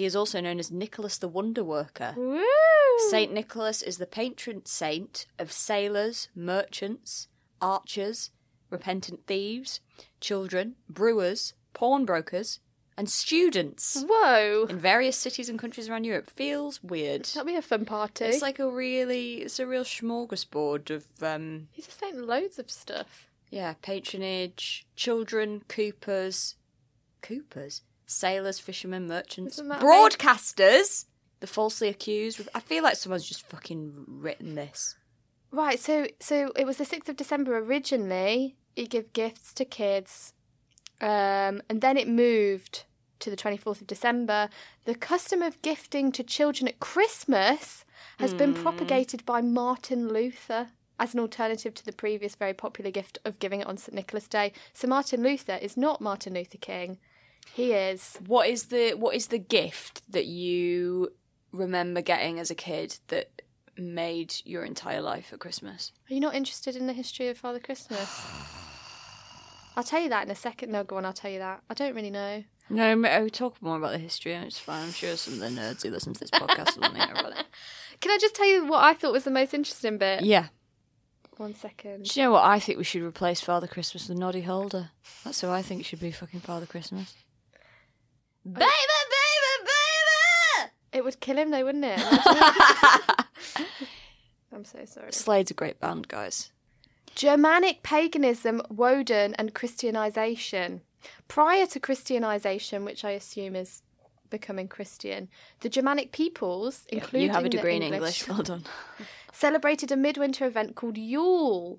He 0.00 0.06
is 0.06 0.16
also 0.16 0.40
known 0.40 0.58
as 0.58 0.70
Nicholas 0.70 1.18
the 1.18 1.28
Wonder 1.28 1.62
Worker. 1.62 2.14
Woo! 2.16 2.40
Saint 3.10 3.34
Nicholas 3.34 3.82
is 3.82 3.98
the 3.98 4.06
patron 4.06 4.64
saint 4.64 5.26
of 5.38 5.52
sailors, 5.52 6.30
merchants, 6.34 7.28
archers, 7.60 8.30
repentant 8.70 9.26
thieves, 9.26 9.80
children, 10.18 10.76
brewers, 10.88 11.52
pawnbrokers, 11.74 12.60
and 12.96 13.10
students 13.10 14.02
Whoa! 14.08 14.64
in 14.70 14.78
various 14.78 15.18
cities 15.18 15.50
and 15.50 15.58
countries 15.58 15.90
around 15.90 16.04
Europe. 16.04 16.30
Feels 16.30 16.82
weird. 16.82 17.26
That'll 17.26 17.44
be 17.44 17.56
a 17.56 17.60
fun 17.60 17.84
party. 17.84 18.24
It's 18.24 18.40
like 18.40 18.58
a 18.58 18.70
really, 18.70 19.42
it's 19.42 19.58
a 19.58 19.66
real 19.66 19.84
smorgasbord 19.84 20.88
of, 20.88 21.04
um, 21.22 21.68
He's 21.72 21.84
just 21.84 22.00
saying 22.00 22.26
loads 22.26 22.58
of 22.58 22.70
stuff. 22.70 23.28
yeah, 23.50 23.74
patronage, 23.82 24.86
children, 24.96 25.62
coopers, 25.68 26.54
coopers, 27.20 27.82
sailors, 28.10 28.58
fishermen, 28.58 29.06
merchants, 29.06 29.60
broadcasters, 29.60 31.06
the 31.40 31.46
falsely 31.46 31.88
accused. 31.88 32.40
I 32.54 32.60
feel 32.60 32.82
like 32.82 32.96
someone's 32.96 33.28
just 33.28 33.46
fucking 33.48 34.04
written 34.06 34.54
this. 34.54 34.96
Right, 35.52 35.78
so 35.78 36.06
so 36.20 36.52
it 36.56 36.64
was 36.66 36.76
the 36.76 36.84
sixth 36.84 37.08
of 37.08 37.16
December 37.16 37.56
originally. 37.58 38.56
You 38.76 38.86
give 38.86 39.12
gifts 39.12 39.52
to 39.54 39.64
kids, 39.64 40.32
um, 41.00 41.60
and 41.68 41.80
then 41.80 41.96
it 41.96 42.08
moved 42.08 42.84
to 43.20 43.30
the 43.30 43.36
twenty 43.36 43.56
fourth 43.56 43.80
of 43.80 43.86
December. 43.86 44.48
The 44.84 44.94
custom 44.94 45.42
of 45.42 45.60
gifting 45.62 46.12
to 46.12 46.22
children 46.22 46.68
at 46.68 46.80
Christmas 46.80 47.84
has 48.18 48.32
been 48.34 48.54
Hmm. 48.54 48.62
propagated 48.62 49.24
by 49.26 49.40
Martin 49.40 50.08
Luther 50.08 50.68
as 50.98 51.14
an 51.14 51.20
alternative 51.20 51.74
to 51.74 51.84
the 51.84 51.92
previous 51.92 52.34
very 52.34 52.52
popular 52.54 52.90
gift 52.90 53.18
of 53.24 53.38
giving 53.38 53.60
it 53.60 53.66
on 53.66 53.76
St 53.78 53.94
Nicholas 53.94 54.28
Day. 54.28 54.52
So 54.74 54.86
Martin 54.86 55.22
Luther 55.22 55.56
is 55.56 55.76
not 55.76 56.00
Martin 56.00 56.34
Luther 56.34 56.58
King. 56.58 56.98
He 57.52 57.72
is 57.72 58.18
What 58.26 58.48
is 58.48 58.64
the 58.66 58.92
what 58.94 59.14
is 59.14 59.28
the 59.28 59.38
gift 59.38 60.02
that 60.10 60.26
you 60.26 61.12
remember 61.52 62.00
getting 62.00 62.38
as 62.38 62.50
a 62.50 62.54
kid 62.54 62.98
that 63.08 63.42
made 63.76 64.34
your 64.44 64.64
entire 64.64 65.00
life 65.00 65.32
at 65.32 65.40
Christmas? 65.40 65.92
Are 66.10 66.14
you 66.14 66.20
not 66.20 66.34
interested 66.34 66.76
in 66.76 66.86
the 66.86 66.92
history 66.92 67.28
of 67.28 67.38
Father 67.38 67.60
Christmas? 67.60 68.00
I'll 69.76 69.84
tell 69.84 70.00
you 70.00 70.08
that 70.10 70.24
in 70.24 70.30
a 70.30 70.36
second. 70.36 70.72
No, 70.72 70.84
go 70.84 70.96
on, 70.96 71.04
I'll 71.04 71.12
tell 71.12 71.30
you 71.30 71.38
that. 71.38 71.62
I 71.70 71.74
don't 71.74 71.94
really 71.94 72.10
know. 72.10 72.44
No, 72.68 72.96
we 72.96 73.08
oh, 73.08 73.28
talk 73.28 73.60
more 73.60 73.76
about 73.76 73.92
the 73.92 73.98
history, 73.98 74.32
and 74.32 74.44
it's 74.44 74.58
fine. 74.58 74.84
I'm 74.84 74.92
sure 74.92 75.16
some 75.16 75.34
of 75.34 75.40
the 75.40 75.48
nerds 75.48 75.82
who 75.82 75.90
listen 75.90 76.12
to 76.14 76.20
this 76.20 76.30
podcast 76.30 76.76
will 76.76 76.82
want 76.82 76.94
to 76.94 77.04
hear 77.04 77.14
about 77.14 77.32
it. 77.32 77.46
Can 78.00 78.12
I 78.12 78.18
just 78.18 78.34
tell 78.34 78.46
you 78.46 78.64
what 78.66 78.84
I 78.84 78.94
thought 78.94 79.12
was 79.12 79.24
the 79.24 79.30
most 79.30 79.52
interesting 79.52 79.98
bit? 79.98 80.22
Yeah. 80.22 80.48
One 81.36 81.54
second. 81.54 82.04
Do 82.04 82.20
you 82.20 82.26
know 82.26 82.32
what 82.32 82.44
I 82.44 82.60
think 82.60 82.78
we 82.78 82.84
should 82.84 83.02
replace 83.02 83.40
Father 83.40 83.66
Christmas 83.66 84.08
with 84.08 84.18
Noddy 84.18 84.42
Holder? 84.42 84.90
That's 85.24 85.40
who 85.40 85.48
I 85.50 85.62
think 85.62 85.84
should 85.84 86.00
be 86.00 86.12
fucking 86.12 86.40
Father 86.40 86.66
Christmas. 86.66 87.14
Baby, 88.44 88.58
baby, 88.58 89.54
baby! 89.64 90.70
It 90.92 91.04
would 91.04 91.20
kill 91.20 91.36
him 91.38 91.50
though, 91.50 91.64
wouldn't 91.64 91.84
it? 91.84 92.00
I'm 94.52 94.64
so 94.64 94.84
sorry. 94.84 95.12
Slade's 95.12 95.50
a 95.50 95.54
great 95.54 95.78
band, 95.80 96.08
guys. 96.08 96.50
Germanic 97.14 97.82
paganism, 97.82 98.62
Woden, 98.68 99.34
and 99.34 99.54
Christianization. 99.54 100.80
Prior 101.28 101.66
to 101.66 101.80
Christianization, 101.80 102.84
which 102.84 103.04
I 103.04 103.12
assume 103.12 103.56
is 103.56 103.82
becoming 104.28 104.68
Christian, 104.68 105.28
the 105.60 105.68
Germanic 105.68 106.12
peoples, 106.12 106.84
including 106.88 107.28
you 107.28 107.34
have 107.34 107.40
a 107.40 107.44
the 107.44 107.50
degree 107.50 107.76
in 107.76 107.82
English. 107.82 108.26
Well 108.28 108.42
done. 108.42 108.64
celebrated 109.32 109.90
a 109.92 109.96
midwinter 109.96 110.46
event 110.46 110.76
called 110.76 110.98
Yule. 110.98 111.78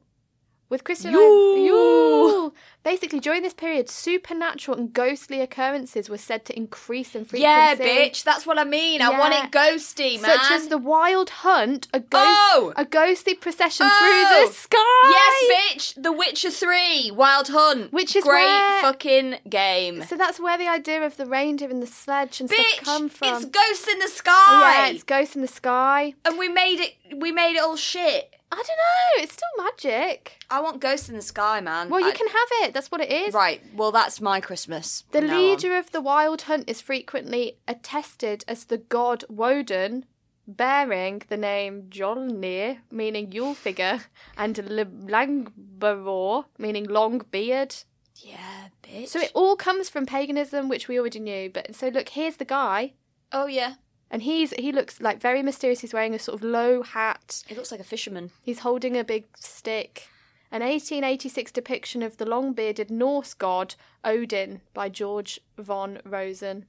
With 0.71 0.85
Christian! 0.85 1.11
Yule. 1.11 2.53
Basically, 2.83 3.19
during 3.19 3.43
this 3.43 3.53
period, 3.53 3.89
supernatural 3.89 4.75
and 4.77 4.91
ghostly 4.93 5.41
occurrences 5.41 6.09
were 6.09 6.17
said 6.17 6.45
to 6.45 6.55
increase 6.57 7.13
in 7.13 7.25
frequency. 7.25 7.43
Yeah, 7.43 7.75
bitch. 7.75 8.23
That's 8.23 8.47
what 8.47 8.57
I 8.57 8.63
mean. 8.63 9.01
I 9.01 9.09
want 9.09 9.33
it 9.35 9.51
ghosty, 9.51 10.13
man. 10.19 10.31
Such 10.39 10.51
as 10.51 10.67
the 10.69 10.77
wild 10.79 11.29
hunt, 11.29 11.87
a 11.93 11.99
ghost, 11.99 12.13
Oh! 12.25 12.73
a 12.77 12.85
ghostly 12.85 13.35
procession 13.35 13.85
Oh! 13.87 13.97
through 13.99 14.45
the 14.45 14.47
oh! 14.47 14.51
sky. 14.51 15.11
Yes, 15.11 15.93
bitch. 15.97 16.01
The 16.01 16.11
Witcher 16.13 16.49
3, 16.49 17.11
Wild 17.11 17.49
Hunt. 17.49 17.91
Which 17.93 18.15
is 18.15 18.23
great 18.23 18.45
where- 18.45 18.81
fucking 18.81 19.39
game. 19.49 20.03
So 20.03 20.15
that's 20.15 20.39
where 20.39 20.57
the 20.57 20.69
idea 20.69 21.05
of 21.05 21.17
the 21.17 21.25
reindeer 21.25 21.69
and 21.69 21.83
the 21.83 21.87
sledge 21.87 22.39
and 22.39 22.49
Bitch, 22.49 22.55
stuff 22.55 22.85
come 22.85 23.09
from. 23.09 23.35
it's 23.35 23.45
ghosts 23.45 23.87
in 23.89 23.99
the 23.99 24.07
sky. 24.07 24.85
Yeah, 24.87 24.93
it's 24.93 25.03
ghosts 25.03 25.35
in 25.35 25.41
the 25.41 25.47
sky. 25.49 26.15
and 26.25 26.39
we 26.39 26.47
made 26.47 26.79
it. 26.79 26.95
We 27.19 27.31
made 27.33 27.57
it 27.57 27.61
all 27.61 27.75
shit. 27.75 28.30
I 28.51 28.55
don't 28.55 28.67
know. 28.67 29.23
It's 29.23 29.33
still 29.33 29.65
magic. 29.65 30.43
I 30.49 30.59
want 30.61 30.81
ghosts 30.81 31.07
in 31.09 31.15
the 31.15 31.21
sky, 31.21 31.61
man. 31.61 31.89
Well, 31.89 32.01
you 32.01 32.07
I- 32.07 32.11
can 32.11 32.27
have 32.27 32.47
it. 32.63 32.73
That's 32.73 32.91
what 32.91 33.01
it 33.01 33.09
is. 33.11 33.33
Right. 33.33 33.61
Well, 33.75 33.91
that's 33.91 34.19
my 34.19 34.41
Christmas. 34.41 35.05
The 35.11 35.21
leader 35.21 35.77
of 35.77 35.91
the 35.91 36.01
wild 36.01 36.43
hunt 36.43 36.69
is 36.69 36.81
frequently 36.81 37.57
attested 37.67 38.43
as 38.47 38.65
the 38.65 38.77
god 38.77 39.23
Woden, 39.29 40.05
bearing 40.47 41.21
the 41.29 41.37
name 41.37 41.83
Jolnir, 41.89 42.79
meaning 42.91 43.31
Yule 43.31 43.53
figure, 43.53 44.01
and 44.37 44.55
Langbaror, 44.55 46.45
meaning 46.57 46.85
long 46.85 47.21
beard. 47.31 47.75
Yeah, 48.17 48.67
bitch. 48.83 49.07
So 49.07 49.19
it 49.19 49.31
all 49.33 49.55
comes 49.55 49.89
from 49.89 50.05
paganism, 50.05 50.67
which 50.69 50.87
we 50.87 50.99
already 50.99 51.19
knew. 51.19 51.49
But 51.49 51.75
so 51.75 51.87
look, 51.87 52.09
here's 52.09 52.35
the 52.37 52.45
guy, 52.45 52.93
oh 53.31 53.45
yeah. 53.47 53.75
And 54.11 54.21
he's 54.21 54.51
he 54.51 54.71
looks 54.71 55.01
like 55.01 55.19
very 55.19 55.41
mysterious. 55.41 55.79
He's 55.79 55.93
wearing 55.93 56.13
a 56.13 56.19
sort 56.19 56.35
of 56.35 56.43
low 56.43 56.83
hat. 56.83 57.43
He 57.47 57.55
looks 57.55 57.71
like 57.71 57.79
a 57.79 57.85
fisherman. 57.85 58.31
He's 58.43 58.59
holding 58.59 58.97
a 58.97 59.03
big 59.03 59.25
stick. 59.37 60.09
An 60.51 60.61
1886 60.61 61.53
depiction 61.53 62.03
of 62.03 62.17
the 62.17 62.25
long 62.25 62.51
bearded 62.51 62.91
Norse 62.91 63.33
god 63.33 63.75
Odin 64.03 64.59
by 64.73 64.89
George 64.89 65.39
von 65.57 65.99
Rosen. 66.03 66.65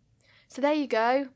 So 0.47 0.63
there 0.63 0.73
you 0.73 0.87
go. 0.87 1.29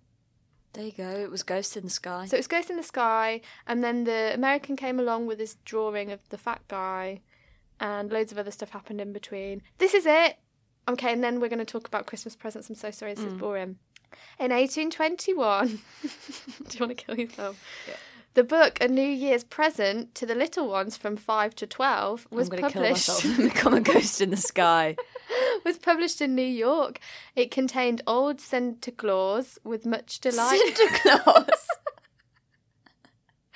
There 0.75 0.85
you 0.85 0.93
go. 0.93 1.11
It 1.11 1.31
was 1.31 1.43
ghosts 1.43 1.77
in 1.77 1.85
the 1.85 1.91
sky. 1.91 2.27
So 2.27 2.37
it 2.37 2.41
was 2.41 2.47
Ghost 2.47 2.71
in 2.71 2.77
the 2.77 2.83
Sky, 2.83 3.41
and 3.67 3.83
then 3.83 4.05
the 4.05 4.33
American 4.35 4.77
came 4.77 5.01
along 5.01 5.27
with 5.27 5.39
his 5.39 5.57
drawing 5.65 6.13
of 6.13 6.29
the 6.29 6.37
fat 6.37 6.61
guy, 6.69 7.23
and 7.81 8.13
loads 8.13 8.31
of 8.31 8.37
other 8.37 8.51
stuff 8.51 8.71
happened 8.71 9.01
in 9.01 9.15
between. 9.15 9.63
This 9.79 9.95
is 9.95 10.05
it. 10.05 10.37
Okay, 10.87 11.13
and 11.13 11.25
then 11.25 11.41
we're 11.41 11.49
going 11.49 11.59
to 11.59 11.65
talk 11.65 11.89
about 11.89 12.05
Christmas 12.05 12.37
presents. 12.37 12.69
I'm 12.69 12.77
so 12.77 12.91
sorry, 12.91 13.15
this 13.15 13.25
is 13.25 13.33
mm. 13.33 13.39
boring. 13.39 13.79
In 14.39 14.51
1821, 14.51 15.67
do 15.69 15.79
you 16.79 16.87
want 16.87 16.97
to 16.97 17.05
kill 17.05 17.19
yourself? 17.19 17.63
The 18.35 18.45
book 18.45 18.79
A 18.83 18.89
New 18.89 19.01
Year's 19.01 19.45
Present 19.45 20.15
to 20.17 20.27
the 20.27 20.35
Little 20.35 20.69
Ones 20.69 20.97
from 20.97 21.17
5 21.17 21.55
to 21.55 21.67
12 21.67 22.27
was 22.31 22.51
I'm 22.51 22.57
to 22.57 22.63
kill 22.71 22.83
published 22.83 23.09
myself 23.09 23.25
and 23.25 23.51
become 23.51 23.73
a 23.73 23.81
ghost 23.81 24.21
in 24.21 24.29
the 24.29 24.37
sky. 24.37 24.97
was 25.65 25.79
published 25.79 26.21
in 26.21 26.35
New 26.35 26.43
York. 26.43 27.01
It 27.35 27.51
contained 27.51 28.03
old 28.07 28.41
Santa 28.41 28.93
Claus 28.93 29.59
with 29.65 29.87
much 29.87 30.21
delight. 30.21 30.61
Santa 30.77 31.01
Claus. 31.01 31.67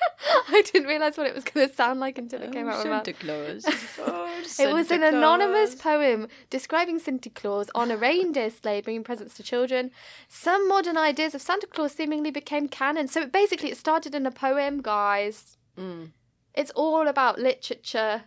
I 0.49 0.63
didn't 0.73 0.89
realise 0.89 1.17
what 1.17 1.27
it 1.27 1.35
was 1.35 1.45
going 1.45 1.69
to 1.69 1.75
sound 1.75 2.01
like 2.01 2.19
until 2.19 2.43
it 2.43 2.53
came 2.53 2.69
out 2.69 2.81
of 2.81 2.85
my 2.85 2.91
mouth. 2.91 3.05
Santa 3.05 3.13
Claus. 3.13 3.65
It 4.59 4.73
was 4.73 4.91
an 4.91 5.03
anonymous 5.03 5.75
poem 5.75 6.29
describing 6.49 6.99
Santa 6.99 7.31
Claus 7.31 7.69
on 7.75 7.91
a 7.91 7.97
reindeer 7.97 8.51
sleigh 8.51 8.81
bringing 8.81 9.05
presents 9.05 9.35
to 9.35 9.43
children. 9.43 9.91
Some 10.29 10.67
modern 10.69 10.97
ideas 10.97 11.35
of 11.35 11.43
Santa 11.43 11.67
Claus 11.67 11.93
seemingly 11.93 12.31
became 12.31 12.69
canon. 12.69 13.07
So 13.09 13.23
it, 13.23 13.33
basically, 13.33 13.71
it 13.71 13.77
started 13.77 14.15
in 14.15 14.27
a 14.27 14.31
poem, 14.31 14.81
guys. 14.83 15.57
Mm. 15.79 16.11
It's 16.55 16.71
all 16.73 17.07
about 17.07 17.39
literature. 17.39 18.25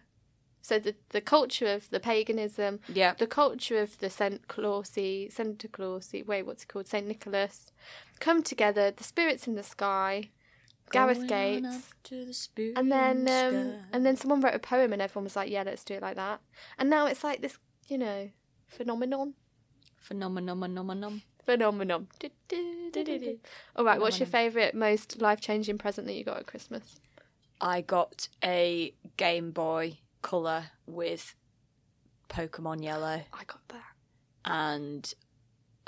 So 0.62 0.80
the 0.80 0.96
the 1.10 1.20
culture 1.22 1.68
of 1.74 1.90
the 1.90 2.00
paganism, 2.00 2.80
Yeah. 2.88 3.16
the 3.18 3.28
culture 3.28 3.80
of 3.82 3.98
the 3.98 4.10
Saint 4.10 4.48
Clausy, 4.48 5.32
Santa 5.32 5.68
Clausy, 5.68 6.26
wait, 6.26 6.44
what's 6.46 6.64
it 6.64 6.70
called? 6.70 6.88
Saint 6.88 7.08
Nicholas, 7.08 7.72
come 8.20 8.42
together. 8.44 8.90
The 8.92 9.04
spirits 9.04 9.46
in 9.48 9.56
the 9.56 9.64
sky, 9.64 10.30
Gareth 10.94 11.28
Gates, 11.28 11.94
the 12.56 12.74
and 12.76 12.92
then 12.92 13.28
um, 13.28 13.76
and 13.92 14.06
then 14.06 14.16
someone 14.16 14.42
wrote 14.42 14.56
a 14.56 14.60
poem 14.60 14.94
and 14.94 15.02
everyone 15.02 15.26
was 15.26 15.36
like 15.36 15.50
yeah 15.50 15.64
let's 15.64 15.84
do 15.84 15.96
it 15.96 16.02
like 16.02 16.16
that 16.16 16.40
and 16.78 16.90
now 16.90 17.06
it's 17.06 17.24
like 17.24 17.42
this 17.42 17.58
you 17.88 17.98
know 17.98 18.30
phenomenon 18.68 19.34
Phenomenon, 20.04 21.22
phenomenon. 21.46 22.08
All 23.78 23.86
right, 23.86 24.02
what's 24.02 24.20
your 24.20 24.28
favourite, 24.28 24.76
most 24.76 25.22
life 25.22 25.40
changing 25.40 25.78
present 25.78 26.08
that 26.08 26.14
you 26.14 26.26
got 26.26 26.40
at 26.40 26.46
Christmas? 26.46 27.00
I 27.62 27.80
got 27.80 28.28
a 28.44 28.94
Game 29.16 29.52
Boy 29.52 30.00
Color 30.22 30.66
with 30.86 31.36
Pokemon 32.28 32.84
Yellow. 32.84 33.22
I 33.32 33.44
got 33.46 33.66
that. 33.70 33.94
And 34.44 35.14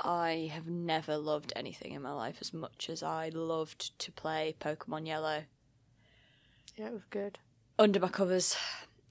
I 0.00 0.50
have 0.52 0.68
never 0.68 1.16
loved 1.16 1.52
anything 1.56 1.92
in 1.92 2.02
my 2.02 2.12
life 2.12 2.36
as 2.40 2.52
much 2.52 2.90
as 2.90 3.02
I 3.02 3.30
loved 3.30 3.98
to 3.98 4.12
play 4.12 4.54
Pokemon 4.60 5.06
Yellow. 5.06 5.44
Yeah, 6.76 6.88
it 6.88 6.92
was 6.92 7.04
good. 7.10 7.38
Under 7.78 8.00
my 8.00 8.08
covers 8.08 8.56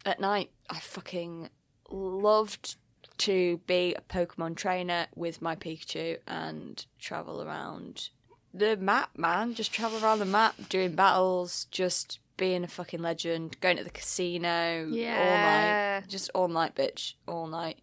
at 0.05 0.19
night. 0.19 0.51
I 0.69 0.79
fucking 0.79 1.49
loved 1.89 2.75
to 3.17 3.59
be 3.65 3.95
a 3.95 4.01
Pokemon 4.01 4.55
trainer 4.55 5.07
with 5.15 5.41
my 5.41 5.55
Pikachu 5.55 6.17
and 6.27 6.85
travel 6.99 7.41
around 7.41 8.09
the 8.53 8.77
map, 8.77 9.17
man. 9.17 9.53
Just 9.53 9.73
travel 9.73 10.03
around 10.03 10.19
the 10.19 10.25
map, 10.25 10.55
doing 10.69 10.95
battles, 10.95 11.65
just 11.71 12.19
being 12.37 12.63
a 12.63 12.67
fucking 12.67 13.01
legend, 13.01 13.59
going 13.61 13.77
to 13.77 13.83
the 13.83 13.89
casino 13.89 14.87
yeah. 14.91 15.17
all 15.17 16.01
night. 16.01 16.09
Just 16.09 16.29
all 16.35 16.47
night, 16.47 16.75
bitch. 16.75 17.13
All 17.27 17.47
night. 17.47 17.79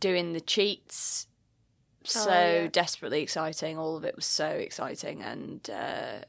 Doing 0.00 0.32
the 0.32 0.40
cheats. 0.40 1.28
So 2.08 2.30
yeah. 2.30 2.68
desperately 2.70 3.22
exciting. 3.22 3.78
All 3.78 3.96
of 3.96 4.04
it 4.04 4.16
was 4.16 4.26
so 4.26 4.46
exciting. 4.46 5.22
And, 5.22 5.68
uh, 5.70 6.24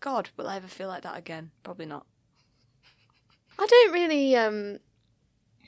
God, 0.00 0.30
will 0.36 0.48
I 0.48 0.56
ever 0.56 0.68
feel 0.68 0.88
like 0.88 1.02
that 1.02 1.16
again? 1.16 1.50
Probably 1.62 1.86
not. 1.86 2.06
I 3.58 3.66
don't 3.66 3.92
really 3.92 4.36
um 4.36 4.78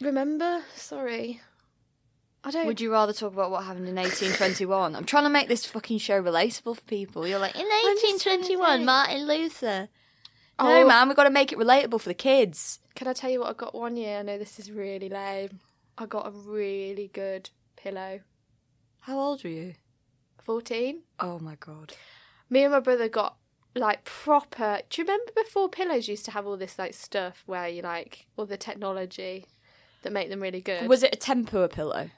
remember. 0.01 0.63
Sorry. 0.75 1.41
I 2.45 2.51
don't. 2.51 2.67
Would 2.67 2.81
you 2.81 2.91
rather 2.91 3.13
talk 3.13 3.33
about 3.33 3.51
what 3.51 3.65
happened 3.65 3.89
in 3.89 3.95
1821? 3.95 4.97
I'm 4.97 5.05
trying 5.05 5.25
to 5.25 5.31
make 5.31 5.49
this 5.49 5.65
fucking 5.65 5.99
show 5.99 6.21
relatable 6.21 6.77
for 6.77 6.83
people. 6.83 7.27
You're 7.27 7.39
like, 7.39 7.55
in 7.55 7.61
I'm 7.61 7.97
just 8.01 8.23
trying 8.23 8.43
to 8.43 8.57
1821. 8.57 8.85
Martin 8.85 9.27
Luther. 9.29 9.89
Oh. 10.59 10.67
No, 10.67 10.87
man, 10.87 11.09
we've 11.09 11.17
got 11.17 11.25
to 11.25 11.31
make 11.31 11.53
it 11.53 11.59
relatable 11.59 12.01
for 12.01 12.09
the 12.09 12.15
kids. 12.15 12.81
Can 12.95 13.07
I 13.07 13.13
tell 13.13 13.31
you 13.31 13.41
what 13.41 13.51
I 13.51 13.53
got 13.53 13.75
one 13.75 13.97
year? 13.97 14.19
I 14.19 14.23
know 14.23 14.39
this 14.39 14.59
is 14.59 14.71
really 14.71 15.09
lame. 15.09 15.61
I 15.97 16.07
got 16.07 16.27
a 16.27 16.31
really 16.31 17.11
good 17.13 17.51
pillow. 17.77 18.21
How 19.03 19.19
old 19.19 19.43
were 19.43 19.51
you? 19.51 19.75
14. 20.43 21.03
Oh 21.19 21.39
my 21.41 21.57
god. 21.57 21.95
Me 22.49 22.63
and 22.63 22.73
my 22.73 22.81
brother 22.81 23.09
got 23.09 23.37
like 23.75 24.05
proper. 24.05 24.81
Do 24.89 25.03
you 25.03 25.07
remember 25.07 25.33
before 25.35 25.69
pillows 25.69 26.07
used 26.07 26.25
to 26.27 26.31
have 26.31 26.47
all 26.47 26.57
this 26.57 26.79
like 26.79 26.95
stuff 26.95 27.43
where 27.47 27.69
you 27.69 27.83
like 27.83 28.27
all 28.37 28.47
the 28.47 28.57
technology 28.57 29.47
that 30.03 30.13
make 30.13 30.29
them 30.29 30.41
really 30.41 30.61
good? 30.61 30.89
Was 30.89 31.03
it 31.03 31.15
a 31.15 31.19
Tempur 31.19 31.71
pillow? 31.71 32.11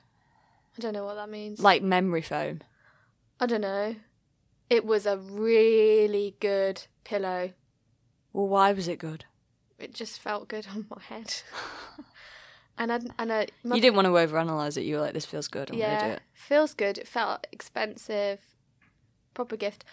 I 0.77 0.81
don't 0.81 0.93
know 0.93 1.07
what 1.07 1.15
that 1.15 1.31
means. 1.31 1.61
Like 1.61 1.83
memory 1.83 2.23
foam? 2.23 2.61
I 3.41 3.47
don't 3.47 3.63
know. 3.63 3.97
It 4.69 4.85
was 4.85 5.07
a 5.07 5.17
really 5.17 6.37
good 6.39 6.85
pillow. 7.05 7.53
Well, 8.35 8.49
why 8.49 8.73
was 8.73 8.89
it 8.89 8.99
good? 8.99 9.25
It 9.79 9.95
just 9.95 10.21
felt 10.21 10.49
good 10.49 10.67
on 10.71 10.87
my 10.91 11.01
head. 11.03 11.35
and 12.79 12.93
I 12.93 13.01
and 13.19 13.33
I 13.33 13.47
You 13.63 13.81
didn't 13.81 13.95
want 13.97 14.07
to 14.07 14.13
overanalyze 14.13 14.77
it. 14.77 14.83
You 14.83 14.97
were 14.97 15.01
like, 15.03 15.15
this 15.15 15.25
feels 15.27 15.49
good. 15.49 15.71
I'm 15.71 15.79
going 15.79 15.91
to 15.91 16.05
do 16.05 16.07
yeah, 16.07 16.13
it. 16.15 16.23
feels 16.33 16.75
good. 16.75 16.99
It 16.99 17.09
felt 17.09 17.47
expensive. 17.53 18.41
Proper 19.35 19.57
gift. 19.57 19.85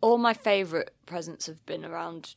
All 0.00 0.18
my 0.18 0.34
favourite 0.34 0.90
presents 1.06 1.46
have 1.46 1.64
been 1.66 1.84
around 1.84 2.34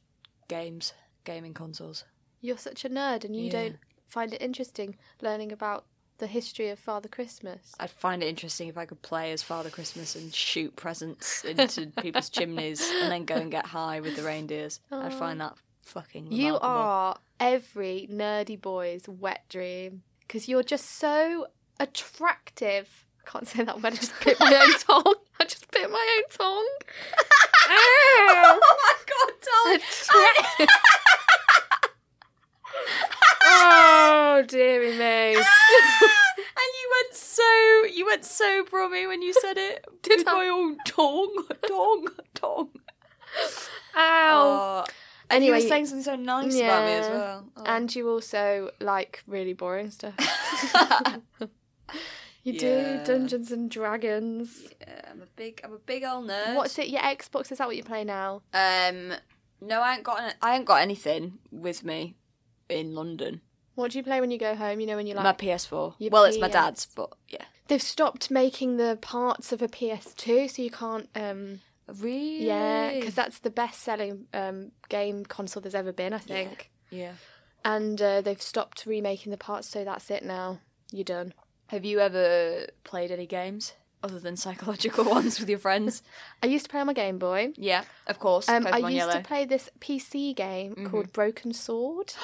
games, 0.48 0.94
gaming 1.24 1.54
consoles. 1.54 2.04
You're 2.42 2.58
such 2.58 2.84
a 2.86 2.90
nerd, 2.90 3.24
and 3.24 3.36
you 3.36 3.44
Yeah. 3.46 3.52
don't 3.52 3.76
find 4.08 4.34
it 4.34 4.42
interesting 4.42 4.98
learning 5.22 5.52
about 5.52 5.86
the 6.20 6.28
history 6.28 6.70
of 6.70 6.78
Father 6.80 7.10
Christmas. 7.10 7.74
I'd 7.80 7.90
find 7.90 8.22
it 8.24 8.28
interesting 8.28 8.68
if 8.68 8.78
I 8.78 8.86
could 8.86 9.02
play 9.02 9.32
as 9.32 9.42
Father 9.42 9.70
Christmas 9.70 10.16
and 10.16 10.34
shoot 10.34 10.76
presents 10.76 11.44
into 11.44 11.88
people's 12.02 12.30
chimneys 12.30 12.82
and 13.02 13.12
then 13.12 13.26
go 13.26 13.36
and 13.36 13.50
get 13.52 13.66
high 13.66 14.00
with 14.00 14.16
the 14.16 14.22
reindeers. 14.24 14.80
I'd 14.92 15.14
find 15.14 15.42
that 15.42 15.56
fucking 15.84 16.32
You 16.32 16.46
remarkable. 16.56 16.70
are 16.70 17.18
every 17.40 18.08
nerdy 18.12 18.60
boy's 18.60 19.08
wet 19.08 19.44
dream 19.50 20.04
because 20.20 20.48
you're 20.48 20.64
just 20.64 20.90
so 20.98 21.48
attractive. 21.80 23.06
I 23.26 23.30
can't 23.30 23.48
say 23.48 23.64
that 23.64 23.76
word. 23.78 23.94
I 23.94 23.96
just 23.96 24.14
bit 24.24 24.40
my 24.40 24.54
own 24.54 24.74
tongue. 25.04 25.16
I 25.40 25.46
just 25.46 25.70
bit 25.72 25.90
my 25.90 26.18
own 26.18 26.30
tongue. 26.30 26.70
oh 27.70 28.60
my 28.84 28.96
god, 29.06 29.34
darling! 30.60 30.68
oh 33.46 34.44
dearie 34.48 34.98
me. 34.98 35.36
and 35.36 35.38
you 35.38 36.92
went 37.02 37.14
so 37.14 37.84
you 37.94 38.06
went 38.06 38.26
so 38.26 38.64
brummy 38.70 39.08
when 39.08 39.22
you 39.22 39.34
said 39.34 39.58
it. 39.58 39.86
Did 40.02 40.26
my 40.26 40.48
own 40.48 40.78
tongue, 40.86 41.46
tongue, 41.68 42.08
tongue. 42.34 42.70
Ow. 43.96 44.86
Oh, 44.86 44.86
and 45.36 45.44
you 45.44 45.52
Anyway, 45.52 45.64
were 45.66 45.70
saying 45.70 45.86
something 45.88 46.04
so 46.04 46.16
nice 46.16 46.56
about 46.56 46.86
me 46.86 46.92
as 46.94 47.08
well. 47.10 47.46
Oh. 47.58 47.64
And 47.66 47.96
you 47.96 48.10
also 48.10 48.70
like 48.80 49.24
really 49.28 49.54
boring 49.54 49.92
stuff. 49.92 50.14
you 52.44 52.54
Yeah. 52.54 52.60
do 52.60 53.06
Dungeons 53.06 53.52
and 53.52 53.70
Dragons. 53.72 54.68
Yeah, 54.82 55.02
I'm 55.12 55.22
a 55.22 55.26
big, 55.36 55.62
I'm 55.64 55.74
a 55.74 55.78
big 55.78 56.04
old 56.04 56.28
nerd. 56.28 56.56
What's 56.56 56.78
it? 56.80 56.88
Your 56.90 57.02
Xbox? 57.02 57.52
Is 57.52 57.58
that 57.60 57.68
what 57.68 57.76
you 57.78 57.84
play 57.84 58.04
now? 58.04 58.42
Um, 58.54 59.14
no, 59.62 59.82
I 59.82 59.96
ain't 59.96 60.04
got, 60.04 60.22
an- 60.22 60.34
I 60.42 60.56
ain't 60.56 60.66
got 60.66 60.82
anything 60.82 61.40
with 61.52 61.84
me 61.84 62.16
in 62.70 62.94
London. 62.94 63.42
What 63.76 63.92
do 63.92 63.98
you 63.98 64.04
play 64.04 64.20
when 64.22 64.30
you 64.30 64.38
go 64.38 64.56
home? 64.56 64.80
You 64.80 64.88
know 64.88 64.96
when 64.98 65.08
you 65.08 65.16
like 65.16 65.24
my 65.24 65.34
PS4. 65.34 65.96
your 65.98 66.12
Well, 66.12 66.26
it's 66.26 66.38
my 66.38 66.50
dad's, 66.50 66.86
but 66.86 67.12
yeah. 67.30 67.46
They've 67.70 67.82
stopped 67.82 68.30
making 68.30 68.78
the 68.78 69.00
parts 69.02 69.52
of 69.52 69.62
a 69.62 69.68
PS2, 69.68 70.50
so 70.52 70.62
you 70.62 70.70
can't. 70.70 71.10
um 71.16 71.62
Really? 71.88 72.46
Yeah, 72.46 72.94
because 72.94 73.16
that's 73.16 73.40
the 73.40 73.50
best-selling 73.50 74.26
um, 74.34 74.72
game 74.90 75.26
console 75.26 75.62
there's 75.62 75.76
ever 75.76 75.92
been, 75.92 76.14
I 76.14 76.20
think. 76.20 76.72
Yeah. 76.90 77.14
And 77.66 78.02
uh, 78.02 78.22
they've 78.22 78.42
stopped 78.42 78.86
remaking 78.86 79.32
the 79.32 79.38
parts, 79.38 79.70
so 79.70 79.84
that's 79.84 80.10
it 80.12 80.24
now. 80.24 80.60
You're 80.92 81.04
done. 81.04 81.34
Have 81.68 81.86
you 81.86 82.00
ever 82.00 82.68
played 82.84 83.12
any 83.12 83.26
games 83.26 83.74
other 84.04 84.20
than 84.20 84.36
psychological 84.36 85.06
ones 85.10 85.40
with 85.40 85.50
your 85.50 85.60
friends? 85.60 86.04
I 86.42 86.48
used 86.48 86.66
to 86.66 86.70
play 86.70 86.82
on 86.82 86.88
my 86.88 86.94
Game 86.94 87.18
Boy. 87.18 87.54
Yeah, 87.56 87.84
of 88.08 88.20
course. 88.20 88.48
Um, 88.50 88.68
I 88.68 88.78
used 88.78 88.96
Yellow. 88.96 89.14
to 89.14 89.22
play 89.22 89.46
this 89.46 89.70
PC 89.80 90.36
game 90.36 90.88
called 90.90 91.12
Broken 91.14 91.54
Sword. 91.54 92.14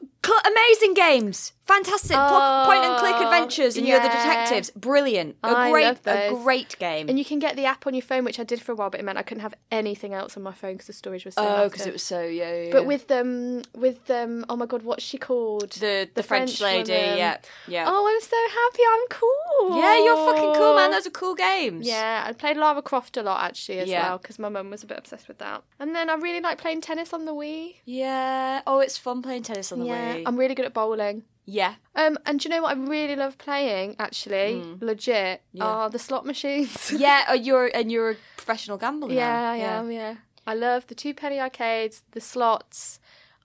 Cl- 0.26 0.40
amazing 0.44 0.94
games, 0.94 1.52
fantastic 1.64 2.16
Po- 2.16 2.64
point 2.66 2.84
and 2.84 2.98
click 2.98 3.14
Oh, 3.16 3.24
adventures, 3.24 3.76
and 3.76 3.86
you're 3.86 4.00
the 4.00 4.08
detectives. 4.08 4.70
Brilliant, 4.70 5.36
a 5.44 5.48
I 5.48 5.70
great, 5.70 5.98
a 6.06 6.30
great 6.42 6.76
game. 6.78 7.08
And 7.08 7.18
you 7.18 7.24
can 7.24 7.38
get 7.38 7.54
the 7.56 7.64
app 7.66 7.86
on 7.86 7.94
your 7.94 8.02
phone, 8.02 8.24
which 8.24 8.40
I 8.40 8.44
did 8.44 8.60
for 8.60 8.72
a 8.72 8.74
while, 8.74 8.90
but 8.90 8.98
it 9.00 9.04
meant 9.04 9.18
I 9.18 9.22
couldn't 9.22 9.42
have 9.42 9.54
anything 9.70 10.14
else 10.14 10.36
on 10.36 10.42
my 10.42 10.52
phone 10.52 10.72
because 10.74 10.86
the 10.88 10.92
storage 10.92 11.24
was 11.24 11.34
so. 11.34 11.46
oh, 11.46 11.68
because 11.68 11.86
it 11.86 11.92
was 11.92 12.02
so 12.02 12.22
yeah, 12.22 12.54
yeah. 12.64 12.72
But 12.72 12.82
yeah. 12.82 12.88
with 12.88 13.06
them, 13.08 13.62
with 13.74 14.06
them, 14.06 14.44
oh 14.48 14.56
my 14.56 14.66
god, 14.66 14.82
what's 14.82 15.04
she 15.04 15.18
called? 15.18 15.70
the 15.72 16.08
the, 16.14 16.22
French, 16.22 16.60
lady, 16.60 16.92
woman. 16.92 17.18
yeah, 17.18 17.38
yeah. 17.68 17.84
Oh, 17.88 18.06
I'm 18.06 18.20
so 18.20 18.36
happy. 18.60 18.82
I'm 18.92 19.06
cool. 19.10 19.78
yeah, 19.78 20.04
you're 20.04 20.16
fucking 20.34 20.54
cool, 20.54 20.74
man. 20.76 20.90
Those 20.90 21.06
are 21.06 21.10
cool 21.10 21.34
games. 21.34 21.86
Yeah, 21.86 22.24
I 22.26 22.32
played 22.32 22.56
Lara 22.56 22.82
Croft 22.82 23.16
a 23.16 23.22
lot 23.22 23.44
actually 23.44 23.78
as 23.80 23.88
Yeah. 23.88 24.08
well 24.08 24.18
because 24.18 24.38
my 24.38 24.48
mum 24.48 24.70
was 24.70 24.82
a 24.82 24.86
bit 24.86 24.98
obsessed 24.98 25.28
with 25.28 25.38
that. 25.38 25.62
And 25.78 25.94
then 25.94 26.10
I 26.10 26.14
really 26.14 26.40
like 26.40 26.58
playing 26.58 26.80
tennis 26.80 27.12
on 27.12 27.24
the 27.26 27.32
Wii. 27.34 27.76
yeah. 27.84 28.62
Oh, 28.66 28.80
it's 28.80 28.96
fun 28.98 29.22
playing 29.22 29.42
tennis 29.42 29.70
on 29.72 29.80
the 29.80 29.86
yeah, 30.20 30.28
I'm 30.28 30.36
really 30.36 30.54
good 30.54 30.64
at 30.66 30.74
bowling. 30.74 31.22
yeah, 31.44 31.74
Um, 31.94 32.18
and 32.26 32.40
do 32.40 32.48
you 32.48 32.54
know 32.54 32.62
what 32.62 32.76
I 32.76 32.80
really 32.80 33.16
love 33.16 33.38
playing? 33.38 33.96
Actually, 33.98 34.62
legit, 34.80 35.42
Hmm. 35.52 35.58
Yeah. 35.58 35.64
are 35.64 35.90
the 35.90 35.98
slot 35.98 36.24
machines. 36.26 36.90
yeah. 36.92 37.24
Oh, 37.28 37.34
you're 37.34 37.70
and 37.74 37.90
you're 37.92 38.10
a 38.12 38.16
professional 38.36 38.78
gambler. 38.78 39.12
yeah, 39.12 39.40
now. 39.40 39.52
I 39.52 39.56
am. 39.78 39.90
Yeah, 39.90 40.14
I 40.46 40.54
love 40.54 40.86
the 40.88 40.94
two 40.94 41.14
penny 41.14 41.40
arcades, 41.40 42.02
the 42.12 42.20
slots. 42.20 42.98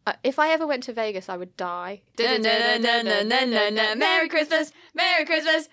Uh, 0.08 0.14
if 0.24 0.40
I 0.40 0.50
ever 0.50 0.66
went 0.66 0.82
to 0.84 0.94
Vegas, 0.94 1.30
I 1.30 1.38
would 1.38 1.56
die. 1.58 2.02
Merry 2.18 4.30
Christmas, 4.30 4.72
Merry 4.96 5.26
Christmas. 5.26 5.70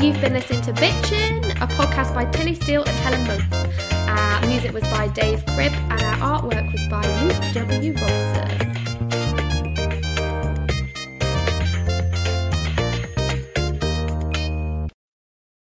You've 0.00 0.20
been 0.20 0.32
listening 0.32 0.62
to 0.62 0.72
Bitchin', 0.72 1.50
a 1.62 1.66
podcast 1.78 2.12
by 2.14 2.24
Tilly 2.26 2.54
Steel 2.56 2.82
and 2.82 2.96
Helen 3.04 3.24
Monks. 3.26 3.61
Our 4.12 4.46
music 4.46 4.74
was 4.74 4.82
by 4.84 5.08
Dave 5.08 5.42
Cribb 5.46 5.72
and 5.72 6.02
our 6.02 6.40
artwork 6.40 6.70
was 6.70 6.86
by 6.88 7.00
Luke 7.22 7.54
W. 7.54 7.92
Robson. 7.94 8.61